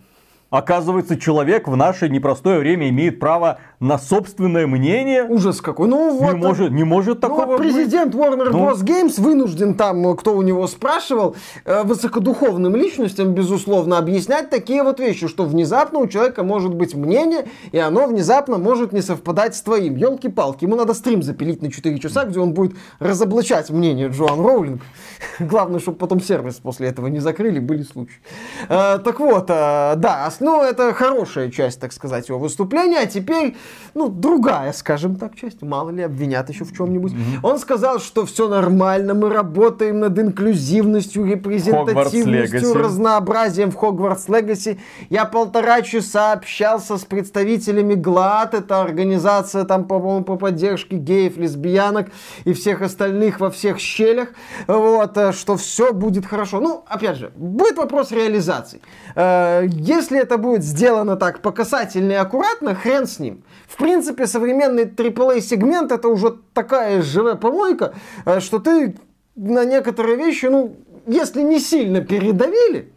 Оказывается, 0.53 1.19
человек 1.19 1.67
в 1.67 1.77
наше 1.77 2.11
непростое 2.11 2.59
время 2.59 2.91
имеет 2.91 3.19
право 3.19 3.59
на 3.83 3.99
собственное 3.99 4.69
мнение. 4.69 5.25
Ужас 5.25 5.61
какой. 5.61 5.89
Ну 5.89 6.17
вот. 6.17 6.35
Не 6.35 6.39
может, 6.39 6.71
не 6.71 6.85
может 6.85 7.21
ну, 7.21 7.29
такого 7.29 7.59
президент 7.59 8.15
быть. 8.15 8.25
Warner 8.25 8.51
ну. 8.53 8.71
Bros. 8.71 8.85
Games 8.85 9.21
вынужден 9.21 9.75
там, 9.75 10.17
кто 10.17 10.37
у 10.37 10.43
него 10.43 10.69
спрашивал, 10.69 11.35
э, 11.65 11.83
высокодуховным 11.83 12.77
личностям, 12.77 13.35
безусловно, 13.35 13.99
объяснять 13.99 14.51
такие 14.51 14.85
вот 14.85 15.01
вещи, 15.01 15.27
что 15.27 15.45
внезапно 15.45 15.99
у 15.99 16.07
человека 16.07 16.45
может 16.45 16.73
быть 16.73 16.95
мнение, 16.95 17.47
и 17.73 17.79
оно 17.79 18.07
внезапно 18.07 18.57
может 18.57 18.93
не 18.93 19.03
совпадать 19.03 19.57
с 19.57 19.63
твоим. 19.63 19.97
Елки-палки, 19.97 20.65
ему 20.65 20.77
надо 20.77 20.95
стрим 20.95 21.25
запилить 21.25 21.61
на 21.61 21.73
4 21.73 21.99
часа, 21.99 22.25
где 22.25 22.39
он 22.39 22.55
будет 22.55 22.77
разоблачать 23.01 23.71
мнение 23.71 24.09
Джоан 24.11 24.41
Роулинг. 24.41 24.83
Главное, 25.41 25.81
чтобы 25.81 25.99
потом 25.99 26.21
сервис 26.21 26.55
после 26.55 26.87
этого 26.87 27.09
не 27.09 27.19
закрыли, 27.19 27.59
были 27.59 27.83
случаи. 27.83 28.21
Э, 28.69 29.01
так 29.05 29.19
вот, 29.19 29.51
э, 29.51 29.95
да, 29.97 30.33
ну, 30.39 30.63
это 30.63 30.95
хорошая 30.95 31.51
часть, 31.51 31.81
так 31.81 31.93
сказать, 31.93 32.29
его 32.29 32.39
выступления. 32.39 32.99
А 33.01 33.07
теперь, 33.07 33.57
ну, 33.95 34.09
другая, 34.09 34.73
скажем 34.73 35.17
так, 35.17 35.37
часть. 35.37 35.63
Мало 35.63 35.91
ли, 35.91 36.03
обвинят 36.03 36.49
еще 36.49 36.65
в 36.65 36.73
чем-нибудь. 36.75 37.13
Mm-hmm. 37.13 37.41
Он 37.43 37.59
сказал, 37.59 37.99
что 37.99 38.25
все 38.27 38.49
нормально, 38.49 39.15
мы 39.15 39.31
работаем 39.31 40.01
над 40.01 40.19
инклюзивностью, 40.19 41.25
репрезентативностью, 41.25 42.75
разнообразием 42.75 43.71
в 43.71 43.77
Хогвартс 43.77 44.29
Легаси. 44.29 44.81
Я 45.11 45.25
полтора 45.25 45.83
часа 45.83 46.33
общался 46.33 46.97
с 46.97 47.05
представителями 47.05 47.95
ГЛАД, 47.95 48.55
это 48.55 48.81
организация 48.81 49.65
там, 49.65 49.85
по-моему, 49.85 50.25
по 50.25 50.37
поддержке 50.37 50.97
геев, 50.97 51.37
лесбиянок 51.37 52.09
и 52.45 52.53
всех 52.53 52.83
остальных 52.83 53.41
во 53.41 53.51
всех 53.51 53.79
щелях. 53.79 54.29
Вот, 54.67 55.17
э, 55.17 55.33
что 55.33 55.57
все 55.57 55.93
будет 55.93 56.27
хорошо. 56.27 56.61
Ну, 56.61 56.85
опять 56.89 57.17
же, 57.17 57.33
будет 57.37 57.77
вопрос 57.77 58.13
реализации. 58.13 58.81
Э, 59.15 59.67
если 59.67 60.19
это 60.19 60.39
будет 60.39 60.63
сделано 60.63 61.17
так 61.17 61.41
по 61.41 61.53
касательно 61.53 62.13
и 62.13 62.15
аккуратно, 62.15 62.75
хрен 62.75 63.07
с 63.07 63.19
ним. 63.19 63.43
В 63.73 63.77
принципе, 63.79 64.27
современный 64.27 64.85
AAA 64.85 65.41
сегмент 65.41 65.93
это 65.93 66.09
уже 66.09 66.37
такая 66.53 67.01
живая 67.01 67.37
помойка, 67.37 67.95
э, 68.27 68.41
что 68.41 68.59
ты 68.59 68.97
на 69.35 69.65
некоторые 69.65 70.17
вещи, 70.17 70.45
ну, 70.45 70.77
если 71.07 71.41
не 71.41 71.59
сильно 71.59 72.03
передавили, 72.03 72.93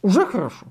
уже 0.00 0.24
хорошо. 0.24 0.66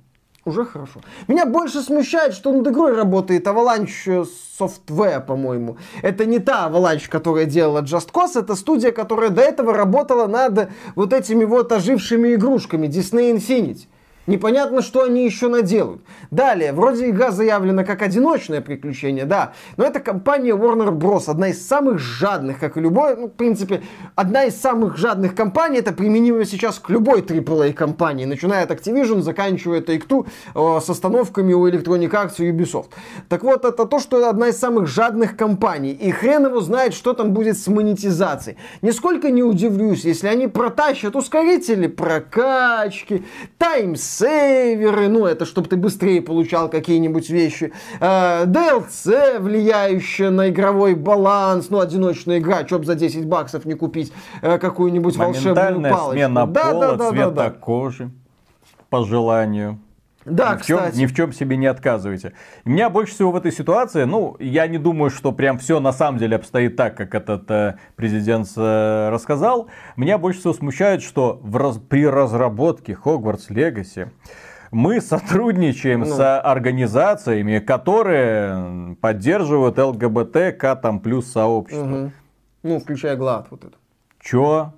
Уже 0.45 0.63
хорошо. 0.65 1.01
Меня 1.27 1.45
больше 1.45 1.81
смущает, 1.81 2.33
что 2.33 2.53
над 2.53 2.65
игрой 2.65 2.95
работает 2.95 3.45
Avalanche 3.45 4.25
Software, 4.57 5.19
по-моему. 5.19 5.77
Это 6.01 6.25
не 6.25 6.39
та 6.39 6.69
Avalanche, 6.69 7.09
которая 7.09 7.45
делала 7.45 7.81
Just 7.81 8.09
Cause, 8.13 8.39
это 8.39 8.55
студия, 8.55 8.91
которая 8.93 9.31
до 9.31 9.41
этого 9.41 9.73
работала 9.73 10.27
над 10.27 10.69
вот 10.95 11.11
этими 11.11 11.43
вот 11.43 11.73
ожившими 11.73 12.35
игрушками 12.35 12.87
Disney 12.87 13.35
Infinity. 13.35 13.87
Непонятно, 14.27 14.83
что 14.83 15.03
они 15.03 15.25
еще 15.25 15.47
наделают. 15.47 16.01
Далее, 16.29 16.73
вроде 16.73 17.09
игра 17.09 17.31
заявлена 17.31 17.83
как 17.83 18.03
одиночное 18.03 18.61
приключение, 18.61 19.25
да, 19.25 19.53
но 19.77 19.83
это 19.83 19.99
компания 19.99 20.51
Warner 20.51 20.91
Bros. 20.91 21.23
Одна 21.27 21.47
из 21.47 21.65
самых 21.65 21.97
жадных, 21.97 22.59
как 22.59 22.77
и 22.77 22.81
любой, 22.81 23.15
ну, 23.15 23.27
в 23.27 23.31
принципе, 23.31 23.81
одна 24.15 24.43
из 24.43 24.55
самых 24.61 24.97
жадных 24.97 25.33
компаний, 25.33 25.79
это 25.79 25.91
применимо 25.91 26.45
сейчас 26.45 26.77
к 26.77 26.89
любой 26.91 27.21
AAA 27.21 27.73
компании, 27.73 28.25
начиная 28.25 28.63
от 28.63 28.69
Activision, 28.69 29.21
заканчивая 29.21 29.81
Take-Two, 29.81 30.27
э, 30.53 30.79
с 30.81 30.89
остановками 30.89 31.53
у 31.53 31.67
Electronic 31.67 32.11
Arts 32.11 32.35
и 32.37 32.51
Ubisoft. 32.51 32.89
Так 33.27 33.43
вот, 33.43 33.65
это 33.65 33.85
то, 33.85 33.99
что 33.99 34.29
одна 34.29 34.49
из 34.49 34.59
самых 34.59 34.85
жадных 34.85 35.35
компаний, 35.35 35.93
и 35.93 36.11
хрен 36.11 36.45
его 36.45 36.61
знает, 36.61 36.93
что 36.93 37.13
там 37.13 37.33
будет 37.33 37.57
с 37.57 37.65
монетизацией. 37.67 38.57
Нисколько 38.83 39.31
не 39.31 39.41
удивлюсь, 39.41 40.05
если 40.05 40.27
они 40.27 40.47
протащат 40.47 41.15
ускорители 41.15 41.87
прокачки, 41.87 43.25
таймс 43.57 44.10
сейверы, 44.17 45.07
ну 45.07 45.25
это 45.25 45.45
чтобы 45.45 45.67
ты 45.67 45.77
быстрее 45.77 46.21
получал 46.21 46.69
какие-нибудь 46.69 47.29
вещи, 47.29 47.71
э, 47.99 48.45
DLC, 48.45 49.39
влияющие 49.39 50.29
на 50.29 50.49
игровой 50.49 50.95
баланс, 50.95 51.69
ну 51.69 51.79
одиночная 51.79 52.39
игра, 52.39 52.65
чтоб 52.65 52.85
за 52.85 52.95
10 52.95 53.25
баксов 53.25 53.65
не 53.65 53.73
купить 53.73 54.11
э, 54.41 54.57
какую-нибудь 54.57 55.15
волшебную 55.15 55.81
палочку. 55.81 56.11
смена 56.13 56.47
да, 56.47 56.71
пола, 56.71 56.87
да, 56.87 56.95
да, 56.95 57.09
цвета 57.09 57.31
да, 57.31 57.43
да. 57.45 57.49
кожи, 57.51 58.11
по 58.89 59.05
желанию. 59.05 59.79
Да, 60.25 60.53
ни 60.53 60.59
в, 60.59 60.65
чем, 60.65 60.77
кстати. 60.77 60.97
ни 60.97 61.05
в 61.07 61.15
чем 61.15 61.33
себе 61.33 61.57
не 61.57 61.65
отказывайте. 61.65 62.33
Меня 62.63 62.89
больше 62.89 63.13
всего 63.13 63.31
в 63.31 63.35
этой 63.35 63.51
ситуации, 63.51 64.03
ну, 64.03 64.35
я 64.39 64.67
не 64.67 64.77
думаю, 64.77 65.09
что 65.09 65.31
прям 65.31 65.57
все 65.57 65.79
на 65.79 65.91
самом 65.91 66.19
деле 66.19 66.35
обстоит 66.35 66.75
так, 66.75 66.95
как 66.95 67.15
этот 67.15 67.49
э, 67.49 67.77
президент 67.95 68.47
э, 68.55 69.09
рассказал. 69.09 69.69
Меня 69.95 70.17
больше 70.17 70.39
всего 70.39 70.53
смущает, 70.53 71.01
что 71.01 71.39
в 71.41 71.57
раз, 71.57 71.79
при 71.79 72.05
разработке 72.05 72.93
Hogwarts 73.03 73.49
Legacy 73.49 74.09
мы 74.71 75.01
сотрудничаем 75.01 76.01
ну. 76.01 76.05
с 76.05 76.39
организациями, 76.39 77.59
которые 77.59 78.95
поддерживают 79.01 79.77
ЛГБТ, 79.77 80.57
там 80.81 80.99
плюс 80.99 81.31
сообщество. 81.31 82.03
Угу. 82.03 82.11
Ну, 82.63 82.79
включая 82.79 83.15
ГЛАД 83.15 83.47
вот 83.49 83.65
это. 83.65 83.77
Чё? 84.19 84.73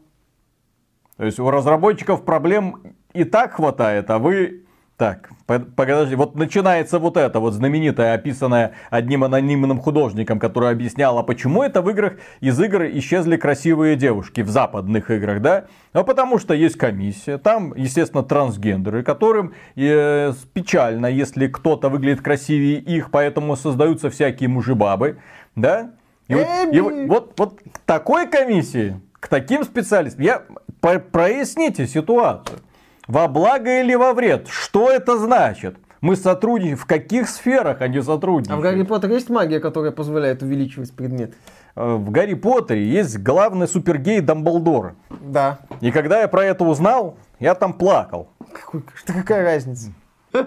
То 1.17 1.25
есть 1.25 1.39
у 1.39 1.49
разработчиков 1.49 2.23
проблем 2.23 2.95
и 3.13 3.23
так 3.23 3.53
хватает, 3.53 4.09
а 4.09 4.17
вы 4.17 4.62
так, 4.95 5.31
подожди, 5.75 6.15
вот 6.15 6.35
начинается 6.35 6.99
вот 6.99 7.17
это 7.17 7.39
вот 7.39 7.53
знаменитое, 7.53 8.13
описанное 8.13 8.73
одним 8.91 9.23
анонимным 9.23 9.79
художником, 9.79 10.39
который 10.39 10.69
объяснял, 10.69 11.17
а 11.17 11.23
почему 11.23 11.63
это 11.63 11.81
в 11.81 11.89
играх, 11.89 12.13
из 12.41 12.59
игр 12.61 12.83
исчезли 12.85 13.37
красивые 13.37 13.95
девушки, 13.95 14.41
в 14.41 14.49
западных 14.49 15.09
играх, 15.09 15.41
да? 15.41 15.65
А 15.93 16.03
потому 16.03 16.37
что 16.37 16.53
есть 16.53 16.77
комиссия, 16.77 17.39
там, 17.39 17.73
естественно, 17.75 18.21
трансгендеры, 18.21 19.01
которым 19.01 19.53
э, 19.75 20.31
печально, 20.53 21.07
если 21.07 21.47
кто-то 21.47 21.89
выглядит 21.89 22.21
красивее 22.21 22.77
их, 22.77 23.09
поэтому 23.09 23.55
создаются 23.55 24.11
всякие 24.11 24.47
мужибабы, 24.47 25.17
да? 25.55 25.89
И 26.27 26.35
вот, 26.35 26.47
и 26.71 26.79
вот, 26.79 26.93
вот, 27.07 27.33
вот 27.37 27.59
к 27.71 27.79
такой 27.79 28.27
комиссии, 28.27 29.01
к 29.19 29.27
таким 29.27 29.63
специалистам, 29.63 30.21
я, 30.21 30.43
проясните 30.79 31.87
ситуацию. 31.87 32.59
Во 33.07 33.27
благо 33.27 33.81
или 33.81 33.95
во 33.95 34.13
вред? 34.13 34.47
Что 34.47 34.89
это 34.89 35.17
значит? 35.17 35.77
Мы 36.01 36.15
сотрудничаем. 36.15 36.77
В 36.77 36.85
каких 36.85 37.29
сферах 37.29 37.81
они 37.81 38.01
сотрудничают? 38.01 38.57
А 38.57 38.59
в 38.59 38.61
Гарри 38.61 38.83
Поттере 38.83 39.15
есть 39.15 39.29
магия, 39.29 39.59
которая 39.59 39.91
позволяет 39.91 40.41
увеличивать 40.41 40.93
предмет? 40.93 41.33
Э, 41.75 41.95
в 41.95 42.11
Гарри 42.11 42.33
Поттере 42.33 42.85
есть 42.85 43.17
главный 43.19 43.67
супергей 43.67 44.19
Дамблдор. 44.21 44.95
Да. 45.09 45.59
И 45.81 45.91
когда 45.91 46.21
я 46.21 46.27
про 46.27 46.43
это 46.43 46.65
узнал, 46.65 47.17
я 47.39 47.55
там 47.55 47.73
плакал. 47.73 48.29
Какой, 48.53 48.83
что 48.95 49.13
какая 49.13 49.43
разница? 49.43 49.91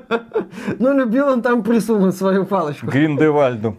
Ну, 0.78 0.92
любил 0.92 1.28
он 1.28 1.42
там 1.42 1.62
присунуть 1.62 2.16
свою 2.16 2.44
палочку. 2.44 2.86
Гриндевальду. 2.86 3.76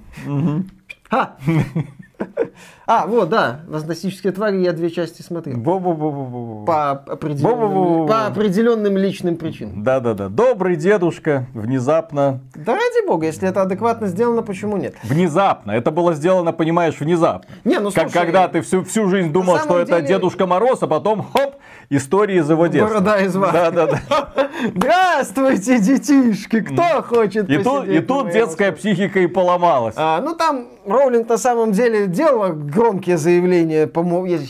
Ха! 1.09 1.35
А, 2.89 3.05
вот, 3.05 3.27
да, 3.27 3.59
фантастические 3.69 4.31
твари 4.31 4.61
я 4.61 4.71
две 4.71 4.89
части 4.89 5.21
смотрел. 5.21 5.61
По 5.61 6.91
определенным, 6.91 8.07
по 8.07 8.27
определенным 8.27 8.95
личным 8.95 9.35
причинам. 9.35 9.83
Да-да-да. 9.83 10.29
Добрый 10.29 10.77
дедушка, 10.77 11.47
внезапно. 11.53 12.39
Да 12.55 12.75
ради 12.75 13.05
бога, 13.05 13.25
если 13.25 13.49
это 13.49 13.63
адекватно 13.63 14.07
сделано, 14.07 14.41
почему 14.41 14.77
нет? 14.77 14.95
Внезапно. 15.03 15.71
Это 15.71 15.91
было 15.91 16.13
сделано, 16.13 16.53
понимаешь, 16.53 16.97
внезапно. 16.97 17.49
Не, 17.65 17.79
ну 17.79 17.91
слушай, 17.91 18.05
как, 18.05 18.13
Когда 18.13 18.47
ты 18.47 18.61
всю, 18.61 18.85
всю 18.85 19.09
жизнь 19.09 19.33
думал, 19.33 19.57
что 19.57 19.83
деле... 19.83 19.97
это 19.97 20.01
Дедушка 20.01 20.47
Мороз, 20.47 20.81
а 20.81 20.87
потом, 20.87 21.23
хоп, 21.23 21.55
истории 21.89 22.39
из 22.39 22.49
его 22.49 22.67
детства. 22.67 22.87
Борода 22.87 23.19
из 23.19 23.35
вас. 23.35 23.51
Да, 23.51 23.71
да, 23.71 23.87
да. 23.87 23.99
Здравствуйте, 24.75 25.79
детишки, 25.79 26.61
кто 26.61 27.01
хочет 27.01 27.49
И 27.49 27.57
тут, 27.57 27.85
и 27.85 27.99
тут 27.99 28.31
детская 28.31 28.71
психика 28.71 29.19
и 29.19 29.27
поломалась. 29.27 29.95
А, 29.97 30.21
ну 30.21 30.35
там 30.35 30.67
Роулинг 30.85 31.27
на 31.27 31.37
самом 31.37 31.73
деле 31.73 32.07
делала 32.07 32.49
громкие 32.77 33.17
заявления, 33.17 33.87
по-моему, 33.87 34.43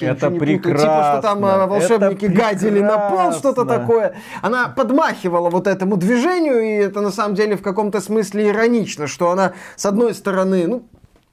это 0.00 0.30
прекрасно. 0.30 0.78
Типа, 0.78 1.12
что 1.12 1.22
там 1.22 1.44
а, 1.44 1.66
волшебники 1.66 2.26
гадили 2.26 2.80
на 2.80 3.10
пол, 3.10 3.32
что-то 3.32 3.64
такое. 3.64 4.16
Она 4.42 4.68
подмахивала 4.68 5.50
вот 5.50 5.66
этому 5.66 5.96
движению, 5.96 6.60
и 6.62 6.72
это 6.86 7.00
на 7.00 7.10
самом 7.10 7.34
деле 7.34 7.56
в 7.56 7.62
каком-то 7.62 8.00
смысле 8.00 8.48
иронично, 8.48 9.06
что 9.06 9.30
она, 9.30 9.52
с 9.76 9.86
одной 9.86 10.14
стороны, 10.14 10.66
ну, 10.66 10.82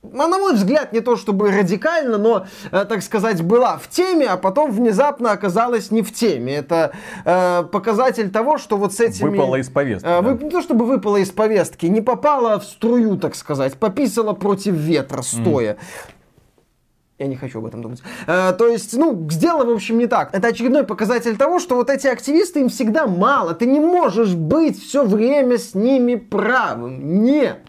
на 0.04 0.28
мой 0.28 0.54
взгляд, 0.54 0.94
не 0.94 1.00
то 1.02 1.16
чтобы 1.16 1.52
радикально, 1.52 2.18
но, 2.18 2.46
э, 2.72 2.86
так 2.86 3.04
сказать, 3.04 3.42
была 3.44 3.78
в 3.78 3.88
теме, 3.88 4.28
а 4.28 4.38
потом 4.38 4.72
внезапно 4.72 5.32
оказалась 5.32 5.92
не 5.92 6.02
в 6.02 6.12
теме. 6.14 6.56
Это 6.56 6.92
э, 7.24 7.64
показатель 7.72 8.32
того, 8.32 8.58
что 8.58 8.78
вот 8.78 8.94
с 8.94 9.00
этими... 9.00 9.30
Выпала 9.30 9.58
из 9.58 9.70
повестки. 9.70 10.08
Э, 10.08 10.22
вы, 10.22 10.36
да. 10.36 10.46
Не 10.46 10.50
то 10.50 10.62
чтобы 10.62 10.86
выпала 10.86 11.18
из 11.18 11.30
повестки, 11.30 11.86
не 11.86 12.02
попала 12.02 12.60
в 12.60 12.64
струю, 12.64 13.18
так 13.18 13.36
сказать, 13.36 13.76
пописала 13.76 14.34
против 14.34 14.74
ветра 14.74 15.22
стоя. 15.22 15.74
Mm. 15.74 15.78
Я 17.22 17.28
не 17.28 17.36
хочу 17.36 17.60
об 17.60 17.68
этом 17.68 17.84
думать. 17.84 18.02
Э, 18.26 18.52
то 18.58 18.68
есть, 18.68 18.98
ну, 18.98 19.30
сделано, 19.30 19.70
в 19.70 19.76
общем, 19.76 20.00
не 20.00 20.08
так. 20.08 20.34
Это 20.34 20.48
очередной 20.48 20.84
показатель 20.84 21.38
того, 21.38 21.60
что 21.60 21.76
вот 21.76 21.92
эти 21.92 22.08
активисты, 22.08 22.62
им 22.62 22.70
всегда 22.70 23.06
мало. 23.06 23.54
Ты 23.54 23.68
не 23.68 23.80
можешь 23.80 24.34
быть 24.34 24.82
все 24.82 25.06
время 25.06 25.60
с 25.60 25.76
ними 25.76 26.16
правым. 26.16 27.24
Нет 27.24 27.60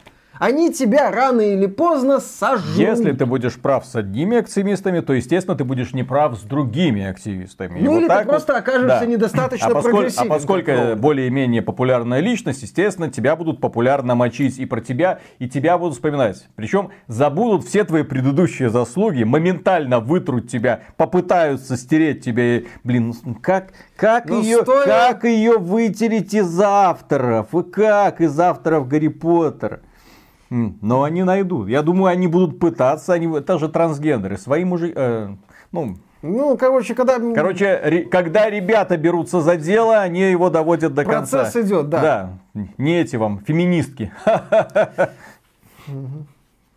они 0.43 0.73
тебя 0.73 1.13
рано 1.13 1.41
или 1.41 1.67
поздно 1.67 2.19
сожрут. 2.19 2.77
Если 2.77 3.13
ты 3.13 3.27
будешь 3.27 3.55
прав 3.61 3.87
с 3.87 3.95
одними 3.95 4.39
активистами, 4.39 4.99
то, 4.99 5.13
естественно, 5.13 5.57
ты 5.57 5.63
будешь 5.63 5.93
неправ 5.93 6.37
с 6.37 6.41
другими 6.41 7.05
активистами. 7.05 7.79
Ну, 7.79 7.95
И 7.95 7.99
или 8.01 8.09
вот 8.09 8.19
ты 8.19 8.25
просто 8.25 8.55
вот, 8.55 8.59
окажешься 8.59 9.01
да. 9.01 9.07
недостаточно 9.07 9.69
а 9.69 9.75
поскольку, 9.75 10.11
А 10.17 10.25
поскольку 10.25 10.73
более-менее 10.97 11.63
популярная 11.63 12.19
личность, 12.19 12.63
естественно, 12.63 13.09
тебя 13.09 13.37
будут 13.37 13.61
популярно 13.61 14.17
мочить 14.17 14.59
и 14.59 14.67
про 14.67 14.81
тебя, 14.81 15.21
и 15.39 15.49
тебя 15.49 15.79
будут 15.79 15.95
вспоминать. 15.95 16.49
Причем 16.57 16.91
забудут 17.07 17.65
все 17.65 17.85
твои 17.85 18.03
предыдущие 18.03 18.69
заслуги, 18.69 19.23
моментально 19.23 20.01
вытрут 20.01 20.51
тебя, 20.51 20.81
попытаются 20.97 21.77
стереть 21.77 22.25
тебя. 22.25 22.67
Блин, 22.83 23.15
как, 23.41 23.75
как, 23.95 24.29
ну, 24.29 24.43
ее, 24.43 24.63
стоя... 24.63 24.87
как 24.87 25.23
ее 25.23 25.59
вытереть 25.59 26.35
из 26.35 26.59
авторов? 26.59 27.55
И 27.55 27.63
как 27.63 28.21
из 28.21 28.41
авторов 28.41 28.89
Гарри 28.89 29.07
Поттера? 29.07 29.83
Но 30.53 31.03
они 31.03 31.23
найдут. 31.23 31.69
Я 31.69 31.83
думаю, 31.83 32.13
они 32.13 32.27
будут 32.27 32.59
пытаться, 32.59 33.15
они 33.15 33.41
тоже 33.41 33.69
трансгендеры, 33.69 34.37
свои 34.37 34.65
мужи... 34.65 34.93
Э, 34.95 35.31
ну, 35.73 35.97
ну, 36.21 36.57
короче, 36.59 36.95
когда... 36.95 37.19
Короче, 37.35 37.81
ре, 37.83 38.03
когда 38.03 38.51
ребята 38.51 38.99
берутся 38.99 39.41
за 39.41 39.57
дело, 39.57 39.99
они 39.99 40.21
его 40.21 40.51
доводят 40.51 40.93
до 40.93 41.05
Процесс 41.05 41.19
конца. 41.21 41.39
Процесс 41.39 41.67
идет, 41.67 41.89
да. 41.89 42.01
Да, 42.03 42.63
не 42.77 43.01
эти 43.01 43.17
вам, 43.17 43.41
феминистки. 43.41 44.13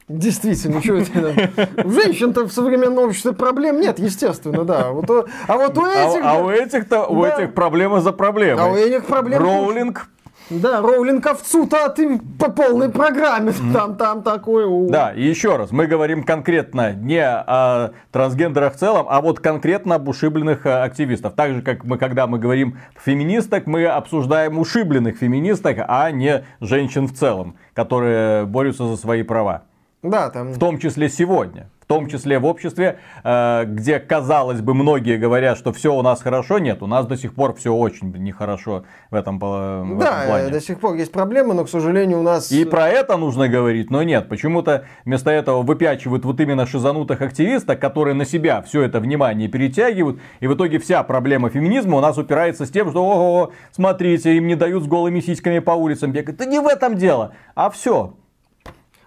Действительно, 0.07 0.81
что 0.81 0.95
это? 0.95 1.49
У 1.83 1.89
женщин-то 1.89 2.47
в 2.47 2.53
современном 2.53 3.05
обществе 3.05 3.33
проблем 3.33 3.81
нет, 3.81 3.99
естественно, 3.99 4.63
да. 4.63 4.91
Вот, 4.91 5.09
а 5.47 5.57
вот 5.57 5.77
у 5.77 5.83
а 5.83 5.89
этих... 5.89 6.23
А, 6.23 6.31
а 6.31 6.37
у 6.37 6.49
этих-то, 6.49 7.07
у 7.07 7.25
этих 7.25 7.53
проблема 7.53 7.99
за 7.99 8.13
проблемой. 8.13 8.63
А 8.63 8.67
у 8.67 8.75
этих 8.75 9.05
проблем... 9.05 9.43
Роулинг 9.43 10.07
да, 10.49 10.81
Роулинг 10.81 11.25
овцу-то 11.25 11.89
ты 11.89 12.19
по 12.39 12.51
полной 12.51 12.89
программе. 12.89 13.51
Там, 13.73 13.95
там 13.95 14.21
такое. 14.21 14.89
Да, 14.89 15.11
и 15.11 15.23
еще 15.23 15.55
раз, 15.57 15.71
мы 15.71 15.87
говорим 15.87 16.23
конкретно 16.23 16.93
не 16.93 17.25
о 17.25 17.91
трансгендерах 18.11 18.75
в 18.75 18.77
целом, 18.77 19.07
а 19.09 19.21
вот 19.21 19.39
конкретно 19.39 19.95
об 19.95 20.07
ушибленных 20.07 20.65
э, 20.65 20.83
активистов. 20.83 21.33
Так 21.33 21.53
же, 21.53 21.61
как 21.61 21.83
мы, 21.83 21.97
когда 21.97 22.27
мы 22.27 22.37
говорим 22.37 22.77
феминисток, 23.03 23.65
мы 23.65 23.85
обсуждаем 23.85 24.59
ушибленных 24.59 25.17
феминисток, 25.17 25.77
а 25.87 26.11
не 26.11 26.45
женщин 26.61 27.07
в 27.07 27.13
целом, 27.13 27.57
которые 27.73 28.45
борются 28.45 28.87
за 28.87 28.97
свои 28.97 29.23
права. 29.23 29.63
Да, 30.03 30.29
там... 30.29 30.53
В 30.53 30.59
том 30.59 30.77
числе 30.77 31.09
сегодня 31.09 31.69
в 31.85 31.87
том 31.87 32.07
числе 32.07 32.39
в 32.39 32.45
обществе, 32.45 32.97
э, 33.23 33.63
где, 33.67 33.99
казалось 33.99 34.61
бы, 34.61 34.73
многие 34.73 35.17
говорят, 35.17 35.55
что 35.55 35.71
все 35.71 35.93
у 35.93 36.01
нас 36.01 36.19
хорошо, 36.19 36.57
нет, 36.57 36.81
у 36.81 36.87
нас 36.87 37.05
до 37.05 37.15
сих 37.15 37.35
пор 37.35 37.53
все 37.53 37.71
очень 37.71 38.11
нехорошо 38.11 38.85
в 39.11 39.15
этом, 39.15 39.37
в 39.37 39.99
да, 39.99 40.23
этом 40.23 40.27
плане. 40.27 40.49
до 40.49 40.61
сих 40.61 40.79
пор 40.79 40.95
есть 40.95 41.11
проблемы, 41.11 41.53
но, 41.53 41.63
к 41.63 41.69
сожалению, 41.69 42.21
у 42.21 42.23
нас... 42.23 42.51
И 42.51 42.65
про 42.65 42.89
это 42.89 43.17
нужно 43.17 43.47
говорить, 43.47 43.91
но 43.91 44.01
нет, 44.01 44.27
почему-то 44.29 44.85
вместо 45.05 45.29
этого 45.29 45.61
выпячивают 45.61 46.25
вот 46.25 46.39
именно 46.39 46.65
шизанутых 46.65 47.21
активистов, 47.21 47.79
которые 47.79 48.15
на 48.15 48.25
себя 48.25 48.63
все 48.63 48.81
это 48.81 48.99
внимание 48.99 49.47
перетягивают, 49.47 50.19
и 50.39 50.47
в 50.47 50.55
итоге 50.55 50.79
вся 50.79 51.03
проблема 51.03 51.51
феминизма 51.51 51.97
у 51.97 52.01
нас 52.01 52.17
упирается 52.17 52.65
с 52.65 52.71
тем, 52.71 52.89
что, 52.89 53.05
ого, 53.05 53.51
смотрите, 53.71 54.35
им 54.35 54.47
не 54.47 54.55
дают 54.55 54.83
с 54.83 54.87
голыми 54.87 55.19
сиськами 55.19 55.59
по 55.59 55.71
улицам 55.71 56.11
бегать. 56.11 56.37
Да 56.37 56.45
не 56.45 56.59
в 56.59 56.65
этом 56.65 56.95
дело, 56.95 57.35
а 57.53 57.69
все, 57.69 58.15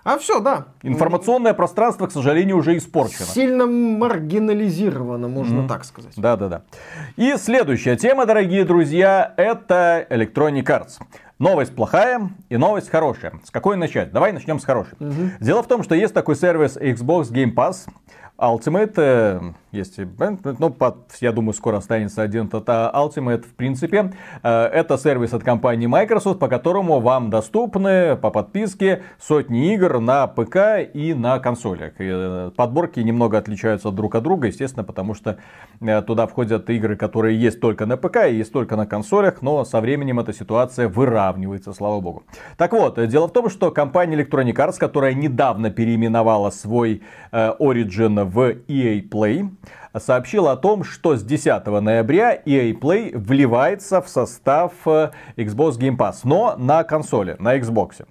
а 0.09 0.17
все, 0.17 0.41
да. 0.41 0.69
Информационное 0.83 1.53
пространство, 1.53 2.07
к 2.07 2.13
сожалению, 2.13 2.57
уже 2.57 2.79
испорчено. 2.79 3.27
Сильно 3.27 3.67
маргинализировано, 3.67 5.29
можно 5.29 5.61
mm-hmm. 5.61 5.69
так 5.69 5.85
сказать. 5.85 6.15
Да, 6.17 6.37
да, 6.37 6.49
да. 6.49 6.63
И 7.17 7.35
следующая 7.37 7.95
тема, 7.95 8.25
дорогие 8.25 8.65
друзья, 8.65 9.35
это 9.37 10.07
Electronic 10.09 10.65
Arts. 10.65 10.99
Новость 11.39 11.73
плохая 11.77 12.31
и 12.49 12.57
новость 12.57 12.91
хорошая. 12.91 13.35
С 13.45 13.53
какой 13.53 13.77
начать? 13.77 14.11
Давай 14.11 14.33
начнем 14.33 14.59
с 14.59 14.65
хорошей. 14.65 14.95
Угу. 14.99 15.31
Дело 15.41 15.63
в 15.63 15.69
том, 15.69 15.85
что 15.85 15.95
есть 15.95 16.13
такой 16.13 16.35
сервис 16.35 16.77
Xbox 16.77 17.31
Game 17.31 17.55
Pass, 17.55 17.87
Ultimate, 18.39 18.95
э, 18.97 19.41
есть, 19.73 19.99
ну, 19.99 20.77
я 21.21 21.33
думаю, 21.33 21.53
скоро 21.55 21.79
останется 21.79 22.23
один 22.23 22.47
это 22.47 22.91
Ultimate, 22.95 23.43
в 23.43 23.55
принципе. 23.55 24.13
Э, 24.45 24.67
это 24.67 24.97
сервис 24.97 25.35
от 25.35 25.43
компании 25.43 25.89
Microsoft, 25.89 26.39
по 26.39 26.47
которому 26.47 27.01
вам 27.01 27.31
доступны 27.31 28.17
по 28.17 28.31
подписке 28.31 29.03
сотни 29.19 29.75
игр 29.75 29.99
на 29.99 30.29
ПК 30.29 30.57
и 30.95 31.15
на 31.15 31.41
консолях. 31.41 31.95
И 31.99 32.09
э, 32.09 32.53
подборки 32.55 33.01
немного 33.01 33.39
отличаются 33.39 33.91
друг 33.91 34.15
от 34.15 34.23
друга, 34.23 34.47
естественно, 34.47 34.85
потому 34.85 35.15
что 35.15 35.39
туда 36.07 36.29
входят 36.29 36.71
игры, 36.71 36.97
которые 36.97 37.41
есть 37.41 37.61
только 37.61 37.87
на 37.87 37.97
ПК 37.97 38.29
и 38.29 38.37
есть 38.37 38.53
только 38.53 38.77
на 38.77 38.87
консолях, 38.87 39.43
но 39.43 39.65
со 39.65 39.81
временем 39.81 40.21
эта 40.21 40.33
ситуация 40.33 40.89
выравнивается, 40.89 41.28
слава 41.75 42.01
богу. 42.01 42.23
Так 42.57 42.73
вот, 42.73 43.07
дело 43.09 43.29
в 43.29 43.33
том, 43.33 43.51
что 43.51 43.71
компания 43.71 44.17
Electronic 44.17 44.55
Arts, 44.55 44.79
которая 44.79 45.15
недавно 45.15 45.71
переименовала 45.71 46.51
свой 46.51 47.03
Origin 47.33 48.25
в 48.25 48.39
EA 48.69 49.09
Play 49.09 49.51
сообщил 49.97 50.49
о 50.49 50.57
том, 50.57 50.85
что 50.85 51.17
с 51.17 51.23
10 51.23 51.67
ноября 51.67 52.37
EA 52.37 52.79
Play 52.79 53.17
вливается 53.17 54.01
в 54.01 54.09
состав 54.09 54.73
э, 54.87 55.11
Xbox 55.37 55.79
Game 55.79 55.97
Pass, 55.97 56.21
но 56.25 56.55
на 56.57 56.85
консоли, 56.85 57.37
на 57.39 57.57
Xbox. 57.57 58.07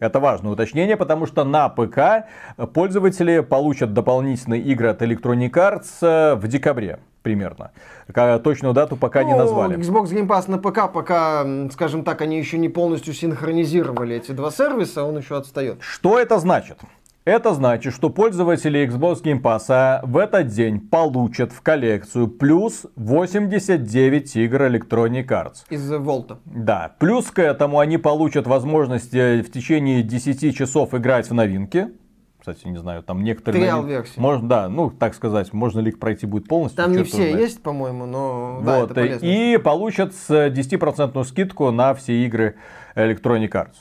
Это 0.00 0.18
важное 0.18 0.52
уточнение, 0.52 0.96
потому 0.96 1.26
что 1.26 1.44
на 1.44 1.68
ПК 1.68 2.26
пользователи 2.74 3.40
получат 3.40 3.92
дополнительные 3.92 4.60
игры 4.60 4.88
от 4.88 5.02
Electronic 5.02 5.52
Arts 5.52 5.88
э, 6.00 6.34
в 6.34 6.48
декабре 6.48 6.98
примерно. 7.22 7.72
Точную 8.42 8.74
дату 8.74 8.96
пока 8.96 9.22
ну, 9.22 9.28
не 9.28 9.34
назвали. 9.34 9.76
Xbox 9.78 10.12
Game 10.12 10.26
Pass 10.26 10.50
на 10.50 10.58
ПК 10.58 10.92
пока, 10.92 11.46
скажем 11.72 12.04
так, 12.04 12.20
они 12.20 12.38
еще 12.38 12.58
не 12.58 12.68
полностью 12.68 13.14
синхронизировали 13.14 14.16
эти 14.16 14.32
два 14.32 14.50
сервиса, 14.50 15.04
он 15.04 15.18
еще 15.18 15.36
отстает. 15.36 15.78
Что 15.80 16.18
это 16.18 16.38
значит? 16.38 16.78
Это 17.24 17.54
значит, 17.54 17.94
что 17.94 18.10
пользователи 18.10 18.84
Xbox 18.84 19.22
Game 19.22 19.40
Pass 19.40 20.00
в 20.04 20.16
этот 20.16 20.48
день 20.48 20.80
получат 20.80 21.52
в 21.52 21.62
коллекцию 21.62 22.26
плюс 22.26 22.86
89 22.96 24.36
игр 24.36 24.62
Electronic 24.62 25.28
Arts. 25.28 25.58
Из 25.70 25.88
Волта. 25.88 26.38
Да. 26.44 26.96
Плюс 26.98 27.30
к 27.30 27.38
этому 27.38 27.78
они 27.78 27.96
получат 27.96 28.48
возможность 28.48 29.14
э, 29.14 29.42
в 29.42 29.52
течение 29.52 30.02
10 30.02 30.56
часов 30.56 30.94
играть 30.94 31.30
в 31.30 31.34
новинки. 31.34 31.90
Кстати, 32.42 32.66
не 32.66 32.76
знаю, 32.76 33.04
там 33.04 33.22
некоторые... 33.22 33.62
Триал 33.62 33.86
версии. 33.86 34.18
Можно, 34.18 34.48
да, 34.48 34.68
ну, 34.68 34.90
так 34.90 35.14
сказать, 35.14 35.52
можно 35.52 35.78
ли 35.78 35.90
их 35.90 36.00
пройти 36.00 36.26
будет 36.26 36.48
полностью. 36.48 36.76
Там 36.76 36.90
не 36.90 37.04
все 37.04 37.18
знает. 37.18 37.38
есть, 37.38 37.62
по-моему, 37.62 38.04
но 38.04 38.56
вот, 38.56 38.64
да, 38.64 38.78
это 38.78 38.94
полезно. 38.94 39.24
И 39.24 39.58
получат 39.58 40.10
10% 40.10 41.22
скидку 41.22 41.70
на 41.70 41.94
все 41.94 42.26
игры 42.26 42.56
Electronic 42.96 43.50
Arts. 43.50 43.76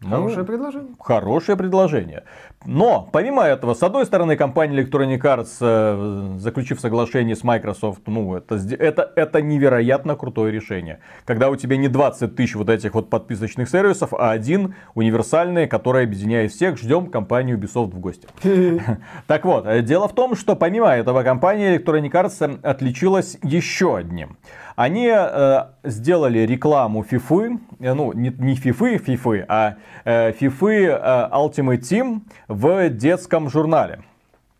Хорошее 0.00 0.38
ну, 0.38 0.44
предложение. 0.46 0.94
Хорошее 0.98 1.58
предложение. 1.58 2.24
Но, 2.66 3.08
помимо 3.12 3.44
этого, 3.44 3.74
с 3.74 3.82
одной 3.82 4.04
стороны, 4.04 4.36
компания 4.36 4.82
Electronic 4.82 5.20
Arts, 5.20 5.56
э, 5.60 6.38
заключив 6.38 6.80
соглашение 6.80 7.36
с 7.36 7.44
Microsoft, 7.44 8.02
ну, 8.06 8.34
это, 8.34 8.56
это, 8.56 9.12
это 9.14 9.40
невероятно 9.40 10.16
крутое 10.16 10.52
решение. 10.52 10.98
Когда 11.24 11.50
у 11.50 11.56
тебя 11.56 11.76
не 11.76 11.88
20 11.88 12.34
тысяч 12.34 12.56
вот 12.56 12.68
этих 12.68 12.94
вот 12.94 13.10
подписочных 13.10 13.68
сервисов, 13.68 14.12
а 14.12 14.32
один 14.32 14.74
универсальный, 14.94 15.68
который 15.68 16.04
объединяет 16.04 16.50
всех, 16.50 16.78
ждем 16.78 17.06
компанию 17.10 17.58
Ubisoft 17.58 17.92
в 17.92 18.00
гости. 18.00 18.28
Так 19.26 19.44
вот, 19.44 19.66
э, 19.66 19.82
дело 19.82 20.08
в 20.08 20.14
том, 20.14 20.34
что 20.34 20.56
помимо 20.56 20.88
этого, 20.88 21.22
компания 21.22 21.76
Electronic 21.76 22.10
Arts 22.10 22.60
отличилась 22.62 23.38
еще 23.42 23.96
одним. 23.96 24.36
Они 24.78 25.08
э, 25.12 25.64
сделали 25.82 26.46
рекламу 26.46 27.02
FIFA, 27.02 27.58
э, 27.80 27.94
ну 27.94 28.12
не, 28.12 28.30
не 28.38 28.54
FIFA, 28.54 29.04
FIFA, 29.04 29.44
а 29.48 29.74
э, 30.04 30.30
FIFA 30.30 30.70
э, 30.70 31.28
Ultimate 31.32 31.80
Team 31.80 32.20
в 32.46 32.88
детском 32.90 33.50
журнале. 33.50 34.04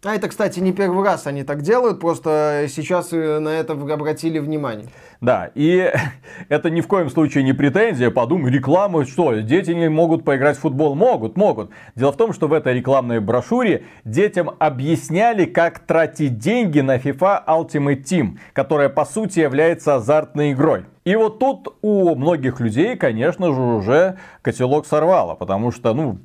А 0.04 0.14
это, 0.14 0.28
кстати, 0.28 0.60
не 0.60 0.72
первый 0.72 1.04
раз 1.04 1.26
они 1.26 1.42
так 1.42 1.62
делают, 1.62 1.98
просто 1.98 2.66
сейчас 2.68 3.10
на 3.10 3.48
это 3.48 3.72
обратили 3.72 4.38
внимание. 4.38 4.86
Да, 5.20 5.50
и 5.56 5.92
это 6.48 6.70
ни 6.70 6.80
в 6.80 6.86
коем 6.86 7.10
случае 7.10 7.42
не 7.42 7.52
претензия, 7.52 8.12
подумай, 8.12 8.52
реклама, 8.52 9.04
что, 9.04 9.34
дети 9.40 9.72
не 9.72 9.88
могут 9.88 10.24
поиграть 10.24 10.56
в 10.56 10.60
футбол? 10.60 10.94
Могут, 10.94 11.36
могут. 11.36 11.70
Дело 11.96 12.12
в 12.12 12.16
том, 12.16 12.32
что 12.32 12.46
в 12.46 12.52
этой 12.52 12.74
рекламной 12.74 13.18
брошюре 13.18 13.86
детям 14.04 14.52
объясняли, 14.60 15.46
как 15.46 15.80
тратить 15.80 16.38
деньги 16.38 16.78
на 16.78 16.98
FIFA 16.98 17.44
Ultimate 17.48 18.04
Team, 18.04 18.38
которая 18.52 18.90
по 18.90 19.04
сути 19.04 19.40
является 19.40 19.96
азартной 19.96 20.52
игрой. 20.52 20.84
И 21.04 21.16
вот 21.16 21.40
тут 21.40 21.76
у 21.82 22.14
многих 22.14 22.60
людей, 22.60 22.96
конечно 22.96 23.52
же, 23.52 23.60
уже 23.60 24.18
котелок 24.42 24.86
сорвало, 24.86 25.34
потому 25.34 25.72
что, 25.72 25.92
ну, 25.92 26.20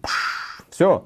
все, 0.69 1.05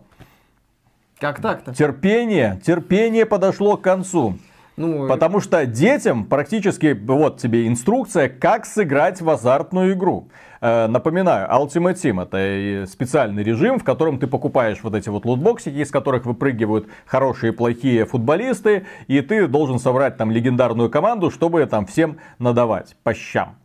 как 1.19 1.41
так-то? 1.41 1.73
Терпение, 1.73 2.59
терпение 2.63 3.25
подошло 3.25 3.77
к 3.77 3.81
концу. 3.81 4.37
Ну, 4.75 5.07
Потому 5.07 5.39
что 5.39 5.65
детям 5.65 6.25
практически 6.25 6.93
вот 6.93 7.39
тебе 7.39 7.67
инструкция, 7.67 8.29
как 8.29 8.67
сыграть 8.67 9.21
в 9.21 9.29
азартную 9.29 9.93
игру. 9.93 10.29
Э, 10.61 10.85
напоминаю, 10.85 11.49
Ultimate 11.49 11.95
Team 11.95 12.21
это 12.21 12.87
специальный 12.87 13.41
режим, 13.41 13.79
в 13.79 13.83
котором 13.83 14.19
ты 14.19 14.27
покупаешь 14.27 14.77
вот 14.83 14.93
эти 14.93 15.09
вот 15.09 15.25
лутбоксики, 15.25 15.77
из 15.77 15.89
которых 15.89 16.27
выпрыгивают 16.27 16.87
хорошие 17.07 17.51
и 17.51 17.55
плохие 17.55 18.05
футболисты, 18.05 18.85
и 19.07 19.21
ты 19.21 19.47
должен 19.47 19.79
собрать 19.79 20.17
там 20.17 20.29
легендарную 20.29 20.91
команду, 20.91 21.31
чтобы 21.31 21.65
там 21.65 21.87
всем 21.87 22.17
надавать 22.37 22.95
по 23.01 23.15
щам. 23.15 23.55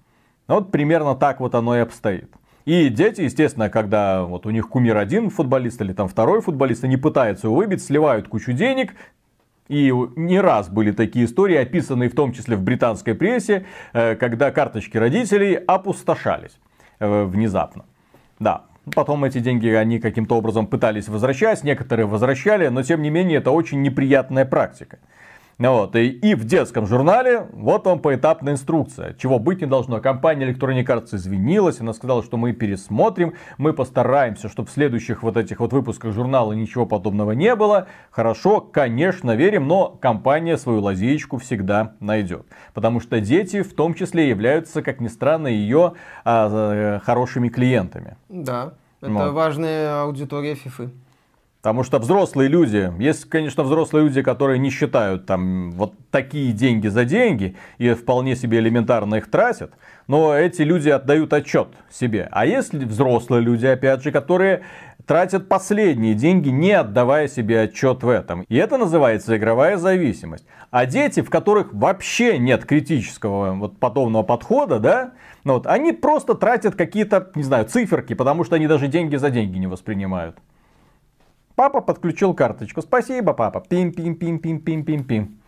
Вот 0.48 0.70
примерно 0.70 1.14
так 1.14 1.40
вот 1.40 1.55
оно 1.55 1.76
и 1.76 1.80
обстоит. 1.80 2.32
И 2.65 2.89
дети, 2.89 3.23
естественно, 3.23 3.69
когда 3.69 4.23
вот 4.23 4.47
у 4.47 4.51
них 4.51 4.69
кумир 4.69 4.97
один 4.97 5.31
футболист 5.31 5.81
или 5.81 5.93
там 5.93 6.09
второй 6.09 6.41
футболист, 6.41 6.85
они 6.85 6.97
пытаются 6.97 7.49
его 7.49 7.57
выбить, 7.57 7.83
сливают 7.83 8.29
кучу 8.29 8.53
денег, 8.53 8.95
и 9.69 9.93
не 10.17 10.41
раз 10.41 10.69
были 10.69 10.93
такие 10.93 11.25
истории, 11.25 11.57
описанные 11.57 12.09
в 12.09 12.15
том 12.15 12.33
числе 12.33 12.57
в 12.57 12.63
британской 12.63 13.15
прессе, 13.15 13.65
э, 13.93 14.17
когда 14.17 14.51
карточки 14.51 14.97
родителей 14.97 15.55
опустошались 15.55 16.59
э, 16.99 17.25
внезапно. 17.25 17.85
Да, 18.39 18.67
Потом 18.95 19.25
эти 19.25 19.39
деньги 19.39 19.69
они 19.69 20.01
каким-то 20.01 20.37
образом 20.37 20.67
пытались 20.67 21.09
возвращать, 21.09 21.63
некоторые 21.63 22.07
возвращали, 22.07 22.67
но 22.67 22.83
тем 22.83 23.01
не 23.03 23.11
менее 23.11 23.39
это 23.39 23.53
очень 23.53 23.81
неприятная 23.81 24.45
практика. 24.45 24.99
Вот, 25.69 25.97
и, 25.97 26.09
и 26.09 26.35
в 26.35 26.45
детском 26.45 26.87
журнале 26.87 27.47
вот 27.53 27.87
вам 27.87 28.01
поэтапная 28.01 28.55
инструкция, 28.55 29.15
чего 29.15 29.39
быть 29.39 29.61
не 29.61 29.67
должно. 29.67 30.01
Компания 30.01 30.51
Electronic 30.51 30.87
Arts 30.87 31.15
извинилась, 31.15 31.81
она 31.81 31.93
сказала, 31.93 32.23
что 32.23 32.37
мы 32.37 32.53
пересмотрим, 32.53 33.35
мы 33.59 33.73
постараемся, 33.73 34.49
чтобы 34.49 34.69
в 34.69 34.73
следующих 34.73 35.23
вот 35.23 35.37
этих 35.37 35.61
вот 35.61 35.73
выпусках 35.73 36.13
журнала 36.13 36.53
ничего 36.53 36.87
подобного 36.87 37.33
не 37.33 37.55
было. 37.55 37.87
Хорошо, 38.11 38.61
конечно, 38.61 39.37
верим, 39.37 39.69
но 39.69 39.89
компания 39.89 40.57
свою 40.57 40.81
лазеечку 40.81 41.39
всегда 41.39 41.95
найдет. 42.01 42.47
Потому 42.75 43.01
что 43.01 43.21
дети 43.21 43.63
в 43.63 43.75
том 43.75 43.95
числе 43.95 44.29
являются, 44.29 44.83
как 44.83 45.01
ни 45.01 45.09
странно, 45.09 45.49
ее 45.49 45.95
а, 46.25 47.01
хорошими 47.05 47.49
клиентами. 47.49 48.17
Да, 48.29 48.75
это 49.01 49.13
вот. 49.13 49.33
важная 49.33 50.03
аудитория 50.03 50.55
FIFA. 50.55 50.91
Потому 51.63 51.85
что 51.85 52.01
взрослые 52.01 52.49
люди, 52.49 52.93
есть, 52.99 53.29
конечно, 53.29 53.63
взрослые 53.63 54.07
люди, 54.07 54.21
которые 54.21 54.59
не 54.59 54.69
считают 54.69 55.27
там 55.27 55.71
вот 55.71 55.95
такие 56.11 56.53
деньги 56.53 56.89
за 56.89 57.05
деньги 57.05 57.55
и 57.79 57.95
вполне 57.95 58.35
себе 58.35 58.59
элементарно 58.59 59.15
их 59.15 59.31
тратят, 59.31 59.73
но 60.09 60.37
эти 60.37 60.63
люди 60.63 60.89
отдают 60.89 61.33
отчет 61.33 61.69
себе. 61.89 62.29
А 62.33 62.47
есть 62.47 62.75
взрослые 62.75 63.43
люди, 63.43 63.67
опять 63.67 64.03
же, 64.03 64.11
которые 64.11 64.63
тратят 65.07 65.49
последние 65.49 66.15
деньги, 66.15 66.49
не 66.49 66.73
отдавая 66.73 67.29
себе 67.29 67.61
отчет 67.61 68.03
в 68.03 68.09
этом. 68.09 68.43
И 68.49 68.57
это 68.57 68.77
называется 68.77 69.37
игровая 69.37 69.77
зависимость. 69.77 70.45
А 70.73 70.85
дети, 70.85 71.23
в 71.23 71.31
которых 71.31 71.73
вообще 71.73 72.39
нет 72.39 72.65
критического 72.65 73.53
вот 73.53 73.79
подобного 73.79 74.25
подхода, 74.25 74.81
да, 74.81 75.13
ну 75.45 75.55
вот, 75.55 75.69
они 75.69 75.93
просто 75.93 76.35
тратят 76.35 76.75
какие-то, 76.75 77.31
не 77.37 77.45
знаю, 77.45 77.67
циферки, 77.67 78.15
потому 78.15 78.43
что 78.43 78.57
они 78.57 78.67
даже 78.67 78.89
деньги 78.89 79.15
за 79.15 79.31
деньги 79.31 79.59
не 79.59 79.69
воспринимают. 79.69 80.37
Папа 81.55 81.80
подключил 81.80 82.34
карточку. 82.34 82.82
Спасибо, 82.82 83.32
папа. 83.32 83.62
Пим-пим-пим-пим-пим-пим-пим. 83.68 85.38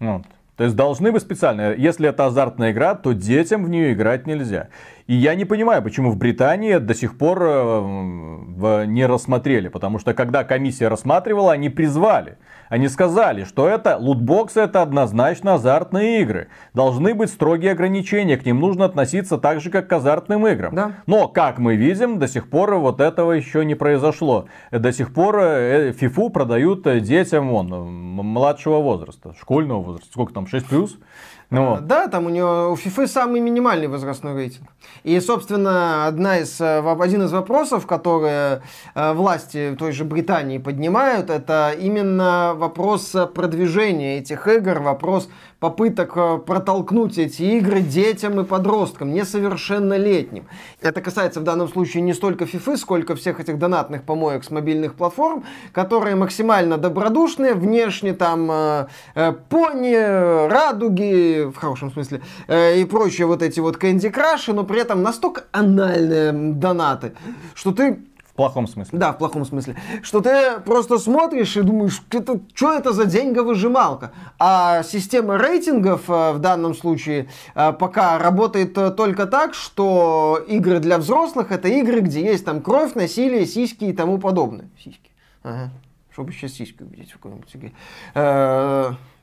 Вот. 0.00 0.22
То 0.56 0.64
есть 0.64 0.76
должны 0.76 1.10
быть 1.10 1.22
специально. 1.22 1.74
Если 1.74 2.08
это 2.08 2.26
азартная 2.26 2.70
игра, 2.70 2.94
то 2.94 3.12
детям 3.12 3.64
в 3.64 3.68
нее 3.68 3.92
играть 3.92 4.26
нельзя. 4.26 4.68
И 5.06 5.14
я 5.14 5.34
не 5.34 5.44
понимаю, 5.44 5.82
почему 5.82 6.10
в 6.10 6.16
Британии 6.16 6.78
до 6.78 6.94
сих 6.94 7.18
пор 7.18 7.38
э, 7.42 8.84
не 8.86 9.04
рассмотрели. 9.04 9.68
Потому 9.68 9.98
что 9.98 10.14
когда 10.14 10.44
комиссия 10.44 10.88
рассматривала, 10.88 11.52
они 11.52 11.68
призвали. 11.68 12.38
Они 12.70 12.88
сказали, 12.88 13.44
что 13.44 13.68
это 13.68 13.98
лутбоксы, 13.98 14.60
это 14.60 14.80
однозначно 14.80 15.54
азартные 15.54 16.22
игры. 16.22 16.48
Должны 16.72 17.14
быть 17.14 17.28
строгие 17.28 17.72
ограничения, 17.72 18.38
к 18.38 18.46
ним 18.46 18.60
нужно 18.60 18.86
относиться 18.86 19.36
так 19.36 19.60
же, 19.60 19.70
как 19.70 19.88
к 19.88 19.92
азартным 19.92 20.46
играм. 20.46 20.74
Да. 20.74 20.92
Но, 21.06 21.28
как 21.28 21.58
мы 21.58 21.76
видим, 21.76 22.18
до 22.18 22.26
сих 22.26 22.48
пор 22.48 22.76
вот 22.76 23.00
этого 23.00 23.32
еще 23.32 23.64
не 23.64 23.74
произошло. 23.74 24.46
До 24.70 24.90
сих 24.90 25.12
пор 25.12 25.36
FIFA 25.36 26.26
э, 26.26 26.30
продают 26.30 27.02
детям 27.02 27.50
вон, 27.50 27.68
младшего 27.68 28.78
возраста, 28.78 29.34
школьного 29.38 29.82
возраста. 29.82 30.08
Сколько 30.10 30.32
там, 30.32 30.44
6+. 30.44 30.88
Ну. 31.54 31.78
Да, 31.80 32.08
там 32.08 32.26
у 32.26 32.28
него 32.28 32.72
у 32.72 32.74
FIFA 32.74 33.06
самый 33.06 33.40
минимальный 33.40 33.88
возрастной 33.88 34.34
рейтинг. 34.34 34.68
И, 35.02 35.18
собственно, 35.20 36.06
одна 36.06 36.38
из, 36.38 36.60
э, 36.60 36.78
один 37.00 37.22
из 37.22 37.32
вопросов, 37.32 37.86
которые 37.86 38.62
э, 38.94 39.12
власти 39.12 39.76
той 39.78 39.92
же 39.92 40.04
Британии 40.04 40.58
поднимают, 40.58 41.30
это 41.30 41.74
именно 41.78 42.54
вопрос 42.56 43.14
продвижения 43.34 44.18
этих 44.18 44.46
игр, 44.48 44.80
вопрос 44.80 45.28
попыток 45.64 46.12
э, 46.16 46.38
протолкнуть 46.46 47.16
эти 47.16 47.42
игры 47.42 47.80
детям 47.80 48.38
и 48.38 48.44
подросткам, 48.44 49.14
несовершеннолетним. 49.14 50.46
Это 50.82 51.00
касается 51.00 51.40
в 51.40 51.42
данном 51.42 51.68
случае 51.68 52.02
не 52.02 52.12
столько 52.12 52.44
FIFA, 52.44 52.76
сколько 52.76 53.14
всех 53.14 53.40
этих 53.40 53.58
донатных 53.58 54.02
помоек 54.02 54.44
с 54.44 54.50
мобильных 54.50 54.94
платформ, 54.94 55.44
которые 55.72 56.16
максимально 56.16 56.76
добродушные, 56.76 57.54
внешне 57.54 58.12
там 58.12 58.50
э, 58.50 58.86
э, 59.14 59.32
пони, 59.32 60.48
радуги, 60.48 61.43
в 61.46 61.56
хорошем 61.56 61.90
смысле, 61.92 62.20
э, 62.48 62.80
и 62.80 62.84
прочие 62.84 63.26
вот 63.26 63.42
эти 63.42 63.60
вот 63.60 63.76
Candy 63.82 64.12
Crush, 64.12 64.52
но 64.52 64.64
при 64.64 64.80
этом 64.80 65.02
настолько 65.02 65.44
анальные 65.52 66.32
донаты, 66.32 67.14
что 67.54 67.72
ты 67.72 67.98
в 68.34 68.36
плохом 68.36 68.66
смысле. 68.66 68.98
Да, 68.98 69.12
в 69.12 69.18
плохом 69.18 69.44
смысле. 69.44 69.76
Что 70.02 70.20
ты 70.20 70.58
просто 70.64 70.98
смотришь 70.98 71.56
и 71.56 71.62
думаешь, 71.62 72.02
это, 72.10 72.40
что 72.52 72.74
это 72.74 72.92
за 72.92 73.04
деньговыжималка? 73.04 74.10
А 74.40 74.82
система 74.82 75.38
рейтингов 75.38 76.10
э, 76.10 76.32
в 76.32 76.40
данном 76.40 76.74
случае 76.74 77.28
э, 77.54 77.72
пока 77.72 78.18
работает 78.18 78.76
э, 78.76 78.90
только 78.90 79.26
так, 79.26 79.54
что 79.54 80.44
игры 80.48 80.80
для 80.80 80.98
взрослых 80.98 81.52
это 81.52 81.68
игры, 81.68 82.00
где 82.00 82.24
есть 82.24 82.44
там 82.44 82.60
кровь, 82.60 82.94
насилие, 82.94 83.46
сиськи 83.46 83.84
и 83.84 83.92
тому 83.92 84.18
подобное. 84.18 84.68
Сиськи. 84.82 85.12
Ага. 85.44 85.70
Чтобы 86.10 86.32
сейчас 86.32 86.54
сиську 86.54 86.82
увидеть 86.82 87.12
в 87.12 87.18
какой-нибудь 87.20 87.54
игре. 87.54 87.72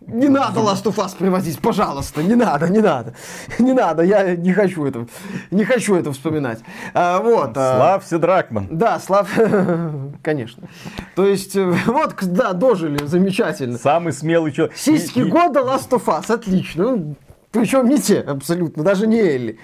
Не 0.08 0.30
надо 0.30 0.62
Last 0.62 0.84
of 0.86 0.96
Us 0.96 1.16
привозить, 1.16 1.60
пожалуйста, 1.60 2.24
не 2.24 2.34
надо, 2.34 2.68
не 2.70 2.80
надо, 2.80 3.14
не 3.60 3.72
надо, 3.72 4.02
я 4.02 4.36
не 4.36 4.52
хочу 4.52 4.86
это, 4.86 5.06
не 5.52 5.64
хочу 5.64 5.96
это 5.96 6.12
вспоминать. 6.12 6.60
А, 6.94 7.20
вот. 7.20 7.52
А, 7.56 7.78
Славься, 7.78 8.18
Дракман. 8.18 8.68
Да, 8.72 9.00
слав, 9.00 9.30
конечно. 10.24 10.68
То 11.16 11.28
есть, 11.28 11.56
э, 11.56 11.72
вот, 11.86 12.16
да, 12.22 12.54
дожили, 12.54 13.06
замечательно. 13.06 13.78
Самый 13.78 14.12
смелый 14.12 14.52
человек. 14.52 14.76
Сиськи 14.76 15.20
года 15.20 15.60
Last 15.60 15.90
of 15.90 16.06
Us, 16.06 16.34
отлично. 16.34 17.16
Причем 17.52 17.88
не 17.88 18.00
те, 18.00 18.22
абсолютно, 18.22 18.84
даже 18.84 19.06
не 19.06 19.20
Элли. 19.20 19.60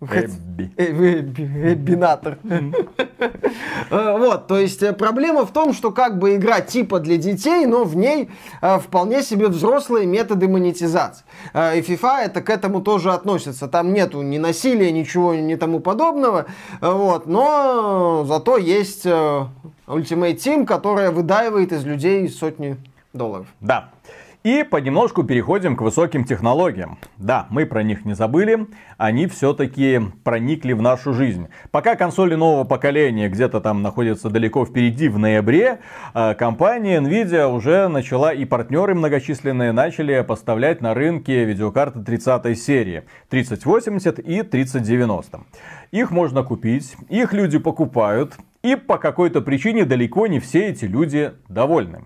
Эбби. 0.00 0.70
Эббинатор. 0.76 2.38
Э, 3.90 4.16
вот, 4.16 4.46
то 4.46 4.58
есть 4.58 4.82
э, 4.82 4.92
проблема 4.92 5.44
в 5.44 5.52
том, 5.52 5.74
что 5.74 5.90
как 5.90 6.18
бы 6.18 6.36
игра 6.36 6.60
типа 6.60 7.00
для 7.00 7.18
детей, 7.18 7.66
но 7.66 7.84
в 7.84 7.96
ней 7.96 8.30
э, 8.62 8.78
вполне 8.78 9.22
себе 9.22 9.48
взрослые 9.48 10.06
методы 10.06 10.48
монетизации. 10.48 11.24
И 11.52 11.80
FIFA 11.80 12.20
это 12.22 12.40
к 12.40 12.48
этому 12.48 12.80
тоже 12.80 13.12
относится. 13.12 13.68
Там 13.68 13.92
нету 13.92 14.22
ни 14.22 14.38
насилия, 14.38 14.90
ничего, 14.90 15.34
ни 15.34 15.54
тому 15.56 15.80
подобного. 15.80 16.46
Вот, 16.80 17.26
но 17.26 18.24
зато 18.26 18.56
есть 18.56 19.04
Ultimate 19.04 20.36
Team, 20.36 20.64
которая 20.64 21.10
выдаивает 21.10 21.72
из 21.72 21.84
людей 21.84 22.28
сотни 22.28 22.76
долларов. 23.12 23.48
Да. 23.60 23.90
И 24.42 24.62
понемножку 24.62 25.22
переходим 25.22 25.76
к 25.76 25.82
высоким 25.82 26.24
технологиям. 26.24 26.96
Да, 27.18 27.46
мы 27.50 27.66
про 27.66 27.82
них 27.82 28.06
не 28.06 28.14
забыли, 28.14 28.68
они 28.96 29.26
все-таки 29.26 30.00
проникли 30.24 30.72
в 30.72 30.80
нашу 30.80 31.12
жизнь. 31.12 31.48
Пока 31.70 31.94
консоли 31.94 32.36
нового 32.36 32.64
поколения 32.64 33.28
где-то 33.28 33.60
там 33.60 33.82
находятся 33.82 34.30
далеко 34.30 34.64
впереди 34.64 35.10
в 35.10 35.18
ноябре, 35.18 35.80
э, 36.14 36.34
компания 36.36 37.02
Nvidia 37.02 37.54
уже 37.54 37.88
начала 37.88 38.32
и 38.32 38.46
партнеры 38.46 38.94
многочисленные 38.94 39.72
начали 39.72 40.22
поставлять 40.22 40.80
на 40.80 40.94
рынке 40.94 41.44
видеокарты 41.44 42.00
30 42.00 42.58
серии. 42.58 43.02
3080 43.28 44.20
и 44.20 44.42
3090. 44.42 45.40
Их 45.90 46.10
можно 46.10 46.42
купить, 46.44 46.96
их 47.10 47.34
люди 47.34 47.58
покупают, 47.58 48.38
и 48.62 48.74
по 48.74 48.96
какой-то 48.96 49.42
причине 49.42 49.84
далеко 49.84 50.26
не 50.28 50.40
все 50.40 50.68
эти 50.68 50.86
люди 50.86 51.32
довольны. 51.48 52.04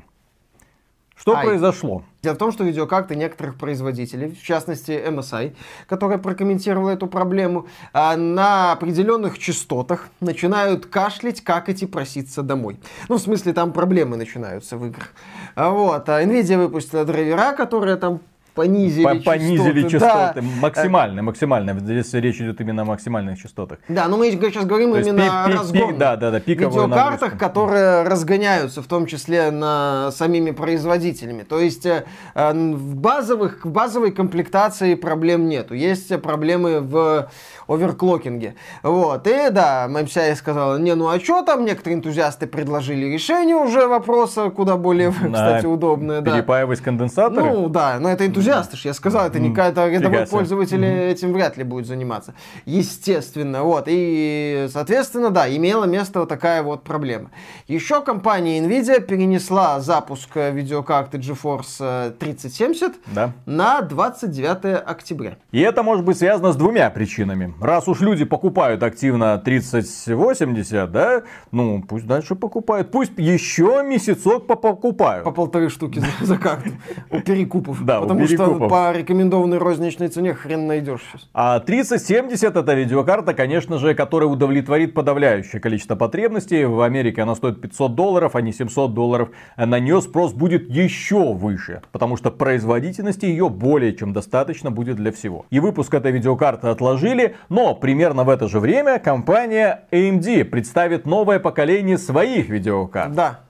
Что 1.16 1.36
Ай. 1.36 1.46
произошло? 1.46 2.02
Дело 2.24 2.36
в 2.36 2.38
том, 2.38 2.52
что 2.52 2.64
видеокарты 2.64 3.16
некоторых 3.16 3.56
производителей, 3.56 4.34
в 4.34 4.42
частности 4.42 4.92
MSI, 4.92 5.54
которая 5.86 6.16
прокомментировала 6.16 6.88
эту 6.88 7.06
проблему, 7.06 7.66
а, 7.92 8.16
на 8.16 8.72
определенных 8.72 9.38
частотах 9.38 10.08
начинают 10.20 10.86
кашлять, 10.86 11.42
какать 11.42 11.82
и 11.82 11.86
проситься 11.86 12.42
домой. 12.42 12.80
Ну, 13.10 13.16
в 13.16 13.20
смысле, 13.20 13.52
там 13.52 13.74
проблемы 13.74 14.16
начинаются 14.16 14.78
в 14.78 14.86
играх. 14.86 15.12
А 15.54 15.68
вот. 15.68 16.08
А 16.08 16.24
Nvidia 16.24 16.56
выпустила 16.56 17.04
драйвера, 17.04 17.52
которые 17.52 17.96
там 17.96 18.20
понизили, 18.54 19.04
По 19.04 19.14
понизили 19.16 19.82
частоты. 19.88 19.90
частоты. 19.90 20.40
Да. 20.40 20.46
Максимально, 20.60 21.22
максимально. 21.22 21.78
Здесь 21.80 22.12
речь 22.14 22.40
идет 22.40 22.60
именно 22.60 22.82
о 22.82 22.84
максимальных 22.84 23.40
частотах. 23.40 23.78
Да, 23.88 24.08
но 24.08 24.16
мы 24.16 24.30
сейчас 24.30 24.64
говорим 24.64 24.92
То 24.92 25.00
именно 25.00 25.22
пик, 25.22 25.32
о 25.32 25.48
разгонных 25.48 25.98
да, 25.98 26.16
да, 26.16 26.30
да, 26.30 26.38
видеокартах, 26.46 27.20
нагрузку. 27.20 27.38
которые 27.38 28.02
разгоняются, 28.02 28.82
в 28.82 28.86
том 28.86 29.06
числе 29.06 29.50
на 29.50 30.10
самими 30.12 30.52
производителями. 30.52 31.42
То 31.42 31.58
есть 31.60 31.86
э, 31.86 32.04
в, 32.34 32.96
базовых, 32.96 33.64
в 33.64 33.70
базовой 33.70 34.12
комплектации 34.12 34.94
проблем 34.94 35.48
нету. 35.48 35.74
Есть 35.74 36.20
проблемы 36.22 36.80
в 36.80 37.28
оверклокинге. 37.66 38.54
Вот. 38.82 39.26
И 39.26 39.50
да, 39.50 39.86
MMCI 39.88 40.34
сказала, 40.36 40.78
не, 40.78 40.94
ну 40.94 41.08
а 41.08 41.18
что 41.18 41.42
там? 41.42 41.64
Некоторые 41.64 41.98
энтузиасты 41.98 42.46
предложили 42.46 43.06
решение 43.06 43.56
уже 43.56 43.86
вопроса, 43.86 44.50
куда 44.50 44.76
более, 44.76 45.12
кстати, 45.12 45.66
удобное. 45.66 46.22
Перепаивать 46.22 46.80
конденсаторы? 46.80 47.50
Ну 47.50 47.68
да, 47.68 47.98
но 48.00 48.10
это 48.10 48.26
энтузиасты 48.26 48.76
я 48.84 48.94
сказал, 48.94 49.26
это 49.26 49.38
не 49.38 49.50
какая-то 49.50 49.88
рядовой 49.88 50.26
пользователь 50.26 50.84
этим 50.84 51.32
вряд 51.32 51.56
ли 51.56 51.64
будет 51.64 51.86
заниматься. 51.86 52.34
Естественно, 52.64 53.62
вот. 53.62 53.84
И, 53.86 54.68
соответственно, 54.70 55.30
да, 55.30 55.48
имела 55.48 55.84
место 55.84 56.20
вот 56.20 56.28
такая 56.28 56.62
вот 56.62 56.84
проблема. 56.84 57.30
Еще 57.68 58.00
компания 58.02 58.60
Nvidia 58.60 59.00
перенесла 59.00 59.80
запуск 59.80 60.30
видеокарты 60.34 61.18
GeForce 61.18 62.12
3070 62.18 62.94
да. 63.06 63.32
на 63.46 63.80
29 63.80 64.82
октября. 64.86 65.36
И 65.52 65.60
это 65.60 65.82
может 65.82 66.04
быть 66.04 66.18
связано 66.18 66.52
с 66.52 66.56
двумя 66.56 66.90
причинами 66.90 67.53
раз 67.60 67.88
уж 67.88 68.00
люди 68.00 68.24
покупают 68.24 68.82
активно 68.82 69.38
3080, 69.38 70.90
да, 70.90 71.22
ну, 71.50 71.82
пусть 71.82 72.06
дальше 72.06 72.34
покупают. 72.34 72.90
Пусть 72.90 73.12
еще 73.16 73.82
месяцок 73.84 74.46
покупают. 74.46 75.24
По 75.24 75.30
полторы 75.30 75.68
штуки 75.70 76.00
за, 76.00 76.26
за 76.26 76.36
карту. 76.38 76.70
У 77.10 77.20
перекупов. 77.20 77.84
Да, 77.84 78.00
Потому 78.00 78.24
у 78.24 78.26
перекупов. 78.26 78.56
что 78.56 78.68
по 78.68 78.92
рекомендованной 78.92 79.58
розничной 79.58 80.08
цене 80.08 80.34
хрен 80.34 80.66
найдешь 80.66 81.00
сейчас. 81.12 81.28
А 81.32 81.60
3070 81.60 82.56
это 82.56 82.74
видеокарта, 82.74 83.34
конечно 83.34 83.78
же, 83.78 83.94
которая 83.94 84.28
удовлетворит 84.28 84.94
подавляющее 84.94 85.60
количество 85.60 85.96
потребностей. 85.96 86.64
В 86.64 86.80
Америке 86.80 87.22
она 87.22 87.34
стоит 87.34 87.60
500 87.60 87.94
долларов, 87.94 88.36
а 88.36 88.40
не 88.42 88.52
700 88.52 88.94
долларов. 88.94 89.30
На 89.56 89.78
нее 89.78 90.00
спрос 90.00 90.32
будет 90.32 90.68
еще 90.68 91.32
выше, 91.34 91.82
потому 91.92 92.16
что 92.16 92.30
производительности 92.30 93.26
ее 93.26 93.48
более 93.48 93.94
чем 93.94 94.12
достаточно 94.12 94.70
будет 94.70 94.96
для 94.96 95.12
всего. 95.12 95.46
И 95.50 95.60
выпуск 95.60 95.94
этой 95.94 96.12
видеокарты 96.12 96.68
отложили, 96.68 97.36
но 97.48 97.74
примерно 97.74 98.24
в 98.24 98.28
это 98.28 98.48
же 98.48 98.60
время 98.60 98.98
компания 98.98 99.84
AMD 99.90 100.44
представит 100.44 101.06
новое 101.06 101.38
поколение 101.38 101.98
своих 101.98 102.48
видеокарт. 102.48 103.12
Да. 103.12 103.40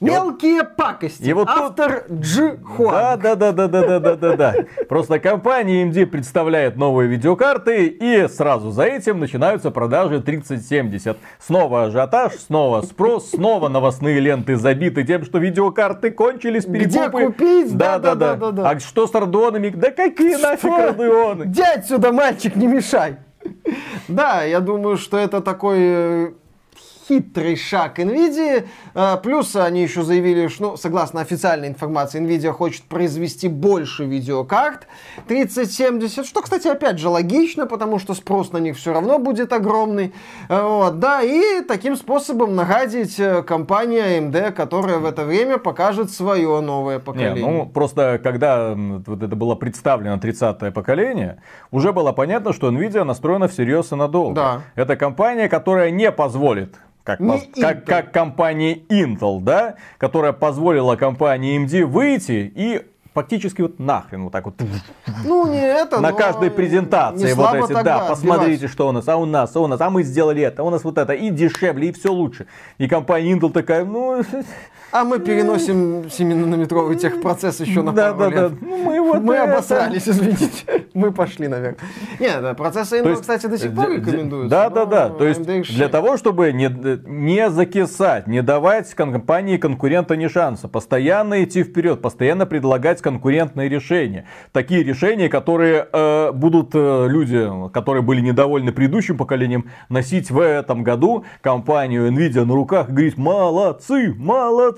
Мелкие 0.00 0.62
вот, 0.62 0.76
пакости. 0.76 1.24
И 1.24 1.32
вот 1.32 1.48
Автор 1.48 2.04
тут... 2.06 2.20
Дж. 2.20 2.56
Хуан. 2.64 3.18
Да, 3.20 3.34
да, 3.34 3.52
да, 3.52 3.66
да, 3.66 3.82
да, 3.82 3.98
да, 4.00 4.16
да, 4.16 4.36
да. 4.36 4.54
Просто 4.88 5.18
компания 5.18 5.84
AMD 5.84 6.06
представляет 6.06 6.76
новые 6.76 7.08
видеокарты, 7.08 7.86
и 7.86 8.28
сразу 8.28 8.70
за 8.70 8.84
этим 8.84 9.18
начинаются 9.18 9.72
продажи 9.72 10.22
3070. 10.22 11.18
Снова 11.40 11.84
ажиотаж, 11.84 12.34
снова 12.34 12.82
спрос, 12.82 13.30
снова 13.30 13.68
новостные 13.68 14.20
ленты 14.20 14.56
забиты 14.56 15.02
тем, 15.02 15.24
что 15.24 15.38
видеокарты 15.38 16.12
кончились, 16.12 16.64
перекупы. 16.64 16.86
Где 16.86 17.10
купить? 17.10 17.76
Да, 17.76 17.98
да, 17.98 18.14
да. 18.14 18.36
да, 18.36 18.52
да. 18.52 18.70
А 18.70 18.78
что 18.78 19.08
с 19.08 19.12
Radeonами? 19.12 19.70
Да 19.70 19.90
какие 19.90 20.36
что? 20.36 20.50
нафиг 20.50 20.70
Radeon? 20.70 21.46
Иди 21.46 21.62
отсюда, 21.62 22.12
мальчик, 22.12 22.54
не 22.54 22.66
мешай. 22.66 23.16
Да, 24.08 24.42
я 24.42 24.60
думаю, 24.60 24.96
что 24.96 25.18
это 25.18 25.40
такой 25.40 25.78
э, 25.80 26.32
хитрый 27.08 27.56
шаг 27.56 27.98
NVIDIA. 27.98 28.66
А, 28.94 29.16
плюс 29.16 29.56
они 29.56 29.82
еще 29.82 30.02
заявили, 30.02 30.48
что, 30.48 30.70
ну, 30.70 30.76
согласно 30.76 31.20
официальной 31.20 31.68
информации, 31.68 32.20
NVIDIA 32.20 32.52
хочет 32.52 32.82
произвести 32.84 33.48
больше 33.48 34.04
видеокарт 34.04 34.86
3070, 35.26 36.26
что, 36.26 36.42
кстати, 36.42 36.68
опять 36.68 36.98
же 36.98 37.08
логично, 37.08 37.66
потому 37.66 37.98
что 37.98 38.14
спрос 38.14 38.52
на 38.52 38.58
них 38.58 38.76
все 38.76 38.92
равно 38.92 39.18
будет 39.18 39.52
огромный. 39.52 40.12
А, 40.48 40.66
вот, 40.66 40.98
да, 40.98 41.22
и 41.22 41.62
таким 41.62 41.96
способом 41.96 42.54
нагадить 42.54 43.18
э, 43.18 43.42
компания 43.42 44.18
AMD, 44.18 44.52
которая 44.52 44.98
в 44.98 45.06
это 45.06 45.24
время 45.24 45.58
покажет 45.58 46.10
свое 46.10 46.60
новое 46.60 46.98
поколение. 46.98 47.42
Не, 47.42 47.50
ну, 47.50 47.66
просто 47.66 48.20
когда 48.22 48.74
вот 48.74 49.22
это 49.22 49.34
было 49.34 49.54
представлено 49.54 50.16
30-е 50.16 50.70
поколение, 50.70 51.40
уже 51.70 51.92
было 51.92 52.12
понятно, 52.12 52.52
что 52.52 52.70
NVIDIA 52.70 53.04
настроена 53.04 53.48
всерьез 53.48 53.92
и 53.92 53.94
надолго. 53.94 54.34
Да. 54.34 54.60
Это 54.74 54.96
компания, 54.96 55.48
которая 55.48 55.90
не 55.90 56.10
позволит 56.12 56.74
как, 57.08 57.20
не 57.20 57.40
как, 57.60 57.84
как 57.86 58.12
компания 58.12 58.74
Intel, 58.90 59.40
да, 59.40 59.76
которая 59.96 60.34
позволила 60.34 60.94
компании 60.96 61.58
AMD 61.58 61.86
выйти 61.86 62.52
и 62.54 62.82
фактически 63.14 63.62
вот 63.62 63.78
нахрен 63.78 64.24
вот 64.24 64.32
так 64.32 64.44
вот. 64.44 64.54
Ну, 65.24 65.50
не 65.50 65.58
это, 65.58 66.00
На 66.00 66.12
каждой 66.12 66.50
презентации 66.50 67.32
вот 67.32 67.54
эти, 67.54 67.82
да, 67.82 68.00
посмотрите, 68.00 68.66
отбивать. 68.66 68.70
что 68.70 68.88
у 68.88 68.92
нас, 68.92 69.08
а 69.08 69.16
у 69.16 69.24
нас, 69.24 69.56
а 69.56 69.60
у 69.60 69.66
нас, 69.66 69.80
а 69.80 69.88
мы 69.88 70.02
сделали 70.02 70.42
это, 70.42 70.60
а 70.60 70.64
у 70.66 70.70
нас 70.70 70.84
вот 70.84 70.98
это, 70.98 71.14
и 71.14 71.30
дешевле, 71.30 71.88
и 71.88 71.92
все 71.92 72.12
лучше. 72.12 72.46
И 72.76 72.86
компания 72.86 73.32
Intel 73.32 73.50
такая, 73.50 73.86
ну, 73.86 74.22
А 74.90 75.04
мы 75.04 75.18
переносим 75.18 76.02
7-нанометровый 76.06 76.96
техпроцесс 76.96 77.60
еще 77.60 77.82
на 77.82 77.92
да, 77.92 78.14
пару 78.14 78.30
да, 78.30 78.36
да, 78.36 78.42
лет. 78.48 78.52
ну, 78.62 78.76
мы 78.78 79.00
вот 79.00 79.22
Мы 79.22 79.34
это. 79.34 79.52
обосрались, 79.52 80.08
извините. 80.08 80.86
Мы 80.94 81.12
пошли 81.12 81.46
наверх. 81.46 81.76
Нет, 82.18 82.40
да, 82.40 82.54
процессы 82.54 82.98
Intel, 82.98 83.10
есть, 83.10 83.20
кстати, 83.20 83.46
до 83.46 83.58
сих 83.58 83.74
пор 83.74 83.90
рекомендуются. 83.90 84.48
Да, 84.48 84.70
да, 84.70 84.86
да. 84.86 85.08
То 85.10 85.26
есть 85.26 85.44
для 85.44 85.88
того, 85.88 86.16
чтобы 86.16 86.52
не, 86.52 86.70
не 87.06 87.50
закисать, 87.50 88.26
не 88.26 88.42
давать 88.42 88.94
компании 88.94 89.58
конкурента 89.58 90.16
ни 90.16 90.26
шанса, 90.26 90.68
постоянно 90.68 91.44
идти 91.44 91.62
вперед, 91.64 92.00
постоянно 92.00 92.46
предлагать 92.46 93.02
конкурентные 93.02 93.68
решения. 93.68 94.26
Такие 94.52 94.82
решения, 94.82 95.28
которые 95.28 95.86
э, 95.92 96.32
будут 96.32 96.70
э, 96.72 97.06
люди, 97.08 97.48
которые 97.72 98.02
были 98.02 98.20
недовольны 98.22 98.72
предыдущим 98.72 99.18
поколением, 99.18 99.70
носить 99.90 100.30
в 100.30 100.40
этом 100.40 100.82
году 100.82 101.24
компанию 101.42 102.10
Nvidia 102.10 102.44
на 102.44 102.54
руках 102.54 102.88
и 102.88 102.92
говорить, 102.92 103.18
молодцы, 103.18 104.14
молодцы, 104.16 104.77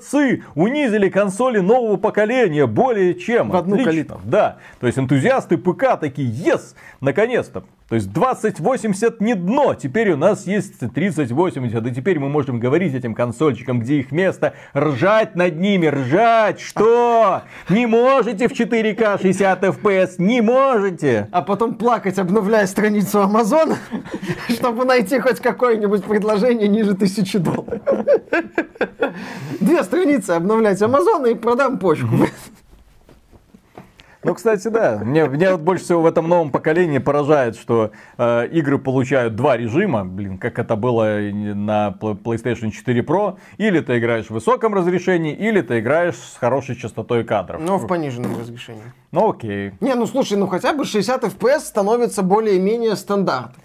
унизили 0.55 1.09
консоли 1.09 1.59
нового 1.59 1.97
поколения 1.97 2.67
более 2.67 3.15
чем. 3.15 3.49
В 3.49 3.55
одну 3.55 3.75
Отлично». 3.75 3.91
калитку. 3.91 4.21
Да, 4.23 4.57
то 4.79 4.87
есть 4.87 4.99
энтузиасты 4.99 5.57
ПК 5.57 5.99
такие, 5.99 6.29
yes, 6.29 6.75
наконец-то. 6.99 7.63
То 7.91 7.95
есть 7.95 8.13
2080 8.13 9.19
не 9.19 9.35
дно, 9.35 9.73
теперь 9.73 10.11
у 10.11 10.15
нас 10.15 10.47
есть 10.47 10.79
3080, 10.79 11.87
и 11.87 11.91
теперь 11.93 12.19
мы 12.19 12.29
можем 12.29 12.57
говорить 12.57 12.95
этим 12.95 13.13
консольчикам, 13.13 13.81
где 13.81 13.99
их 13.99 14.13
место, 14.13 14.53
ржать 14.73 15.35
над 15.35 15.59
ними, 15.59 15.87
ржать, 15.87 16.61
что? 16.61 17.41
Не 17.67 17.87
можете 17.87 18.47
в 18.47 18.53
4К 18.53 19.21
60 19.21 19.63
FPS, 19.65 20.15
не 20.19 20.39
можете. 20.39 21.27
А 21.33 21.41
потом 21.41 21.75
плакать, 21.75 22.17
обновляя 22.17 22.65
страницу 22.65 23.23
Амазона, 23.23 23.75
чтобы 24.47 24.85
найти 24.85 25.19
хоть 25.19 25.41
какое-нибудь 25.41 26.05
предложение 26.05 26.69
ниже 26.69 26.93
тысячи 26.93 27.39
долларов. 27.39 27.81
Две 29.59 29.83
страницы 29.83 30.29
обновлять 30.31 30.81
Амазона 30.81 31.27
и 31.27 31.35
продам 31.35 31.77
почку. 31.77 32.07
Ну, 34.23 34.35
кстати, 34.35 34.67
да. 34.67 34.99
Мне, 35.03 35.25
мне 35.25 35.51
вот 35.51 35.61
больше 35.61 35.83
всего 35.83 36.01
в 36.01 36.05
этом 36.05 36.29
новом 36.29 36.51
поколении 36.51 36.99
поражает, 36.99 37.55
что 37.55 37.91
э, 38.17 38.47
игры 38.51 38.77
получают 38.77 39.35
два 39.35 39.57
режима. 39.57 40.05
Блин, 40.05 40.37
как 40.37 40.59
это 40.59 40.75
было 40.75 41.17
на 41.33 41.95
Pl- 41.99 42.21
PlayStation 42.21 42.69
4 42.69 43.01
Pro. 43.01 43.37
Или 43.57 43.79
ты 43.79 43.97
играешь 43.97 44.27
в 44.27 44.31
высоком 44.31 44.75
разрешении, 44.75 45.33
или 45.33 45.61
ты 45.61 45.79
играешь 45.79 46.17
с 46.17 46.37
хорошей 46.37 46.75
частотой 46.75 47.23
кадров. 47.23 47.61
Но 47.61 47.77
в 47.77 47.87
пониженном 47.87 48.37
разрешении. 48.39 48.83
Ну, 49.11 49.29
окей. 49.31 49.73
Не, 49.81 49.95
ну 49.95 50.05
слушай, 50.05 50.37
ну 50.37 50.45
хотя 50.47 50.73
бы 50.73 50.85
60 50.85 51.23
FPS 51.23 51.59
становится 51.61 52.21
более-менее 52.21 52.95
стандартом. 52.95 53.61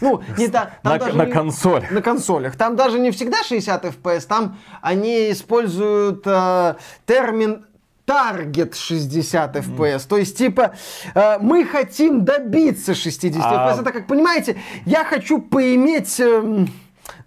Ну, 0.00 0.20
не 0.36 0.48
та- 0.48 0.70
там 0.82 0.92
на, 0.94 0.98
даже 0.98 1.16
на 1.16 1.26
не- 1.26 1.32
консоль. 1.32 1.84
на 1.90 2.02
консолях. 2.02 2.56
Там 2.56 2.74
даже 2.76 2.98
не 2.98 3.10
всегда 3.12 3.42
60 3.44 3.84
FPS, 3.84 4.26
там 4.26 4.58
они 4.80 5.30
используют 5.30 6.22
э, 6.26 6.74
термин 7.06 7.65
таргет 8.06 8.74
60 8.74 9.56
FPS. 9.56 10.06
То 10.08 10.16
есть, 10.16 10.38
типа, 10.38 10.72
э, 11.14 11.38
мы 11.40 11.66
хотим 11.66 12.24
добиться 12.24 12.94
60 12.94 13.36
А- 13.44 13.72
FPS. 13.74 13.80
Это, 13.82 13.92
как 13.92 14.06
понимаете, 14.06 14.56
я 14.86 15.04
хочу 15.04 15.40
поиметь... 15.42 16.18
эм, 16.20 16.68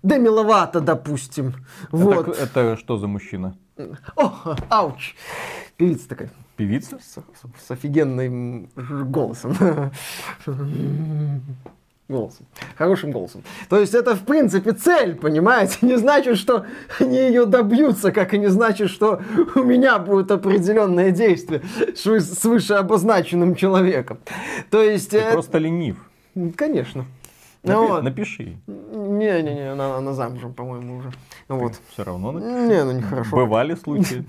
Деми 0.03 0.27
Ловато, 0.29 0.81
допустим. 0.81 1.53
Вот. 1.91 2.27
Это, 2.27 2.43
это 2.43 2.77
что 2.77 2.97
за 2.97 3.07
мужчина? 3.07 3.55
О, 4.15 4.55
ауч. 4.69 5.15
Певица 5.77 6.07
такая. 6.09 6.29
Певица? 6.57 6.97
С, 6.99 7.15
с- 7.15 7.65
с 7.67 7.71
офигенным 7.71 8.69
голосом. 9.11 9.55
Голосом. 12.09 12.47
Хорошим 12.75 13.11
голосом. 13.11 13.43
То 13.69 13.79
есть 13.79 13.93
это, 13.93 14.15
в 14.15 14.25
принципе, 14.25 14.71
цель, 14.71 15.15
понимаете? 15.15 15.77
Не 15.85 15.95
значит, 15.95 16.37
что 16.37 16.65
они 16.99 17.17
ее 17.17 17.45
добьются, 17.45 18.11
как 18.11 18.33
и 18.33 18.39
не 18.39 18.47
значит, 18.47 18.89
что 18.89 19.21
у 19.53 19.63
меня 19.63 19.99
будет 19.99 20.31
определенное 20.31 21.11
действие 21.11 21.61
с 21.95 22.43
вышеобозначенным 22.43 23.53
человеком. 23.55 24.17
То 24.71 24.81
есть... 24.81 25.11
Ты 25.11 25.19
э, 25.19 25.33
просто 25.33 25.59
ленив. 25.59 25.97
Конечно. 26.55 27.05
Напи- 27.63 27.73
Ну 27.73 27.87
вот. 27.87 28.03
Напиши. 28.03 28.57
Не-не-не, 28.67 29.71
она, 29.73 29.97
она 29.97 30.13
замужем, 30.13 30.53
по-моему, 30.53 30.97
уже. 30.97 31.11
Ну 31.49 31.59
Вот. 31.59 31.73
Все 31.91 32.03
равно 32.03 32.31
напиши. 32.31 32.51
Не, 32.53 32.83
ну 32.85 32.91
нехорошо. 32.93 33.35
Бывали 33.35 33.75
случаи. 33.75 34.25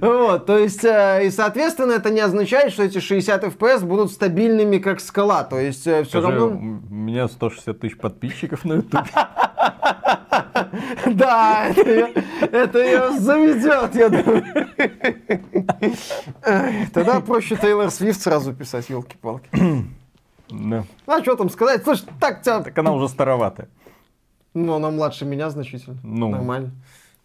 Вот, 0.00 0.46
то 0.46 0.58
есть, 0.58 0.84
э, 0.84 1.26
и, 1.26 1.30
соответственно, 1.30 1.92
это 1.92 2.10
не 2.10 2.20
означает, 2.20 2.72
что 2.72 2.82
эти 2.82 2.98
60 2.98 3.44
FPS 3.44 3.84
будут 3.84 4.10
стабильными, 4.12 4.78
как 4.78 5.00
скала. 5.00 5.44
То 5.44 5.58
есть, 5.58 5.80
все 5.80 6.04
Скажи, 6.04 6.26
равно... 6.26 6.46
у 6.46 6.50
меня 6.94 7.28
160 7.28 7.78
тысяч 7.80 7.96
подписчиков 7.96 8.64
на 8.64 8.74
YouTube. 8.74 9.00
Да, 11.06 11.66
это 11.68 12.78
ее, 12.78 13.18
заведет, 13.18 13.94
я 13.94 14.08
думаю. 14.08 14.44
Тогда 16.92 17.20
проще 17.20 17.56
Тейлор 17.56 17.90
Свифт 17.90 18.22
сразу 18.22 18.52
писать, 18.52 18.88
елки-палки. 18.88 19.48
Да. 20.54 20.84
А 21.06 21.22
что 21.22 21.36
там 21.36 21.50
сказать? 21.50 21.82
Слушай, 21.84 22.06
так 22.20 22.42
тебя... 22.42 22.60
Так 22.60 22.78
она 22.78 22.92
уже 22.92 23.08
староватая. 23.08 23.68
Ну, 24.54 24.74
она 24.74 24.90
младше 24.90 25.24
меня 25.24 25.50
значительно. 25.50 25.96
Ну. 26.02 26.30
Нормально. 26.30 26.70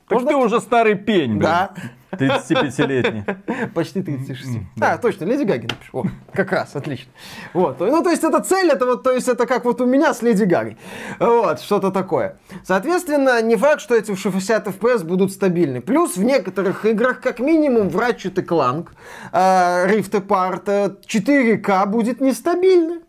Так 0.08 0.28
ты 0.28 0.36
уже 0.36 0.60
старый 0.60 0.96
пень, 0.96 1.38
блин. 1.38 1.42
Да. 1.42 1.72
35-летний. 2.12 3.24
Почти 3.76 4.02
36. 4.02 4.60
А, 4.82 4.98
точно, 4.98 5.26
Леди 5.26 5.44
Гаги 5.44 5.68
напишу. 5.68 6.00
О, 6.00 6.06
как 6.34 6.52
раз, 6.52 6.76
отлично. 6.76 7.12
Вот. 7.54 7.80
Ну, 7.80 8.04
то 8.04 8.10
есть, 8.10 8.24
это 8.24 8.40
цель, 8.40 8.72
это 8.72 8.88
вот, 8.88 9.04
то 9.04 9.12
есть, 9.12 9.28
это 9.28 9.46
как 9.46 9.66
вот 9.66 9.80
у 9.82 9.86
меня 9.86 10.16
с 10.16 10.24
Леди 10.24 10.44
Гагой. 10.44 10.78
Вот, 11.20 11.60
что-то 11.62 11.92
такое. 11.92 12.38
Соответственно, 12.64 13.40
не 13.44 13.56
факт, 13.56 13.82
что 13.82 13.96
эти 13.96 14.16
60 14.16 14.68
FPS 14.68 15.04
будут 15.04 15.32
стабильны. 15.32 15.82
Плюс 15.82 16.18
в 16.18 16.24
некоторых 16.24 16.86
играх, 16.86 17.22
как 17.22 17.40
минимум, 17.40 17.90
в 17.90 17.98
Ratchet 17.98 18.42
и 18.42 18.44
Clank, 18.44 18.88
э, 19.32 19.88
Rift 19.88 20.12
Apart, 20.12 20.64
э, 20.66 20.90
4К 21.06 21.86
будет 21.86 22.22
нестабильно. 22.22 23.02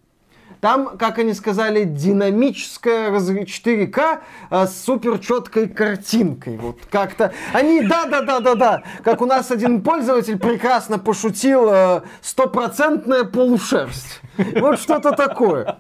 Там, 0.61 0.99
как 0.99 1.19
они 1.19 1.33
сказали, 1.33 1.85
динамическая 1.85 3.11
раз- 3.11 3.31
4К 3.31 4.21
э, 4.51 4.67
с 4.67 4.85
супер 4.85 5.19
четкой 5.19 5.69
картинкой. 5.69 6.59
Вот 6.59 6.81
как-то. 6.91 7.33
Они, 7.55 7.81
да-да-да-да-да. 7.81 8.83
Как 9.03 9.23
у 9.23 9.27
нас 9.27 9.51
один 9.51 9.81
пользователь 9.83 10.39
прекрасно 10.39 10.99
пошутил, 10.99 11.69
э, 11.73 12.03
стопроцентная 12.21 13.25
полушерсть. 13.25 14.21
Вот 14.57 14.79
что-то 14.79 15.13
такое. 15.13 15.79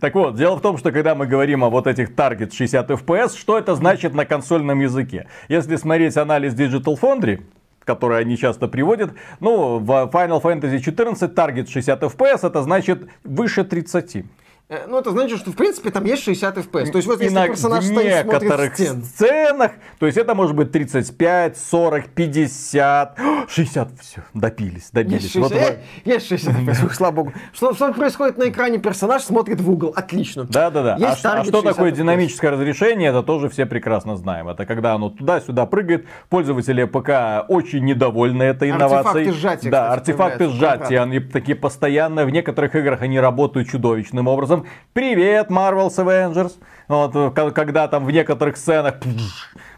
Так 0.00 0.14
вот, 0.14 0.36
дело 0.36 0.56
в 0.56 0.60
том, 0.60 0.76
что 0.76 0.90
когда 0.92 1.14
мы 1.14 1.26
говорим 1.26 1.64
о 1.64 1.70
вот 1.70 1.86
этих 1.86 2.14
таргет 2.14 2.52
60 2.52 2.90
FPS, 2.90 3.38
что 3.38 3.56
это 3.56 3.74
значит 3.74 4.12
на 4.12 4.26
консольном 4.26 4.80
языке? 4.80 5.28
Если 5.48 5.76
смотреть 5.76 6.16
анализ 6.16 6.54
Digital 6.54 6.98
Foundry, 7.00 7.42
который 7.84 8.20
они 8.20 8.36
часто 8.36 8.68
приводят, 8.68 9.12
ну, 9.40 9.78
в 9.78 9.90
Final 10.12 10.42
Fantasy 10.42 10.80
14 10.80 11.34
таргет 11.34 11.68
60 11.68 12.02
FPS, 12.02 12.46
это 12.46 12.62
значит 12.62 13.08
выше 13.24 13.64
30. 13.64 14.24
Э, 14.68 14.86
Ну, 14.88 14.98
это 14.98 15.10
значит, 15.10 15.38
что, 15.38 15.50
в 15.50 15.56
принципе, 15.56 15.90
там 15.90 16.04
есть 16.06 16.22
60 16.22 16.56
FPS. 16.56 16.90
То 16.92 16.96
есть, 16.96 17.06
вот 17.06 17.20
если 17.20 17.34
на- 17.34 17.46
персонаж 17.48 17.84
стоит, 17.84 18.24
некоторых 18.24 18.74
стену. 18.74 19.02
сценах, 19.04 19.72
то 19.98 20.06
есть 20.06 20.16
это 20.16 20.34
может 20.34 20.56
быть 20.56 20.72
35, 20.72 21.58
40, 21.58 22.08
50, 22.08 23.18
60, 23.48 23.88
все, 24.00 24.22
допились, 24.32 24.88
добились. 24.92 25.24
Есть 25.24 25.36
Вот 25.36 25.50
60, 25.52 25.70
вы- 25.70 25.76
э, 25.76 26.10
есть 26.14 26.26
60 26.28 26.54
FPS, 26.56 26.90
слава 26.94 27.12
богу. 27.12 27.32
Что, 27.52 27.74
что 27.74 27.92
происходит 27.92 28.38
на 28.38 28.48
экране? 28.48 28.78
Персонаж 28.78 29.22
смотрит 29.22 29.60
в 29.60 29.70
угол. 29.70 29.92
Отлично. 29.94 30.44
Да, 30.44 30.70
да, 30.70 30.82
да. 30.82 30.94
А, 30.94 31.12
а 31.12 31.16
что 31.16 31.28
60 31.44 31.64
такое 31.64 31.90
динамическое 31.90 32.50
разрешение, 32.50 33.10
это 33.10 33.22
тоже 33.22 33.48
все 33.50 33.66
прекрасно 33.66 34.16
знаем. 34.16 34.48
Это 34.48 34.64
когда 34.64 34.94
оно 34.94 35.10
туда-сюда 35.10 35.66
прыгает. 35.66 36.06
Пользователи 36.30 36.84
п.к. 36.84 37.44
очень 37.48 37.84
недовольны 37.84 38.44
этой 38.44 38.70
инновацией. 38.70 39.28
Артефакты 39.28 39.32
сжатия, 39.32 39.70
Да, 39.70 39.82
кстати, 39.88 39.98
артефакты 39.98 40.48
сжатия, 40.48 41.00
они 41.02 41.20
такие 41.20 41.56
постоянно. 41.56 42.24
В 42.24 42.30
некоторых 42.30 42.74
играх 42.74 43.02
они 43.02 43.20
работают 43.20 43.68
чудовищным 43.68 44.28
образом. 44.28 44.51
Привет, 44.92 45.50
Marvel's 45.50 45.96
Avengers. 45.96 46.52
Вот, 46.88 47.34
ко- 47.34 47.50
когда 47.52 47.88
там 47.88 48.04
в 48.04 48.10
некоторых 48.10 48.56
сценах 48.56 48.96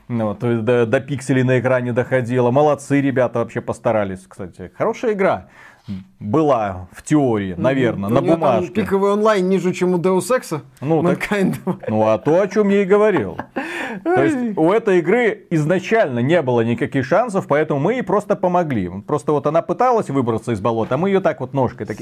ну, 0.08 0.28
вот, 0.28 0.42
э, 0.42 0.56
до, 0.58 0.86
до 0.86 1.00
пикселей 1.00 1.42
на 1.44 1.60
экране 1.60 1.92
доходило. 1.92 2.50
Молодцы, 2.50 3.00
ребята, 3.00 3.38
вообще 3.38 3.60
постарались. 3.60 4.20
Кстати, 4.28 4.70
хорошая 4.76 5.12
игра 5.12 5.46
была 6.18 6.88
в 6.92 7.02
теории, 7.02 7.54
наверное, 7.58 8.08
У 8.08 8.12
на 8.12 8.22
бумажке. 8.22 8.72
пиковый 8.72 9.12
онлайн 9.12 9.48
ниже, 9.48 9.72
чем 9.74 9.94
у 9.94 9.98
Deus 9.98 10.30
Ex. 10.30 10.60
Ну, 10.80 11.02
так- 11.02 11.18
Mankind. 11.30 11.54
Ну, 11.88 12.06
а 12.08 12.18
то, 12.18 12.40
о 12.40 12.48
чем 12.48 12.70
я 12.70 12.82
и 12.82 12.84
говорил. 12.86 13.36
То 14.02 14.22
есть, 14.24 14.56
у 14.56 14.72
этой 14.72 14.98
игры 14.98 15.46
изначально 15.50 16.20
не 16.20 16.40
было 16.42 16.62
никаких 16.62 17.04
шансов, 17.04 17.46
поэтому 17.46 17.80
мы 17.80 17.92
ей 17.94 18.02
просто 18.02 18.34
помогли. 18.34 18.90
Просто 19.06 19.32
вот 19.32 19.46
она 19.46 19.60
пыталась 19.62 20.08
выбраться 20.08 20.52
из 20.52 20.60
болота, 20.60 20.94
а 20.94 20.98
мы 20.98 21.10
ее 21.10 21.20
так 21.20 21.40
вот 21.40 21.52
ножкой 21.52 21.86
так... 21.86 21.98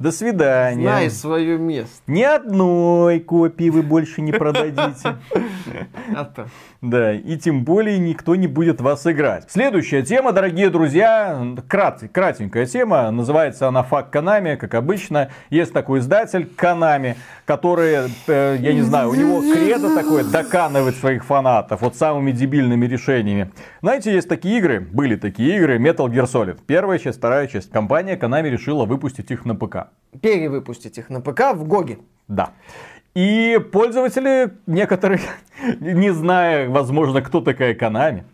До 0.00 0.12
свидания. 0.12 0.82
Знай 0.82 1.10
свое 1.10 1.58
место. 1.58 2.00
Ни 2.06 2.22
одной 2.22 3.20
копии 3.20 3.68
вы 3.68 3.82
больше 3.82 4.22
не 4.22 4.32
продадите. 4.32 5.18
А 6.16 6.24
то. 6.24 6.48
Да, 6.82 7.12
и 7.12 7.36
тем 7.36 7.64
более 7.64 7.98
никто 7.98 8.34
не 8.36 8.46
будет 8.46 8.80
вас 8.80 9.06
играть. 9.06 9.44
Следующая 9.48 10.02
тема, 10.02 10.32
дорогие 10.32 10.70
друзья, 10.70 11.54
крат, 11.68 12.04
кратенькая 12.10 12.64
тема, 12.64 13.10
называется 13.10 13.68
она 13.68 13.82
Фак 13.82 14.08
Канами, 14.08 14.54
как 14.54 14.74
обычно. 14.74 15.30
Есть 15.50 15.74
такой 15.74 15.98
издатель 15.98 16.46
Канами, 16.46 17.16
который, 17.44 18.10
э, 18.26 18.56
я 18.58 18.72
не 18.72 18.80
знаю, 18.80 19.10
у 19.10 19.14
него 19.14 19.42
кредо 19.42 19.94
такое, 19.94 20.24
доканывать 20.24 20.96
своих 20.96 21.26
фанатов 21.26 21.82
вот 21.82 21.96
самыми 21.96 22.32
дебильными 22.32 22.86
решениями. 22.86 23.52
Знаете, 23.82 24.14
есть 24.14 24.30
такие 24.30 24.56
игры, 24.56 24.80
были 24.80 25.16
такие 25.16 25.58
игры, 25.58 25.78
Metal 25.78 26.08
Gear 26.08 26.24
Solid. 26.24 26.60
Первая 26.66 26.98
часть, 26.98 27.18
вторая 27.18 27.46
часть. 27.46 27.70
Компания 27.70 28.16
Konami 28.16 28.48
решила 28.48 28.86
выпустить 28.86 29.30
их 29.30 29.44
на 29.44 29.54
ПК. 29.54 29.88
Перевыпустить 30.22 30.96
их 30.96 31.10
на 31.10 31.20
ПК 31.20 31.52
в 31.52 31.66
Гоге. 31.66 31.98
Да. 32.26 32.50
И 33.14 33.58
пользователи 33.72 34.52
некоторые, 34.66 35.20
не 35.80 36.12
зная, 36.12 36.68
возможно, 36.68 37.22
кто 37.22 37.40
такая 37.40 37.74
Konami, 37.74 38.24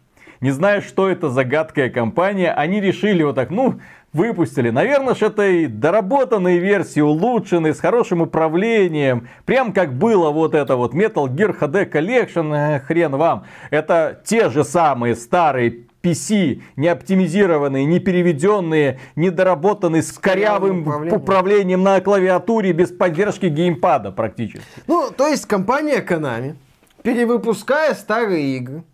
не 0.41 0.51
зная, 0.51 0.83
что 0.83 1.09
это 1.09 1.31
за 1.31 1.45
гадкая 1.45 1.89
компания, 1.89 2.53
они 2.53 2.81
решили 2.81 3.23
вот 3.23 3.37
так, 3.37 3.51
ну, 3.51 3.81
выпустили. 4.13 4.71
Наверное, 4.71 5.15
ж 5.15 5.23
это 5.23 5.47
и 5.47 5.67
доработанные 5.67 6.59
версии, 6.59 7.01
улучшенные, 7.01 7.75
с 7.75 7.81
хорошим 7.81 8.23
управлением. 8.23 9.29
Прям 9.45 9.73
как 9.73 9.95
было 9.95 10.31
вот 10.31 10.55
это 10.55 10.77
вот 10.77 10.95
Metal 10.95 11.27
Gear 11.27 11.59
HD 11.59 11.91
Collection, 11.91 12.55
э, 12.55 12.81
хрен 12.81 13.17
вам. 13.17 13.45
Это 13.71 14.21
те 14.25 14.51
же 14.51 14.65
самые 14.65 15.15
старые 15.15 15.86
PC, 16.07 16.63
не 16.77 16.89
оптимизированные, 16.89 17.85
не 17.85 17.99
переведенные, 17.99 18.99
не 19.17 19.31
доработанные 19.31 20.03
с 20.03 20.13
корявым 20.13 20.83
управлением. 20.83 21.21
управлением 21.21 21.83
на 21.83 22.01
клавиатуре 22.01 22.73
без 22.73 22.91
поддержки 22.91 23.47
геймпада 23.47 24.13
практически. 24.13 24.65
Ну, 24.87 25.11
то 25.17 25.27
есть 25.27 25.47
компания 25.47 26.01
Konami, 26.07 26.55
перевыпуская 27.03 27.95
старые 27.95 28.57
игры, 28.57 28.85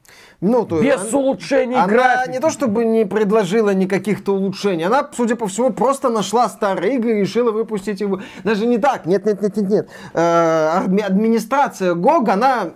ну, 0.40 0.64
то 0.66 0.80
Без 0.82 1.00
она- 1.00 1.18
улучшений 1.18 1.76
Она 1.76 1.86
графики. 1.86 2.32
не 2.32 2.40
то 2.40 2.50
чтобы 2.50 2.84
не 2.84 3.04
предложила 3.06 3.70
никаких-то 3.72 4.34
улучшений, 4.34 4.84
она, 4.84 5.08
судя 5.16 5.36
по 5.36 5.46
всему, 5.46 5.70
просто 5.70 6.08
нашла 6.10 6.48
старые 6.48 6.96
игры 6.96 7.18
и 7.18 7.20
решила 7.20 7.52
выпустить 7.52 8.00
его. 8.00 8.20
Даже 8.42 8.66
не 8.66 8.78
так, 8.78 9.06
нет, 9.06 9.24
нет, 9.24 9.40
нет, 9.40 9.56
нет, 9.56 9.70
нет. 9.70 9.88
Э, 10.14 10.82
адми- 10.84 11.02
администрация 11.04 11.94
GOG, 11.94 12.28
она 12.30 12.70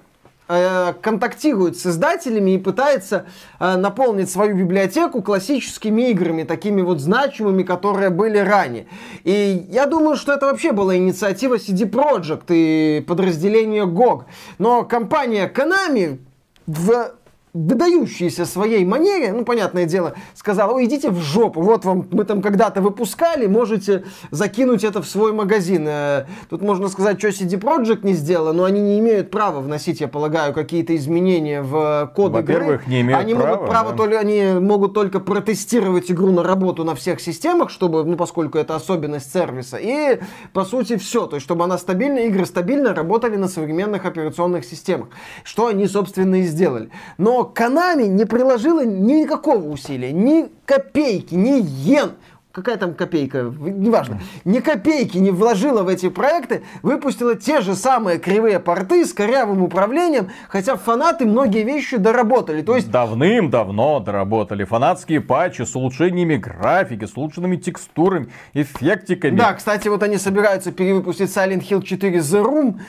контактирует 0.49 1.77
с 1.77 1.87
издателями 1.87 2.53
и 2.53 2.59
пытается 2.59 3.27
э, 3.59 3.77
наполнить 3.77 4.31
свою 4.31 4.55
библиотеку 4.57 5.21
классическими 5.23 6.11
играми, 6.11 6.45
такими 6.45 6.83
вот 6.83 7.01
значимыми, 7.01 7.65
которые 7.65 8.11
были 8.11 8.39
ранее. 8.39 8.87
И 9.25 9.67
я 9.71 9.87
думаю, 9.87 10.17
что 10.17 10.33
это 10.33 10.47
вообще 10.47 10.71
была 10.73 10.97
инициатива 10.97 11.57
CD 11.57 11.91
Projekt 11.91 12.47
и 12.51 13.01
подразделение 13.01 13.87
GOG. 13.87 14.25
Но 14.59 14.85
компания 14.85 15.53
Konami 15.53 16.21
в 16.67 17.16
выдающейся 17.57 18.45
своей 18.45 18.85
манере, 18.85 19.33
ну, 19.33 19.45
понятное 19.45 19.87
дело, 19.87 20.15
сказала, 20.35 20.73
ой, 20.73 20.85
идите 20.85 21.11
в 21.11 21.21
жопу, 21.21 21.63
вот 21.63 21.85
вам, 21.85 22.07
мы 22.11 22.25
там 22.25 22.43
когда-то 22.43 22.83
выпускали, 22.83 23.47
можете 23.47 24.05
закинуть 24.31 24.85
это 24.85 25.01
в 25.01 25.07
свой 25.07 25.33
магазин. 25.33 25.87
Э, 25.89 26.27
Тут 26.51 26.61
можно 26.61 26.89
сказать, 26.89 27.19
что 27.19 27.29
CD 27.29 27.59
Projekt 27.59 28.01
не 28.03 28.13
сделала, 28.13 28.53
но 28.53 28.65
они 28.65 28.81
не 28.81 28.99
имеют 28.99 29.31
права 29.31 29.61
вносить, 29.61 30.01
я 30.01 30.09
полагаю, 30.09 30.53
какие-то 30.53 30.95
изменения 30.97 31.63
в 31.63 32.13
код 32.15 32.33
Во-первых, 32.33 32.83
игры. 32.83 32.93
не 32.93 33.01
имеют 33.01 33.21
они 33.21 33.35
права, 33.35 33.55
могут 33.55 33.69
право 33.71 33.91
да. 33.93 33.97
только, 33.97 34.19
они 34.19 34.43
могут 34.61 34.95
только 34.95 35.21
протестировать 35.21 36.11
игру 36.11 36.31
на 36.33 36.43
работу 36.43 36.85
на 36.85 36.95
всех 36.95 37.21
системах, 37.21 37.71
чтобы, 37.71 38.05
ну, 38.05 38.17
поскольку 38.17 38.59
это 38.59 38.75
особенность 38.75 39.33
сервиса, 39.33 39.79
и, 39.81 40.21
по 40.53 40.65
сути, 40.65 40.97
все, 40.97 41.27
то 41.27 41.37
есть, 41.37 41.45
чтобы 41.45 41.65
она 41.65 41.79
стабильно, 41.79 42.19
игры 42.19 42.45
стабильно 42.45 42.95
работали 42.95 43.37
на 43.37 43.49
современных 43.49 44.05
операционных 44.05 44.65
системах, 44.65 45.09
что 45.43 45.69
они, 45.69 45.87
собственно, 45.87 46.37
и 46.37 46.43
сделали. 46.43 46.91
Но 47.19 47.46
Konami 47.55 48.07
не 48.09 48.25
приложила 48.25 48.85
никакого 48.85 49.69
усилия, 49.69 50.13
ни 50.13 50.49
копейки, 50.65 51.35
ни 51.35 51.61
йен, 51.61 52.13
какая 52.57 52.79
там 52.79 52.95
копейка, 52.95 53.53
неважно, 53.61 54.21
ни 54.47 54.61
копейки 54.61 55.19
не 55.19 55.31
вложила 55.31 55.83
в 55.83 55.89
эти 55.89 56.09
проекты, 56.09 56.63
выпустила 56.83 57.35
те 57.35 57.61
же 57.61 57.75
самые 57.75 58.19
кривые 58.19 58.61
порты 58.61 59.05
с 59.05 59.13
корявым 59.13 59.63
управлением, 59.63 60.31
хотя 60.49 60.77
фанаты 60.77 61.27
многие 61.27 61.65
вещи 61.65 61.99
доработали. 61.99 62.63
То 62.63 62.75
есть 62.77 62.91
Давным-давно 62.91 64.01
доработали 64.01 64.65
фанатские 64.65 65.21
патчи 65.21 65.63
с 65.63 65.77
улучшениями 65.77 66.37
графики, 66.37 67.05
с 67.05 67.15
улучшенными 67.15 67.57
текстурами, 67.57 68.29
эффектиками. 68.55 69.37
Да, 69.37 69.53
кстати, 69.53 69.89
вот 69.89 70.03
они 70.03 70.17
собираются 70.17 70.73
перевыпустить 70.73 71.29
Silent 71.29 71.61
Hill 71.69 71.83
4 71.83 72.19
The 72.19 72.43
Room. 72.43 72.81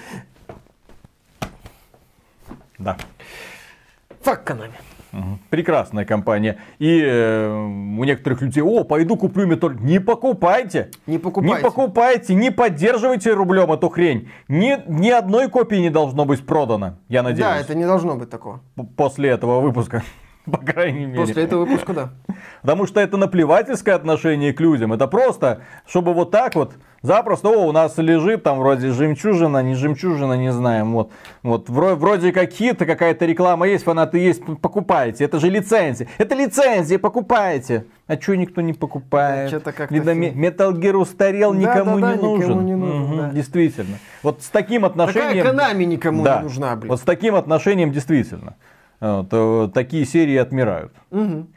Да. 2.79 2.95
Фак 4.27 4.43
Konami. 4.43 4.73
Прекрасная 5.49 6.03
компания. 6.03 6.57
И 6.79 7.01
э, 7.01 7.49
у 7.49 8.03
некоторых 8.03 8.41
людей, 8.41 8.61
о, 8.61 8.83
пойду 8.83 9.15
куплю 9.15 9.47
Metal. 9.47 9.73
Не 9.79 9.99
покупайте. 9.99 10.91
Не 11.07 11.17
покупайте. 11.17 11.55
Не 11.55 11.63
покупайте, 11.63 12.35
не 12.35 12.51
поддерживайте 12.51 13.31
рублем 13.31 13.71
эту 13.71 13.87
хрень. 13.87 14.27
Ни, 14.49 14.83
ни 14.89 15.09
одной 15.09 15.49
копии 15.49 15.77
не 15.77 15.89
должно 15.89 16.25
быть 16.25 16.45
продано, 16.45 16.97
я 17.07 17.23
надеюсь, 17.23 17.47
Да, 17.47 17.57
это 17.57 17.73
не 17.73 17.85
должно 17.85 18.17
быть 18.17 18.29
такого. 18.29 18.59
после 18.97 19.29
этого 19.29 19.61
выпуска. 19.61 20.03
По 20.45 20.57
крайней 20.57 21.05
мере. 21.05 21.19
После 21.19 21.43
этого 21.43 21.63
выпуска, 21.63 21.93
да. 21.93 22.09
Потому 22.61 22.85
что 22.85 22.99
это 22.99 23.15
наплевательское 23.15 23.95
отношение 23.95 24.51
к 24.51 24.59
людям. 24.59 24.91
Это 24.91 25.07
просто, 25.07 25.61
чтобы 25.85 26.13
вот 26.13 26.31
так 26.31 26.53
вот 26.55 26.73
запросто, 27.01 27.49
о, 27.49 27.67
у 27.67 27.71
нас 27.71 27.97
лежит 27.97 28.43
там 28.43 28.59
вроде 28.59 28.91
жемчужина, 28.91 29.63
не 29.63 29.75
жемчужина, 29.75 30.33
не 30.33 30.51
знаем. 30.51 30.93
Вот, 30.93 31.11
вот 31.43 31.69
вро- 31.69 31.95
вроде 31.95 32.31
как 32.31 32.51
хит, 32.51 32.79
какая-то 32.79 33.25
реклама 33.25 33.67
есть, 33.67 33.83
фанаты 33.83 34.19
есть, 34.19 34.43
покупайте. 34.61 35.23
Это 35.25 35.39
же 35.39 35.49
лицензия. 35.49 36.07
Это 36.17 36.35
лицензия, 36.35 36.99
покупайте. 36.99 37.85
А 38.07 38.15
чё 38.17 38.35
никто 38.35 38.61
не 38.61 38.73
покупает? 38.73 39.51
Чё-то 39.51 39.71
как-то 39.71 39.93
Видно, 39.93 40.11
Metal 40.11 40.71
Gear 40.73 40.95
устарел, 40.95 41.53
Да, 41.53 41.59
никому 41.59 41.99
да, 41.99 42.07
да, 42.11 42.15
не 42.15 42.21
нужен. 42.21 42.47
никому 42.49 42.61
не 42.61 42.75
нужен, 42.75 43.01
Мгм, 43.03 43.17
да. 43.17 43.29
Действительно. 43.31 43.97
Вот 44.23 44.41
с 44.43 44.49
таким 44.49 44.85
отношением... 44.85 45.45
Такая 45.45 45.73
Konami 45.73 45.85
никому 45.85 46.23
Да. 46.23 46.37
не 46.37 46.43
нужна, 46.43 46.75
блин. 46.75 46.89
Вот 46.91 46.99
с 46.99 47.03
таким 47.03 47.35
отношением 47.35 47.91
действительно. 47.91 48.55
Вот, 48.99 49.27
э, 49.31 49.69
такие 49.73 50.05
серии 50.05 50.37
отмирают. 50.37 50.91
Мгм. 51.11 51.49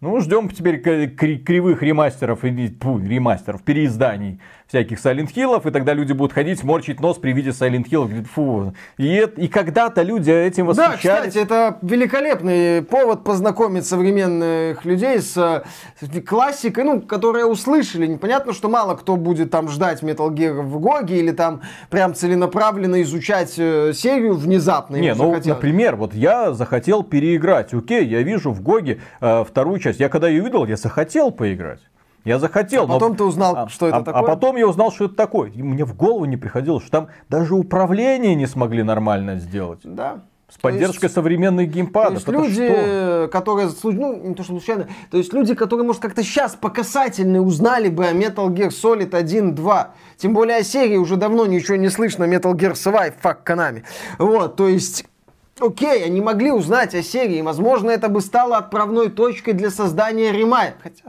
Ну, 0.00 0.20
ждем 0.20 0.50
теперь 0.50 0.78
кривых 0.78 1.82
ремастеров, 1.82 2.44
или, 2.44 2.68
ремастеров, 3.08 3.62
переизданий 3.62 4.40
всяких 4.66 4.98
Silent 4.98 5.32
Hill'ов, 5.32 5.66
и 5.68 5.70
тогда 5.70 5.94
люди 5.94 6.12
будут 6.12 6.32
ходить, 6.32 6.62
морчить 6.64 7.00
нос 7.00 7.18
при 7.18 7.32
виде 7.32 7.50
Silent 7.50 7.88
Hill. 7.88 8.06
говорит, 8.06 8.26
Фу. 8.26 8.74
И, 8.98 9.24
и 9.36 9.48
когда-то 9.48 10.02
люди 10.02 10.30
этим 10.30 10.66
Да, 10.72 10.90
восхищались. 10.90 11.28
кстати, 11.28 11.38
это 11.44 11.78
великолепный 11.82 12.82
повод 12.82 13.22
познакомить 13.22 13.86
современных 13.86 14.84
людей 14.84 15.20
с 15.20 15.36
э, 15.36 16.20
классикой, 16.20 16.84
ну, 16.84 17.00
которые 17.00 17.46
услышали. 17.46 18.06
Непонятно, 18.06 18.52
что 18.52 18.68
мало 18.68 18.96
кто 18.96 19.16
будет 19.16 19.50
там 19.50 19.68
ждать 19.68 20.02
Metal 20.02 20.28
Gear 20.30 20.60
в 20.62 20.80
Гоге 20.80 21.18
или 21.18 21.30
там 21.30 21.62
прям 21.88 22.14
целенаправленно 22.14 23.02
изучать 23.02 23.54
э, 23.58 23.92
серию 23.94 24.34
внезапно. 24.34 24.96
Не, 24.96 25.14
ну, 25.14 25.30
захотелось. 25.30 25.46
например, 25.46 25.94
вот 25.94 26.12
я 26.12 26.52
захотел 26.52 27.04
переиграть. 27.04 27.72
Окей, 27.72 28.04
я 28.04 28.22
вижу 28.22 28.50
в 28.50 28.62
GOG 28.62 28.90
е 28.90 29.00
э, 29.20 29.44
вторую 29.48 29.78
часть. 29.86 30.00
Я 30.00 30.08
когда 30.08 30.28
ее 30.28 30.42
увидел, 30.42 30.66
я 30.66 30.76
захотел 30.76 31.30
поиграть. 31.30 31.80
Я 32.24 32.38
захотел. 32.40 32.84
А 32.84 32.86
потом 32.88 33.12
но- 33.12 33.16
ты 33.18 33.24
узнал, 33.24 33.56
а- 33.56 33.68
что 33.68 33.86
это 33.86 33.98
а- 33.98 34.02
такое? 34.02 34.22
А 34.22 34.26
потом 34.26 34.56
я 34.56 34.66
узнал, 34.66 34.90
что 34.90 35.04
это 35.04 35.14
такое. 35.14 35.50
И 35.50 35.62
мне 35.62 35.84
в 35.84 35.94
голову 35.94 36.24
не 36.24 36.36
приходило, 36.36 36.80
что 36.80 36.90
там 36.90 37.08
даже 37.28 37.54
управление 37.54 38.34
не 38.34 38.46
смогли 38.46 38.82
нормально 38.82 39.36
сделать. 39.36 39.80
Да. 39.84 40.22
С 40.48 40.58
поддержкой 40.58 41.08
современных 41.08 41.68
То 41.68 41.74
геймпадов. 41.74 42.12
есть 42.14 42.28
Это 42.28 42.32
люди, 42.32 42.54
что? 42.54 42.62
э, 42.64 43.28
которые, 43.28 43.68
ну, 43.82 44.28
не 44.28 44.34
то 44.34 44.44
что 44.44 44.52
случайно, 44.52 44.88
то 45.10 45.18
есть 45.18 45.32
люди, 45.32 45.54
которые, 45.54 45.84
может, 45.84 46.00
как-то 46.00 46.22
сейчас 46.22 46.54
по 46.54 46.68
касательной 46.70 47.40
узнали 47.40 47.88
бы 47.88 48.06
о 48.06 48.12
Metal 48.12 48.46
Gear 48.48 48.68
Solid 48.70 49.14
1, 49.14 49.56
2. 49.56 49.90
Тем 50.16 50.34
более 50.34 50.58
о 50.58 50.62
серии 50.62 50.96
уже 50.96 51.16
давно 51.16 51.46
ничего 51.46 51.76
не 51.76 51.88
слышно, 51.88 52.24
Metal 52.24 52.52
Gear 52.54 52.72
Survive, 52.74 53.14
fuck 53.20 53.48
Konami. 53.48 53.82
Вот, 54.18 54.54
то 54.56 54.68
есть... 54.68 55.06
Окей, 55.60 56.04
они 56.04 56.20
могли 56.20 56.50
узнать 56.52 56.94
о 56.94 57.02
серии, 57.02 57.40
возможно, 57.40 57.90
это 57.90 58.08
бы 58.08 58.20
стало 58.20 58.58
отправной 58.58 59.08
точкой 59.08 59.54
для 59.54 59.70
создания 59.70 60.30
ремайк. 60.32 60.74
Хотя, 60.82 61.04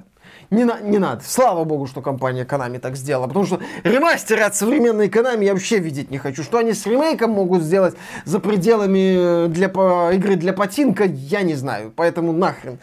не, 0.49 0.63
на- 0.63 0.79
не 0.79 0.99
надо. 0.99 1.21
Слава 1.25 1.65
богу, 1.65 1.85
что 1.87 2.01
компания 2.01 2.45
Konami 2.45 2.79
так 2.79 2.95
сделала. 2.95 3.27
Потому 3.27 3.45
что 3.45 3.59
ремастеры 3.83 4.43
от 4.43 4.55
современной 4.55 5.09
Konami 5.09 5.43
я 5.43 5.51
вообще 5.51 5.79
видеть 5.79 6.11
не 6.11 6.17
хочу. 6.17 6.43
Что 6.43 6.59
они 6.59 6.71
с 6.71 6.85
ремейком 6.85 7.31
могут 7.31 7.61
сделать 7.61 7.95
за 8.23 8.39
пределами 8.39 9.45
э, 9.45 9.47
для, 9.49 9.67
по- 9.67 10.11
игры 10.13 10.35
для 10.37 10.53
потинка, 10.53 11.03
я 11.03 11.41
не 11.41 11.55
знаю. 11.55 11.91
Поэтому 11.93 12.31
нахрен. 12.31 12.79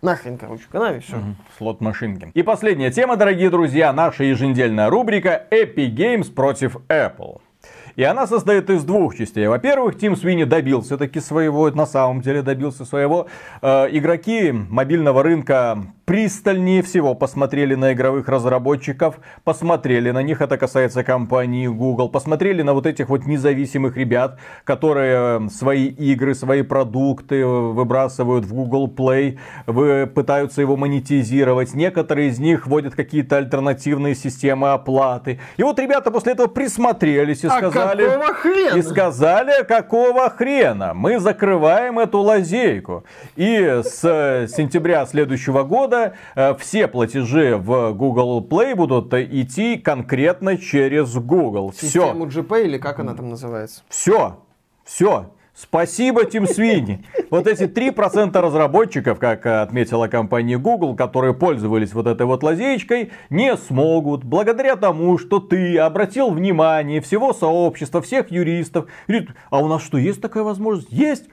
Нахрен, 0.00 0.38
короче, 0.38 0.64
Konami, 0.72 1.00
все. 1.00 1.16
Слот 1.58 1.82
машинки. 1.82 2.30
И 2.32 2.42
последняя 2.42 2.90
тема, 2.90 3.16
дорогие 3.16 3.50
друзья, 3.50 3.92
наша 3.92 4.24
еженедельная 4.24 4.88
рубрика 4.88 5.46
Epic 5.50 5.94
Games 5.94 6.32
против 6.32 6.76
Apple. 6.88 7.40
И 7.96 8.02
она 8.02 8.26
состоит 8.26 8.70
из 8.70 8.84
двух 8.84 9.16
частей. 9.16 9.46
Во-первых, 9.46 9.98
Тим 9.98 10.16
Свини 10.16 10.44
добился 10.44 10.96
таки 10.96 11.20
своего, 11.20 11.70
на 11.70 11.86
самом 11.86 12.20
деле 12.20 12.42
добился 12.42 12.84
своего. 12.84 13.26
Э, 13.60 13.88
игроки 13.90 14.52
мобильного 14.52 15.22
рынка 15.22 15.78
пристальнее 16.12 16.82
всего 16.82 17.14
посмотрели 17.14 17.74
на 17.74 17.94
игровых 17.94 18.28
разработчиков, 18.28 19.14
посмотрели 19.44 20.10
на 20.10 20.22
них, 20.22 20.42
это 20.42 20.58
касается 20.58 21.04
компании 21.04 21.66
Google, 21.66 22.10
посмотрели 22.10 22.60
на 22.60 22.74
вот 22.74 22.84
этих 22.84 23.08
вот 23.08 23.24
независимых 23.24 23.96
ребят, 23.96 24.38
которые 24.64 25.48
свои 25.48 25.86
игры, 25.86 26.34
свои 26.34 26.60
продукты 26.60 27.46
выбрасывают 27.46 28.44
в 28.44 28.52
Google 28.52 28.92
Play, 28.94 29.38
пытаются 30.08 30.60
его 30.60 30.76
монетизировать. 30.76 31.72
Некоторые 31.72 32.28
из 32.28 32.38
них 32.38 32.66
вводят 32.66 32.94
какие-то 32.94 33.38
альтернативные 33.38 34.14
системы 34.14 34.72
оплаты. 34.72 35.40
И 35.56 35.62
вот 35.62 35.78
ребята 35.78 36.10
после 36.10 36.32
этого 36.32 36.48
присмотрелись 36.48 37.42
и 37.42 37.46
а 37.46 37.56
сказали... 37.56 38.04
какого 38.04 38.34
хрена? 38.34 38.76
И 38.76 38.82
сказали, 38.82 39.64
какого 39.64 40.28
хрена? 40.28 40.92
Мы 40.92 41.18
закрываем 41.18 41.98
эту 41.98 42.18
лазейку. 42.18 43.04
И 43.34 43.80
с 43.82 44.02
сентября 44.54 45.06
следующего 45.06 45.62
года 45.62 46.01
э, 46.34 46.54
все 46.58 46.88
платежи 46.88 47.56
в 47.56 47.92
Google 47.92 48.46
Play 48.48 48.74
будут 48.74 49.12
идти 49.14 49.76
конкретно 49.76 50.56
через 50.56 51.14
Google. 51.14 51.72
Систему 51.72 52.28
Все. 52.28 52.40
GP 52.40 52.64
или 52.64 52.78
как 52.78 53.00
она 53.00 53.14
там 53.14 53.30
называется? 53.30 53.82
Все. 53.88 54.38
Все. 54.84 55.30
Спасибо, 55.54 56.24
Тим 56.24 56.46
Свини. 56.46 57.04
Вот 57.30 57.46
эти 57.46 57.64
3% 57.64 58.40
разработчиков, 58.40 59.18
как 59.18 59.44
отметила 59.44 60.08
компания 60.08 60.56
Google, 60.56 60.96
которые 60.96 61.34
пользовались 61.34 61.92
вот 61.92 62.06
этой 62.06 62.26
вот 62.26 62.42
лазеечкой, 62.42 63.12
не 63.28 63.56
смогут, 63.56 64.24
благодаря 64.24 64.76
тому, 64.76 65.18
что 65.18 65.40
ты 65.40 65.78
обратил 65.78 66.30
внимание 66.30 67.02
всего 67.02 67.34
сообщества, 67.34 68.00
всех 68.00 68.30
юристов. 68.30 68.86
А 69.50 69.62
у 69.62 69.68
нас 69.68 69.82
что, 69.82 69.98
есть 69.98 70.22
такая 70.22 70.42
возможность? 70.42 70.90
Есть! 70.90 71.26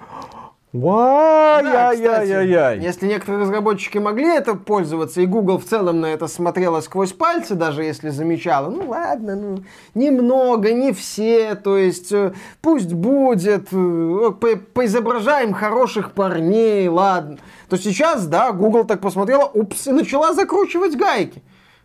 Ай-яй-яй-яй. 0.72 2.80
Если 2.80 3.07
некоторые 3.07 3.41
разработчики 3.41 3.97
могли 3.97 4.28
это 4.28 4.53
пользоваться, 4.53 5.22
и 5.22 5.26
Google 5.26 5.57
в 5.57 5.65
целом 5.65 6.01
на 6.01 6.05
это 6.05 6.28
смотрела 6.28 6.82
сквозь 6.82 7.11
пальцы, 7.11 7.55
даже 7.55 7.84
если 7.84 8.09
замечала, 8.09 8.70
ну 8.70 8.89
ладно, 8.89 9.36
ну 9.36 9.63
немного, 9.95 10.72
не 10.72 10.93
все, 10.93 11.55
то 11.55 11.76
есть 11.76 12.11
э, 12.11 12.34
пусть 12.61 12.93
будет, 12.93 13.70
э, 13.72 14.32
по 14.39 14.57
поизображаем 14.74 15.53
хороших 15.53 16.11
парней, 16.11 16.88
ладно. 16.88 17.39
То 17.67 17.78
сейчас, 17.78 18.28
да, 18.28 18.51
Google 18.51 18.86
так 18.86 19.01
посмотрела, 19.01 19.45
упс, 19.45 19.88
и 19.88 19.91
начала 19.91 20.34
закручивать 20.34 20.95
гайки. 20.95 21.41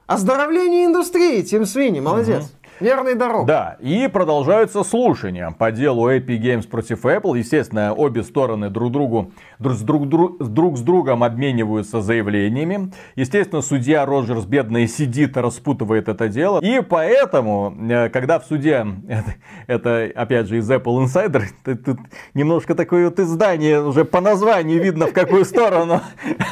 Оздоровление 0.06 0.84
индустрии, 0.84 1.40
Тим 1.40 1.64
Свини, 1.64 2.00
молодец. 2.00 2.42
Угу. 2.42 2.63
Верный 2.80 3.14
дорог. 3.14 3.46
Да, 3.46 3.76
и 3.80 4.08
продолжаются 4.08 4.82
слушания 4.82 5.50
по 5.56 5.70
делу 5.70 6.10
Epic 6.10 6.40
Games 6.40 6.68
против 6.68 7.04
Apple. 7.04 7.38
Естественно, 7.38 7.94
обе 7.94 8.22
стороны 8.24 8.68
друг 8.68 8.90
другу 8.90 9.30
друг, 9.58 9.74
с 9.74 9.80
друг, 9.82 10.08
друг, 10.08 10.76
с 10.76 10.80
другом 10.80 11.22
обмениваются 11.22 12.00
заявлениями. 12.00 12.92
Естественно, 13.14 13.62
судья 13.62 14.04
Роджерс 14.04 14.44
бедный 14.44 14.88
сидит, 14.88 15.36
распутывает 15.36 16.08
это 16.08 16.28
дело. 16.28 16.60
И 16.60 16.80
поэтому, 16.80 17.74
э, 17.88 18.08
когда 18.08 18.40
в 18.40 18.44
суде, 18.44 18.84
это, 19.08 19.34
это 19.66 20.10
опять 20.14 20.48
же 20.48 20.58
из 20.58 20.68
Apple 20.70 21.04
Insider, 21.04 21.44
тут 21.84 21.98
немножко 22.34 22.74
такое 22.74 23.06
вот 23.06 23.20
издание, 23.20 23.82
уже 23.82 24.04
по 24.04 24.20
названию 24.20 24.82
видно, 24.82 25.06
в 25.06 25.12
какую 25.12 25.44
сторону 25.44 26.00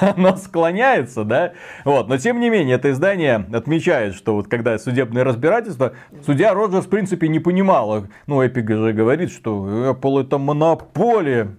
оно 0.00 0.36
склоняется, 0.36 1.24
да. 1.24 1.52
Вот, 1.84 2.08
но 2.08 2.16
тем 2.16 2.38
не 2.40 2.48
менее, 2.48 2.76
это 2.76 2.90
издание 2.92 3.44
отмечает, 3.52 4.14
что 4.14 4.34
вот 4.34 4.48
когда 4.48 4.78
судебное 4.78 5.24
разбирательство, 5.24 5.92
судья 6.24 6.54
Роджерс 6.54 6.86
в 6.86 6.88
принципе 6.88 7.28
не 7.28 7.38
понимала, 7.38 8.08
ну, 8.26 8.42
Эпик 8.42 8.68
же 8.70 8.92
говорит, 8.92 9.30
что 9.30 9.90
Apple 9.90 10.22
это 10.22 10.38
монополия. 10.38 11.56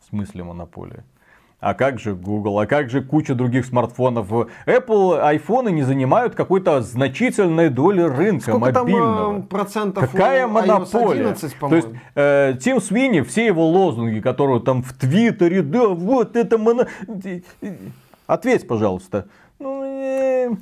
В 0.00 0.08
смысле 0.08 0.44
монополия? 0.44 1.04
А 1.58 1.74
как 1.74 1.98
же 1.98 2.14
Google, 2.14 2.60
а 2.60 2.66
как 2.66 2.90
же 2.90 3.02
куча 3.02 3.34
других 3.34 3.64
смартфонов? 3.64 4.30
Apple 4.66 5.18
айфоны 5.20 5.70
не 5.70 5.82
занимают 5.82 6.34
какой-то 6.34 6.82
значительной 6.82 7.70
доли 7.70 8.02
рынка 8.02 8.50
Сколько 8.50 8.80
мобильного. 8.80 9.32
Там, 9.32 9.38
э, 9.38 9.42
процентов 9.42 10.10
Какая 10.10 10.46
монополия? 10.46 11.22
11, 11.22 11.58
То 11.58 11.74
есть 11.74 11.88
э, 12.14 12.54
Тим 12.60 12.80
Свини, 12.80 13.22
все 13.22 13.46
его 13.46 13.66
лозунги, 13.68 14.20
которые 14.20 14.60
там 14.60 14.82
в 14.82 14.92
Твиттере, 14.92 15.62
да, 15.62 15.88
вот 15.88 16.36
это 16.36 16.58
моно... 16.58 16.86
Ответь, 18.26 18.68
пожалуйста. 18.68 19.26
Ну. 19.58 19.85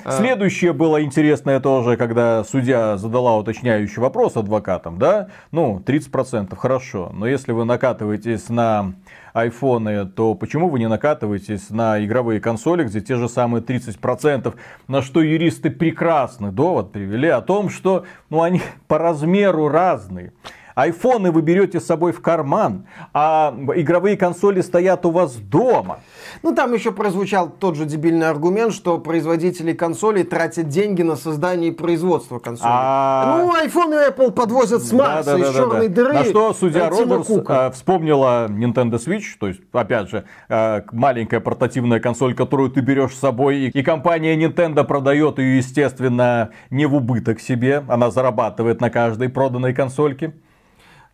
Следующее 0.09 0.73
было 0.73 1.03
интересное 1.03 1.61
тоже, 1.61 1.97
когда 1.97 2.45
судья 2.45 2.97
задала 2.97 3.37
уточняющий 3.37 4.01
вопрос 4.01 4.37
адвокатам, 4.37 4.99
да? 4.99 5.29
Ну, 5.51 5.83
30% 5.85 6.55
хорошо, 6.57 7.11
но 7.13 7.27
если 7.27 7.53
вы 7.53 7.65
накатываетесь 7.65 8.49
на 8.49 8.95
айфоны, 9.33 10.07
то 10.07 10.35
почему 10.35 10.69
вы 10.69 10.79
не 10.79 10.89
накатываетесь 10.89 11.71
на 11.71 12.03
игровые 12.05 12.41
консоли, 12.41 12.85
где 12.85 13.01
те 13.01 13.17
же 13.17 13.29
самые 13.29 13.63
30%, 13.63 14.55
на 14.89 15.03
что 15.03 15.21
юристы 15.21 15.71
прекрасный 15.71 16.53
довод 16.53 16.93
привели 16.93 17.29
о 17.29 17.41
том, 17.41 17.69
что 17.69 18.05
ну, 18.31 18.43
они 18.43 18.63
по 18.87 18.99
размеру 18.99 19.69
разные. 19.69 20.33
Айфоны 20.75 21.31
вы 21.31 21.43
берете 21.43 21.81
с 21.81 21.87
собой 21.87 22.13
в 22.13 22.21
карман, 22.21 22.87
а 23.13 23.55
игровые 23.77 24.17
консоли 24.17 24.61
стоят 24.61 25.07
у 25.07 25.11
вас 25.11 25.37
дома. 25.37 26.01
Ну, 26.45 26.55
там 26.55 26.75
еще 26.75 26.93
прозвучал 26.93 27.49
тот 27.49 27.75
же 27.75 27.87
дебильный 27.87 28.29
аргумент, 28.29 28.75
что 28.75 28.99
производители 28.99 29.73
консолей 29.73 30.25
тратят 30.25 30.69
деньги 30.69 31.01
на 31.01 31.17
создание 31.17 31.71
и 31.71 31.73
производство 31.73 32.39
консолей. 32.39 32.71
А... 32.71 33.39
Ну, 33.39 33.55
iPhone 33.65 33.95
и 33.95 34.11
Apple 34.11 34.31
подвозят 34.31 34.83
с 34.83 34.93
Марса, 34.93 35.25
да, 35.25 35.39
да, 35.39 35.43
из 35.43 35.47
да, 35.47 35.59
черной 35.59 35.89
да. 35.89 35.95
дыры. 35.95 36.13
На 36.13 36.25
что 36.25 36.53
судья 36.53 36.91
Роджерс 36.91 37.29
а, 37.47 37.71
вспомнила 37.71 38.47
Nintendo 38.51 39.03
Switch, 39.03 39.39
то 39.41 39.49
есть, 39.49 39.63
опять 39.73 40.11
же, 40.11 40.25
а, 40.51 40.85
маленькая 40.93 41.41
портативная 41.41 41.99
консоль, 41.99 42.35
которую 42.35 42.71
ты 42.71 42.83
берешь 42.83 43.13
с 43.13 43.21
собой, 43.21 43.71
и 43.71 43.83
компания 43.83 44.37
Nintendo 44.37 44.85
продает 44.85 45.39
ее, 45.39 45.57
естественно, 45.57 46.51
не 46.69 46.85
в 46.85 46.95
убыток 46.95 47.41
себе, 47.41 47.85
она 47.89 48.11
зарабатывает 48.11 48.83
на 48.83 48.91
каждой 48.91 49.31
проданной 49.31 49.73
консольке. 49.73 50.35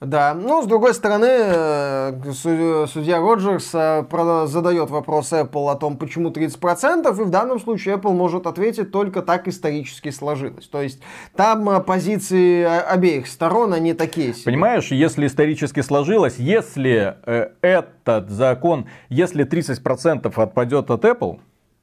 Да, 0.00 0.32
ну, 0.32 0.62
с 0.62 0.66
другой 0.66 0.94
стороны, 0.94 1.28
э, 1.28 2.32
судья 2.32 3.18
Роджерс 3.18 3.70
э, 3.74 4.46
задает 4.46 4.88
вопрос 4.88 5.30
Apple 5.30 5.70
о 5.70 5.74
том, 5.74 5.98
почему 5.98 6.30
30%, 6.30 7.10
и 7.10 7.24
в 7.24 7.28
данном 7.28 7.60
случае 7.60 7.96
Apple 7.96 8.14
может 8.14 8.46
ответить 8.46 8.92
только 8.92 9.20
так 9.20 9.46
исторически 9.46 10.10
сложилось. 10.10 10.66
То 10.68 10.80
есть 10.80 11.02
там 11.36 11.68
э, 11.68 11.80
позиции 11.80 12.64
обеих 12.64 13.26
сторон, 13.26 13.74
они 13.74 13.92
такие 13.92 14.32
себе. 14.32 14.44
Понимаешь, 14.46 14.90
если 14.90 15.26
исторически 15.26 15.80
сложилось, 15.80 16.36
если 16.38 17.16
э, 17.26 17.50
этот 17.60 18.30
закон, 18.30 18.86
если 19.10 19.46
30% 19.46 20.32
отпадет 20.34 20.90
от 20.90 21.04
Apple, 21.04 21.40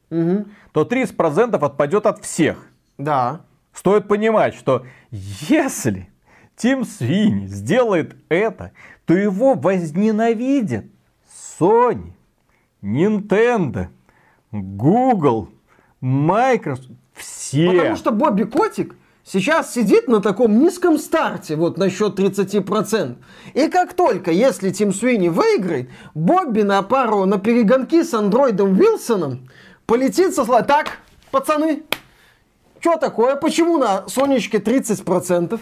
угу. 0.09 0.45
то 0.71 0.81
30% 0.81 1.63
отпадет 1.63 2.07
от 2.07 2.23
всех. 2.23 2.65
Да. 2.97 3.41
Стоит 3.73 4.07
понимать, 4.07 4.55
что 4.55 4.87
если 5.11 6.09
Тим 6.57 6.85
Свини 6.85 7.45
сделает 7.45 8.15
это, 8.29 8.71
то 9.05 9.13
его 9.13 9.53
возненавидят 9.53 10.85
Sony, 11.59 12.13
Nintendo, 12.81 13.89
Google, 14.51 15.49
Microsoft, 16.01 16.89
все. 17.13 17.71
Потому 17.71 17.95
что 17.95 18.11
Бобби 18.11 18.43
Котик 18.43 18.95
сейчас 19.23 19.71
сидит 19.71 20.07
на 20.07 20.19
таком 20.19 20.57
низком 20.57 20.97
старте, 20.97 21.55
вот 21.55 21.77
насчет 21.77 22.19
30%. 22.19 23.17
И 23.53 23.67
как 23.67 23.93
только, 23.93 24.31
если 24.31 24.71
Тим 24.71 24.93
Свини 24.93 25.29
выиграет, 25.29 25.91
Бобби 26.15 26.63
на 26.63 26.81
пару, 26.81 27.25
на 27.25 27.37
перегонки 27.37 28.01
с 28.01 28.15
андроидом 28.15 28.73
Вилсоном 28.73 29.47
полетит 29.85 30.33
со 30.33 30.43
слова. 30.43 30.63
Так, 30.63 30.97
пацаны, 31.29 31.83
что 32.79 32.95
такое? 32.95 33.35
Почему 33.35 33.77
на 33.77 34.07
Сонечке 34.07 34.57
30%? 34.57 35.59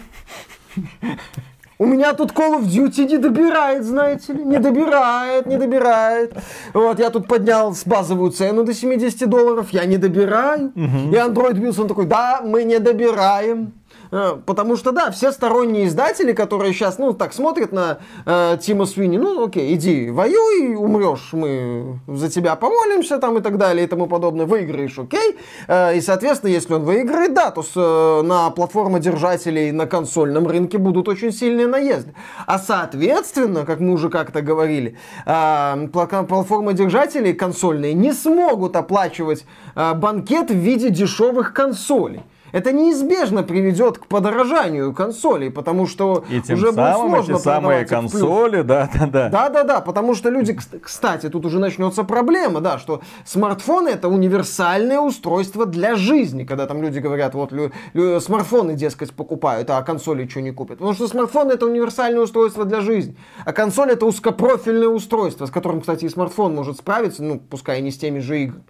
У 1.78 1.84
меня 1.84 2.14
тут 2.14 2.32
Call 2.32 2.58
of 2.58 2.64
Duty 2.64 3.06
не 3.06 3.18
добирает, 3.18 3.84
знаете 3.84 4.32
ли. 4.32 4.44
Не 4.44 4.58
добирает, 4.58 5.46
не 5.46 5.58
добирает. 5.58 6.32
Вот, 6.72 6.98
я 6.98 7.10
тут 7.10 7.28
поднял 7.28 7.74
с 7.74 7.84
базовую 7.84 8.30
цену 8.30 8.64
до 8.64 8.72
70 8.72 9.28
долларов. 9.28 9.66
Я 9.72 9.84
не 9.84 9.98
добираю. 9.98 10.72
Угу. 10.74 11.12
И 11.12 11.16
Android 11.16 11.60
Wilson 11.60 11.86
такой, 11.86 12.06
да, 12.06 12.40
мы 12.42 12.64
не 12.64 12.78
добираем. 12.78 13.72
Э, 14.10 14.36
потому 14.44 14.76
что, 14.76 14.92
да, 14.92 15.10
все 15.10 15.32
сторонние 15.32 15.86
издатели, 15.86 16.32
которые 16.32 16.72
сейчас, 16.72 16.98
ну, 16.98 17.12
так 17.12 17.32
смотрят 17.32 17.72
на 17.72 17.98
э, 18.24 18.58
Тима 18.60 18.86
Свини, 18.86 19.18
ну, 19.18 19.46
окей, 19.46 19.74
иди, 19.74 20.10
воюй, 20.10 20.74
умрешь, 20.76 21.30
мы 21.32 22.00
за 22.06 22.30
тебя 22.30 22.56
помолимся, 22.56 23.18
там, 23.18 23.38
и 23.38 23.40
так 23.40 23.58
далее, 23.58 23.84
и 23.84 23.88
тому 23.88 24.06
подобное, 24.06 24.46
выиграешь, 24.46 24.98
окей. 24.98 25.36
Э, 25.68 25.96
и, 25.96 26.00
соответственно, 26.00 26.50
если 26.50 26.74
он 26.74 26.84
выиграет, 26.84 27.34
да, 27.34 27.50
то 27.50 27.62
с, 27.62 27.72
э, 27.74 28.22
на 28.22 28.50
платформодержателей 28.50 29.72
на 29.72 29.86
консольном 29.86 30.46
рынке 30.46 30.78
будут 30.78 31.08
очень 31.08 31.32
сильные 31.32 31.66
наезды. 31.66 32.14
А, 32.46 32.58
соответственно, 32.58 33.64
как 33.64 33.80
мы 33.80 33.92
уже 33.92 34.08
как-то 34.08 34.42
говорили, 34.42 34.96
э, 35.24 35.88
платформодержатели 35.92 37.32
консольные 37.32 37.94
не 37.94 38.12
смогут 38.12 38.76
оплачивать 38.76 39.44
э, 39.74 39.94
банкет 39.94 40.50
в 40.50 40.56
виде 40.56 40.90
дешевых 40.90 41.52
консолей. 41.52 42.22
Это 42.52 42.72
неизбежно 42.72 43.42
приведет 43.42 43.98
к 43.98 44.06
подорожанию 44.06 44.92
консолей, 44.94 45.50
потому 45.50 45.86
что 45.86 46.24
И 46.30 46.40
тем 46.40 46.56
уже 46.56 46.72
самым 46.72 47.10
будет 47.10 47.26
сложно 47.26 47.34
эти 47.34 47.42
самые 47.42 47.84
консоли, 47.86 48.62
да, 48.62 48.90
да, 48.94 49.06
да. 49.06 49.28
Да, 49.28 49.48
да, 49.48 49.64
да, 49.64 49.80
потому 49.80 50.14
что 50.14 50.30
люди, 50.30 50.52
кс- 50.52 50.78
кстати, 50.78 51.28
тут 51.28 51.44
уже 51.46 51.58
начнется 51.58 52.04
проблема, 52.04 52.60
да, 52.60 52.78
что 52.78 53.00
смартфоны 53.24 53.88
это 53.90 54.08
универсальное 54.08 55.00
устройство 55.00 55.66
для 55.66 55.96
жизни, 55.96 56.44
когда 56.44 56.66
там 56.66 56.82
люди 56.82 56.98
говорят, 56.98 57.34
вот 57.34 57.52
лю- 57.52 57.72
лю- 57.94 58.20
смартфоны, 58.20 58.74
дескать, 58.74 59.12
покупают, 59.12 59.68
а 59.70 59.82
консоли 59.82 60.26
что 60.26 60.40
не 60.40 60.52
купят. 60.52 60.78
Потому 60.78 60.94
что 60.94 61.08
смартфон 61.08 61.50
это 61.50 61.66
универсальное 61.66 62.22
устройство 62.22 62.64
для 62.64 62.80
жизни, 62.80 63.16
а 63.44 63.52
консоль 63.52 63.90
это 63.90 64.06
узкопрофильное 64.06 64.88
устройство, 64.88 65.46
с 65.46 65.50
которым, 65.50 65.80
кстати, 65.80 66.04
и 66.04 66.08
смартфон 66.08 66.54
может 66.54 66.78
справиться, 66.78 67.22
ну, 67.22 67.40
пускай 67.40 67.80
и 67.80 67.82
не 67.82 67.90
с 67.90 67.98
теми 67.98 68.20
же 68.20 68.40
играми. 68.42 68.64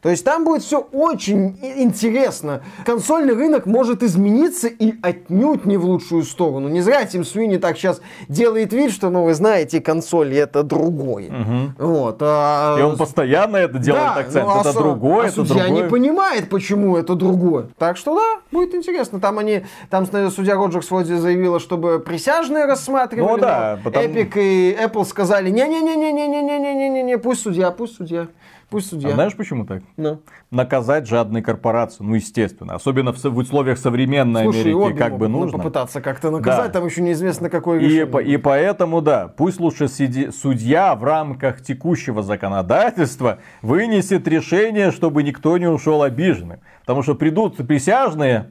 То 0.00 0.10
есть 0.10 0.24
там 0.24 0.44
будет 0.44 0.62
все 0.62 0.78
очень 0.92 1.58
интересно. 1.76 2.62
Консольный 2.86 3.34
рынок 3.34 3.66
может 3.66 4.02
измениться 4.02 4.68
и 4.68 4.94
отнюдь 5.02 5.64
не 5.64 5.76
в 5.76 5.84
лучшую 5.84 6.22
сторону. 6.22 6.68
Не 6.68 6.80
зря 6.82 7.04
Тим 7.04 7.24
Суини 7.24 7.56
так 7.56 7.76
сейчас 7.76 8.00
делает 8.28 8.72
вид, 8.72 8.92
что, 8.92 9.10
ну, 9.10 9.24
вы 9.24 9.34
знаете, 9.34 9.80
консоли 9.80 10.36
это 10.36 10.62
другое. 10.62 11.72
Вот. 11.78 12.18
а- 12.20 12.76
И 12.78 12.82
он 12.82 12.96
постоянно 12.96 13.56
это 13.56 13.78
делает 13.78 14.04
да, 14.14 14.20
акцент. 14.20 14.46
ну, 14.46 14.52
а 14.56 14.60
это 14.60 14.72
со- 14.72 14.78
другое, 14.78 15.24
а 15.24 15.26
это 15.26 15.34
судья 15.34 15.64
другое. 15.64 15.82
не 15.82 15.88
понимает, 15.88 16.48
почему 16.48 16.96
это 16.96 17.14
другое. 17.14 17.66
Так 17.78 17.96
что 17.96 18.14
да, 18.14 18.40
будет 18.52 18.74
интересно. 18.74 19.18
Там 19.20 19.38
они, 19.38 19.62
там 19.90 20.06
судья 20.30 20.54
Роджерс 20.54 20.90
вроде 20.90 21.16
заявила, 21.16 21.58
чтобы 21.58 21.98
присяжные 21.98 22.66
рассматривали. 22.66 23.30
Ну 23.32 23.38
да, 23.38 23.78
но 23.78 23.90
потому- 23.90 24.06
Epic 24.06 24.32
и 24.36 24.76
Apple 24.80 25.04
сказали, 25.04 25.50
не-не-не-не-не-не-не-не-не, 25.50 27.18
пусть 27.18 27.42
судья, 27.42 27.70
пусть 27.70 27.96
судья, 27.96 28.28
пусть 28.70 28.88
судья. 28.90 29.10
А 29.10 29.12
знаешь 29.12 29.34
почему 29.36 29.64
так? 29.64 29.82
Ну. 29.96 30.20
Наказать 30.50 31.06
жадные 31.06 31.42
корпорации, 31.42 32.02
ну 32.04 32.14
естественно. 32.14 32.74
Особенно 32.74 33.12
в, 33.12 33.18
со- 33.18 33.30
в 33.30 33.36
условиях 33.38 33.78
современной 33.78 34.42
Слушай, 34.44 34.72
Америки, 34.72 34.96
как 34.98 35.18
бы 35.18 35.28
ну, 35.28 35.40
нужно. 35.40 35.58
попытаться 35.58 36.00
как-то 36.00 36.30
наказать, 36.30 36.66
Да. 36.72 36.80
там 36.80 36.86
еще 36.86 37.02
неизвестно 37.02 37.50
какое 37.50 37.80
И, 37.80 38.04
по- 38.04 38.18
и 38.22 38.36
поэтому, 38.36 39.00
да, 39.00 39.28
пусть 39.28 39.60
лучше 39.60 39.88
сиди- 39.88 40.30
судья 40.30 40.94
в 40.94 41.04
рамках 41.04 41.62
текущего 41.62 42.22
законодательства 42.22 43.38
вынесет 43.62 44.26
решение, 44.28 44.90
чтобы 44.90 45.22
никто 45.22 45.56
не 45.58 45.66
ушел 45.66 46.02
обиженным. 46.02 46.60
Потому 46.80 47.02
что 47.02 47.14
придут 47.14 47.56
присяжные, 47.56 48.50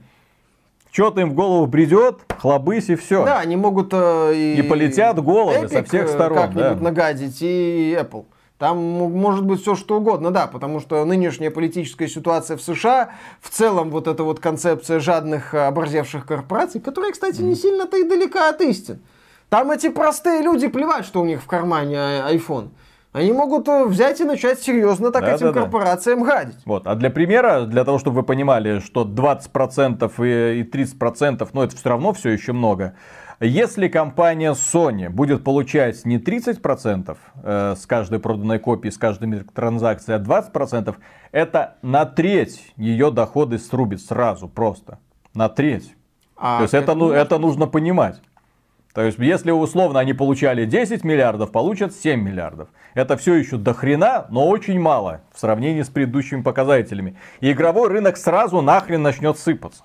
что-то 0.91 1.21
им 1.21 1.29
в 1.31 1.33
голову 1.33 1.67
придет, 1.67 2.19
хлобысь 2.39 2.89
и 2.89 2.95
все. 2.95 3.23
Да, 3.25 3.39
они 3.39 3.55
могут 3.55 3.89
э, 3.93 4.31
и... 4.35 4.55
И 4.59 4.61
полетят 4.63 5.21
головы 5.23 5.67
со 5.67 5.79
Epic, 5.79 5.87
всех 5.87 6.05
э, 6.05 6.07
сторон, 6.07 6.37
Как-нибудь 6.37 6.77
да. 6.79 6.83
нагадить, 6.83 7.37
и 7.41 7.95
Apple. 7.99 8.25
Там 8.57 8.77
может 8.79 9.45
быть 9.45 9.61
все 9.61 9.75
что 9.75 9.97
угодно, 9.97 10.31
да, 10.31 10.47
потому 10.47 10.79
что 10.79 11.05
нынешняя 11.05 11.51
политическая 11.51 12.07
ситуация 12.07 12.57
в 12.57 12.61
США, 12.61 13.11
в 13.39 13.49
целом 13.49 13.91
вот 13.91 14.07
эта 14.07 14.23
вот 14.23 14.39
концепция 14.39 14.99
жадных 14.99 15.53
э, 15.53 15.67
оборзевших 15.67 16.25
корпораций, 16.25 16.81
которая, 16.81 17.11
кстати, 17.11 17.41
не 17.41 17.53
сильно-то 17.53 17.97
и 17.97 18.03
далека 18.03 18.49
от 18.49 18.61
истин. 18.61 18.99
Там 19.49 19.69
эти 19.69 19.89
простые 19.89 20.41
люди 20.41 20.67
плевать, 20.67 21.05
что 21.05 21.21
у 21.21 21.25
них 21.25 21.43
в 21.43 21.45
кармане 21.45 21.97
iPhone. 21.97 22.69
Они 23.13 23.31
могут 23.31 23.67
э, 23.67 23.85
взять 23.85 24.21
и 24.21 24.23
начать 24.23 24.59
серьезно 24.59 25.11
так 25.11 25.23
этим 25.23 25.47
Да-да-да. 25.47 25.61
корпорациям 25.61 26.23
гадить. 26.23 26.57
Вот. 26.65 26.87
А 26.87 26.95
для 26.95 27.11
примера, 27.11 27.61
для 27.65 27.85
того, 27.85 27.99
чтобы 27.99 28.17
вы 28.17 28.23
понимали, 28.23 28.79
что 28.79 29.05
20% 29.05 30.11
и 30.25 30.61
и 30.61 30.63
30%, 30.63 31.47
ну 31.53 31.61
это 31.61 31.75
все 31.75 31.89
равно 31.89 32.11
все 32.13 32.29
еще 32.29 32.53
много. 32.53 32.95
Если 33.39 33.87
компания 33.87 34.53
Sony 34.53 35.09
будет 35.09 35.43
получать 35.43 36.05
не 36.05 36.17
30% 36.17 37.17
э, 37.43 37.75
с 37.77 37.85
каждой 37.85 38.19
проданной 38.19 38.57
копии, 38.57 38.89
с 38.89 38.97
каждой 38.97 39.41
транзакции, 39.53 40.13
а 40.15 40.19
20%, 40.19 40.95
это 41.31 41.75
на 41.83 42.05
треть 42.05 42.73
ее 42.77 43.11
доходы 43.11 43.59
срубит 43.59 44.01
сразу 44.01 44.47
просто. 44.47 44.97
На 45.35 45.49
треть. 45.49 45.95
А 46.35 46.57
То 46.57 46.63
есть 46.63 46.73
это, 46.73 46.95
ну, 46.95 47.11
это 47.11 47.37
нужно 47.37 47.67
понимать. 47.67 48.21
То 48.97 49.03
есть, 49.03 49.19
если 49.19 49.51
условно 49.51 49.99
они 49.99 50.13
получали 50.13 50.65
10 50.65 51.03
миллиардов, 51.03 51.51
получат 51.51 51.93
7 51.93 52.19
миллиардов. 52.19 52.69
Это 52.95 53.15
все 53.15 53.35
еще 53.35 53.57
до 53.57 53.75
хрена, 53.75 54.25
но 54.31 54.47
очень 54.47 54.79
мало 54.79 55.21
в 55.31 55.39
сравнении 55.39 55.83
с 55.83 55.89
предыдущими 55.89 56.41
показателями. 56.41 57.15
И 57.39 57.51
игровой 57.51 57.89
рынок 57.89 58.17
сразу 58.17 58.61
нахрен 58.61 59.03
начнет 59.03 59.37
сыпаться. 59.37 59.83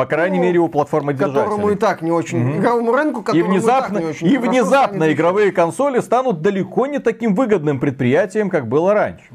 По 0.00 0.06
крайней 0.06 0.38
Ну, 0.38 0.44
мере, 0.44 0.58
у 0.60 0.68
платформы 0.68 1.12
Которому 1.12 1.68
и 1.68 1.74
так 1.74 2.00
не 2.00 2.10
очень... 2.10 2.56
Игровому 2.56 2.92
рынку, 2.92 3.22
И 3.34 3.42
внезапно, 3.42 3.98
и 3.98 4.00
так 4.00 4.02
не 4.02 4.08
очень 4.08 4.26
и 4.28 4.38
внезапно 4.38 5.12
игровые 5.12 5.52
консоли 5.52 6.00
станут 6.00 6.40
далеко 6.40 6.86
не 6.86 7.00
таким 7.00 7.34
выгодным 7.34 7.78
предприятием, 7.78 8.48
как 8.48 8.66
было 8.66 8.94
раньше. 8.94 9.26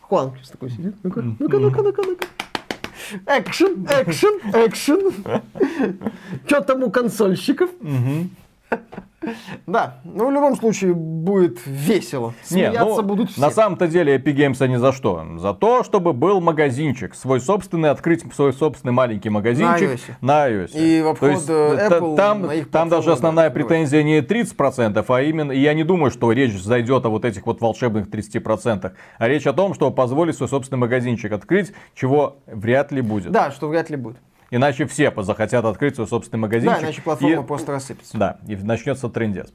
Хуан 0.00 0.32
сейчас 0.38 0.48
такой 0.48 0.70
сидит. 0.70 0.94
Ну-ка, 1.02 1.20
ну-ка, 1.20 1.58
ну-ка, 1.58 1.82
ну-ка, 1.82 2.02
ну-ка. 2.06 2.26
Экшен, 3.26 3.84
экшен, 3.84 4.38
экшен. 4.54 5.12
Что 6.46 6.62
там 6.62 6.84
у 6.84 6.90
консольщиков? 6.90 7.68
Да, 9.66 10.00
ну 10.04 10.28
в 10.28 10.30
любом 10.30 10.56
случае 10.56 10.94
будет 10.94 11.58
весело. 11.66 12.34
Не, 12.50 12.68
Смеяться 12.68 12.84
ну, 12.84 13.02
будут 13.02 13.30
все. 13.30 13.40
На 13.40 13.50
самом-то 13.50 13.86
деле 13.86 14.16
Epic 14.16 14.34
Games 14.34 14.62
они 14.62 14.76
за 14.76 14.92
что? 14.92 15.24
За 15.36 15.54
то, 15.54 15.82
чтобы 15.82 16.12
был 16.12 16.40
магазинчик, 16.40 17.14
свой 17.14 17.40
собственный, 17.40 17.90
открыть 17.90 18.22
свой 18.34 18.52
собственный 18.52 18.92
маленький 18.92 19.30
магазинчик 19.30 19.90
iOS. 19.90 20.00
на 20.20 20.48
iOS. 20.48 20.70
И 20.74 21.00
в 21.00 21.04
То 21.04 21.10
обход, 21.10 21.30
есть, 21.30 21.48
э, 21.48 21.88
Apple 21.88 22.16
там, 22.16 22.42
на 22.42 22.64
там 22.64 22.88
даже 22.88 23.12
основная 23.12 23.48
да, 23.48 23.54
претензия 23.54 24.02
не 24.02 24.20
30%, 24.20 25.04
а 25.06 25.22
именно, 25.22 25.52
и 25.52 25.60
я 25.60 25.74
не 25.74 25.84
думаю, 25.84 26.10
что 26.10 26.30
речь 26.32 26.52
зайдет 26.60 27.06
о 27.06 27.08
вот 27.08 27.24
этих 27.24 27.46
вот 27.46 27.60
волшебных 27.60 28.08
30%, 28.08 28.92
а 29.18 29.28
речь 29.28 29.46
о 29.46 29.52
том, 29.52 29.74
что 29.74 29.90
позволить 29.90 30.36
свой 30.36 30.48
собственный 30.48 30.80
магазинчик 30.80 31.32
открыть, 31.32 31.72
чего 31.94 32.36
вряд 32.46 32.92
ли 32.92 33.00
будет. 33.00 33.32
Да, 33.32 33.50
что 33.50 33.68
вряд 33.68 33.90
ли 33.90 33.96
будет. 33.96 34.18
Иначе 34.54 34.86
все 34.86 35.12
захотят 35.16 35.64
открыть 35.64 35.96
свой 35.96 36.06
собственный 36.06 36.42
магазинчик. 36.42 36.78
Да, 36.80 36.86
иначе 36.86 37.02
платформа 37.02 37.42
и- 37.42 37.46
просто 37.46 37.72
рассыпется. 37.72 38.16
да, 38.16 38.38
и 38.46 38.54
начнется 38.54 39.08
трендец. 39.08 39.52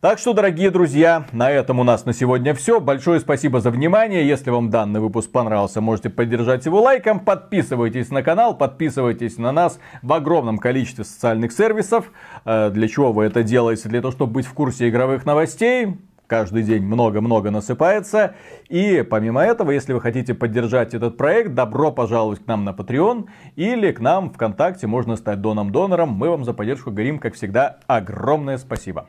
Так 0.00 0.18
что, 0.20 0.32
дорогие 0.34 0.70
друзья, 0.70 1.24
на 1.32 1.50
этом 1.50 1.80
у 1.80 1.82
нас 1.82 2.04
на 2.04 2.12
сегодня 2.12 2.54
все. 2.54 2.78
Большое 2.78 3.18
спасибо 3.20 3.60
за 3.60 3.70
внимание. 3.70 4.28
Если 4.28 4.50
вам 4.50 4.68
данный 4.70 5.00
выпуск 5.00 5.32
понравился, 5.32 5.80
можете 5.80 6.08
поддержать 6.10 6.66
его 6.66 6.80
лайком. 6.82 7.18
Подписывайтесь 7.20 8.10
на 8.10 8.22
канал, 8.22 8.56
подписывайтесь 8.56 9.38
на 9.38 9.50
нас 9.50 9.80
в 10.02 10.12
огромном 10.12 10.58
количестве 10.58 11.04
социальных 11.04 11.50
сервисов. 11.50 12.12
Э, 12.44 12.70
Для 12.70 12.86
чего 12.86 13.12
вы 13.12 13.24
это 13.24 13.42
делаете? 13.42 13.88
Для 13.88 14.00
того, 14.02 14.12
чтобы 14.12 14.34
быть 14.34 14.46
в 14.46 14.52
курсе 14.52 14.88
игровых 14.88 15.24
новостей. 15.26 15.96
Каждый 16.28 16.62
день 16.62 16.82
много-много 16.82 17.50
насыпается. 17.50 18.34
И 18.68 19.00
помимо 19.00 19.40
этого, 19.42 19.70
если 19.70 19.94
вы 19.94 20.00
хотите 20.02 20.34
поддержать 20.34 20.92
этот 20.92 21.16
проект, 21.16 21.54
добро 21.54 21.90
пожаловать 21.90 22.44
к 22.44 22.46
нам 22.46 22.64
на 22.64 22.70
Patreon 22.70 23.28
или 23.56 23.92
к 23.92 24.00
нам 24.00 24.30
ВКонтакте. 24.30 24.86
Можно 24.86 25.16
стать 25.16 25.40
доном-донором. 25.40 26.10
Мы 26.10 26.28
вам 26.28 26.44
за 26.44 26.52
поддержку 26.52 26.90
говорим, 26.90 27.18
как 27.18 27.32
всегда, 27.34 27.78
огромное 27.86 28.58
спасибо. 28.58 29.08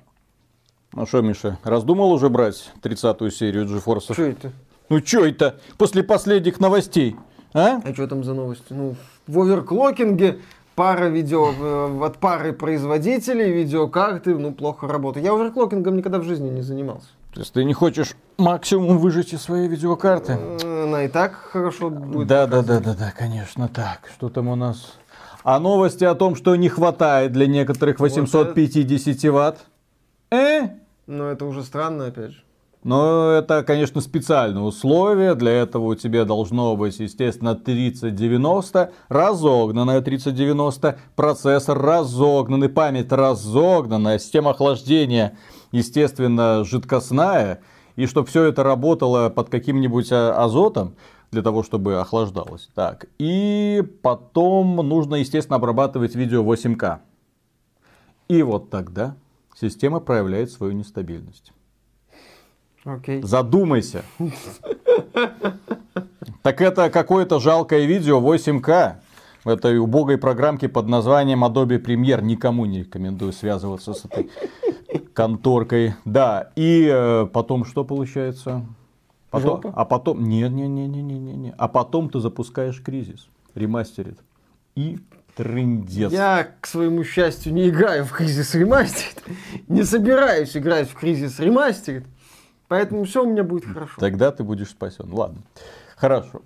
Ну 0.93 1.05
что, 1.05 1.19
Миша, 1.19 1.59
раздумал 1.65 2.13
уже 2.13 2.29
брать 2.29 2.71
30-ю 2.81 3.29
серию 3.31 3.65
GeForce? 3.65 4.13
Что 4.13 4.23
это? 4.23 4.51
Ну 4.87 4.99
что 4.99 5.25
это? 5.25 5.59
После 5.77 6.03
последних 6.03 6.61
новостей, 6.61 7.17
а? 7.53 7.81
А 7.83 7.93
что 7.93 8.07
там 8.07 8.23
за 8.23 8.33
новости? 8.33 8.67
Ну, 8.69 8.95
в 9.27 9.41
оверклокинге 9.41 10.39
пара 10.79 11.09
видео 11.09 11.51
э, 11.51 12.05
от 12.05 12.19
пары 12.19 12.53
производителей, 12.53 13.51
видеокарты, 13.51 14.37
ну, 14.37 14.53
плохо 14.53 14.87
работают. 14.87 15.25
Я 15.25 15.33
оверклокингом 15.33 15.97
никогда 15.97 16.19
в 16.19 16.23
жизни 16.23 16.49
не 16.49 16.61
занимался. 16.61 17.09
То 17.33 17.41
есть 17.41 17.51
ты 17.51 17.65
не 17.65 17.73
хочешь 17.73 18.15
максимум 18.37 18.97
выжить 18.97 19.33
из 19.33 19.41
своей 19.41 19.67
видеокарты? 19.67 20.37
Э, 20.39 20.83
Она 20.85 21.03
и 21.03 21.09
так 21.09 21.33
хорошо 21.33 21.89
будет. 21.89 22.29
Да, 22.29 22.47
да, 22.47 22.61
да, 22.61 22.79
да, 22.79 22.93
да, 22.93 23.11
конечно, 23.11 23.67
так. 23.67 24.09
Что 24.15 24.29
там 24.29 24.47
у 24.47 24.55
нас? 24.55 24.97
А 25.43 25.59
новости 25.59 26.05
о 26.05 26.15
том, 26.15 26.37
что 26.37 26.55
не 26.55 26.69
хватает 26.69 27.33
для 27.33 27.47
некоторых 27.47 27.99
850 27.99 29.31
ватт? 29.33 29.57
Э? 30.31 30.61
Но 31.07 31.27
это 31.27 31.43
уже 31.43 31.63
странно, 31.63 32.05
опять 32.05 32.31
же. 32.31 32.43
Но 32.83 33.31
это, 33.31 33.63
конечно, 33.63 33.99
специальное 33.99 34.61
условие. 34.61 35.35
Для 35.35 35.51
этого 35.51 35.87
у 35.87 35.95
тебя 35.95 36.23
должно 36.23 36.77
быть, 36.77 36.99
естественно, 36.99 37.55
3090, 37.55 38.91
разогнанная 39.09 40.01
3090, 40.01 40.97
процессор 41.15 41.77
разогнанный, 41.77 42.69
память 42.69 43.11
разогнанная, 43.11 44.17
система 44.17 44.51
охлаждения, 44.51 45.37
естественно, 45.71 46.63
жидкостная. 46.63 47.59
И 47.97 48.05
чтобы 48.05 48.27
все 48.27 48.43
это 48.43 48.63
работало 48.63 49.27
под 49.29 49.49
каким-нибудь 49.49 50.09
а, 50.13 50.41
азотом, 50.41 50.95
для 51.31 51.41
того, 51.41 51.63
чтобы 51.63 51.99
охлаждалось. 51.99 52.69
Так, 52.73 53.05
и 53.19 53.83
потом 54.01 54.77
нужно, 54.77 55.15
естественно, 55.15 55.57
обрабатывать 55.57 56.15
видео 56.15 56.43
8К. 56.43 56.99
И 58.29 58.41
вот 58.41 58.69
тогда 58.69 59.15
система 59.53 59.99
проявляет 59.99 60.51
свою 60.51 60.73
нестабильность. 60.73 61.51
Окей. 62.85 63.21
Задумайся. 63.21 64.03
Так 66.41 66.61
это 66.61 66.89
какое-то 66.89 67.39
жалкое 67.39 67.85
видео 67.85 68.19
8К 68.21 68.95
в 69.43 69.49
этой 69.49 69.77
убогой 69.77 70.17
программке 70.17 70.69
под 70.69 70.87
названием 70.87 71.43
Adobe 71.43 71.83
Premiere. 71.83 72.21
Никому 72.21 72.65
не 72.65 72.79
рекомендую 72.79 73.33
связываться 73.33 73.93
с 73.93 74.05
этой 74.05 74.29
конторкой. 75.13 75.95
Да, 76.05 76.51
и 76.55 76.89
э, 76.89 77.27
потом 77.33 77.65
что 77.65 77.83
получается? 77.83 78.65
Потом, 79.29 79.61
Жопа? 79.61 79.73
а 79.75 79.85
потом... 79.85 80.23
Не, 80.23 80.47
не, 80.49 80.67
не, 80.67 80.87
не, 80.87 81.01
не, 81.01 81.19
не, 81.19 81.33
не. 81.33 81.53
А 81.57 81.67
потом 81.67 82.09
ты 82.09 82.19
запускаешь 82.19 82.81
кризис, 82.81 83.27
ремастерит. 83.53 84.17
и 84.75 84.99
трындец. 85.35 86.11
Я, 86.11 86.49
к 86.59 86.67
своему 86.67 87.03
счастью, 87.03 87.53
не 87.53 87.69
играю 87.69 88.03
в 88.05 88.11
Кризис 88.11 88.55
Ремастерит. 88.55 89.23
Не 89.67 89.83
собираюсь 89.83 90.57
играть 90.57 90.89
в 90.89 90.95
Кризис 90.95 91.39
Ремастерит. 91.39 92.05
Поэтому 92.69 93.03
все 93.03 93.23
у 93.23 93.29
меня 93.29 93.43
будет 93.43 93.65
хорошо. 93.65 93.99
Тогда 93.99 94.31
ты 94.31 94.43
будешь 94.43 94.69
спасен. 94.69 95.11
Ладно. 95.11 95.41
Хорошо. 95.97 96.41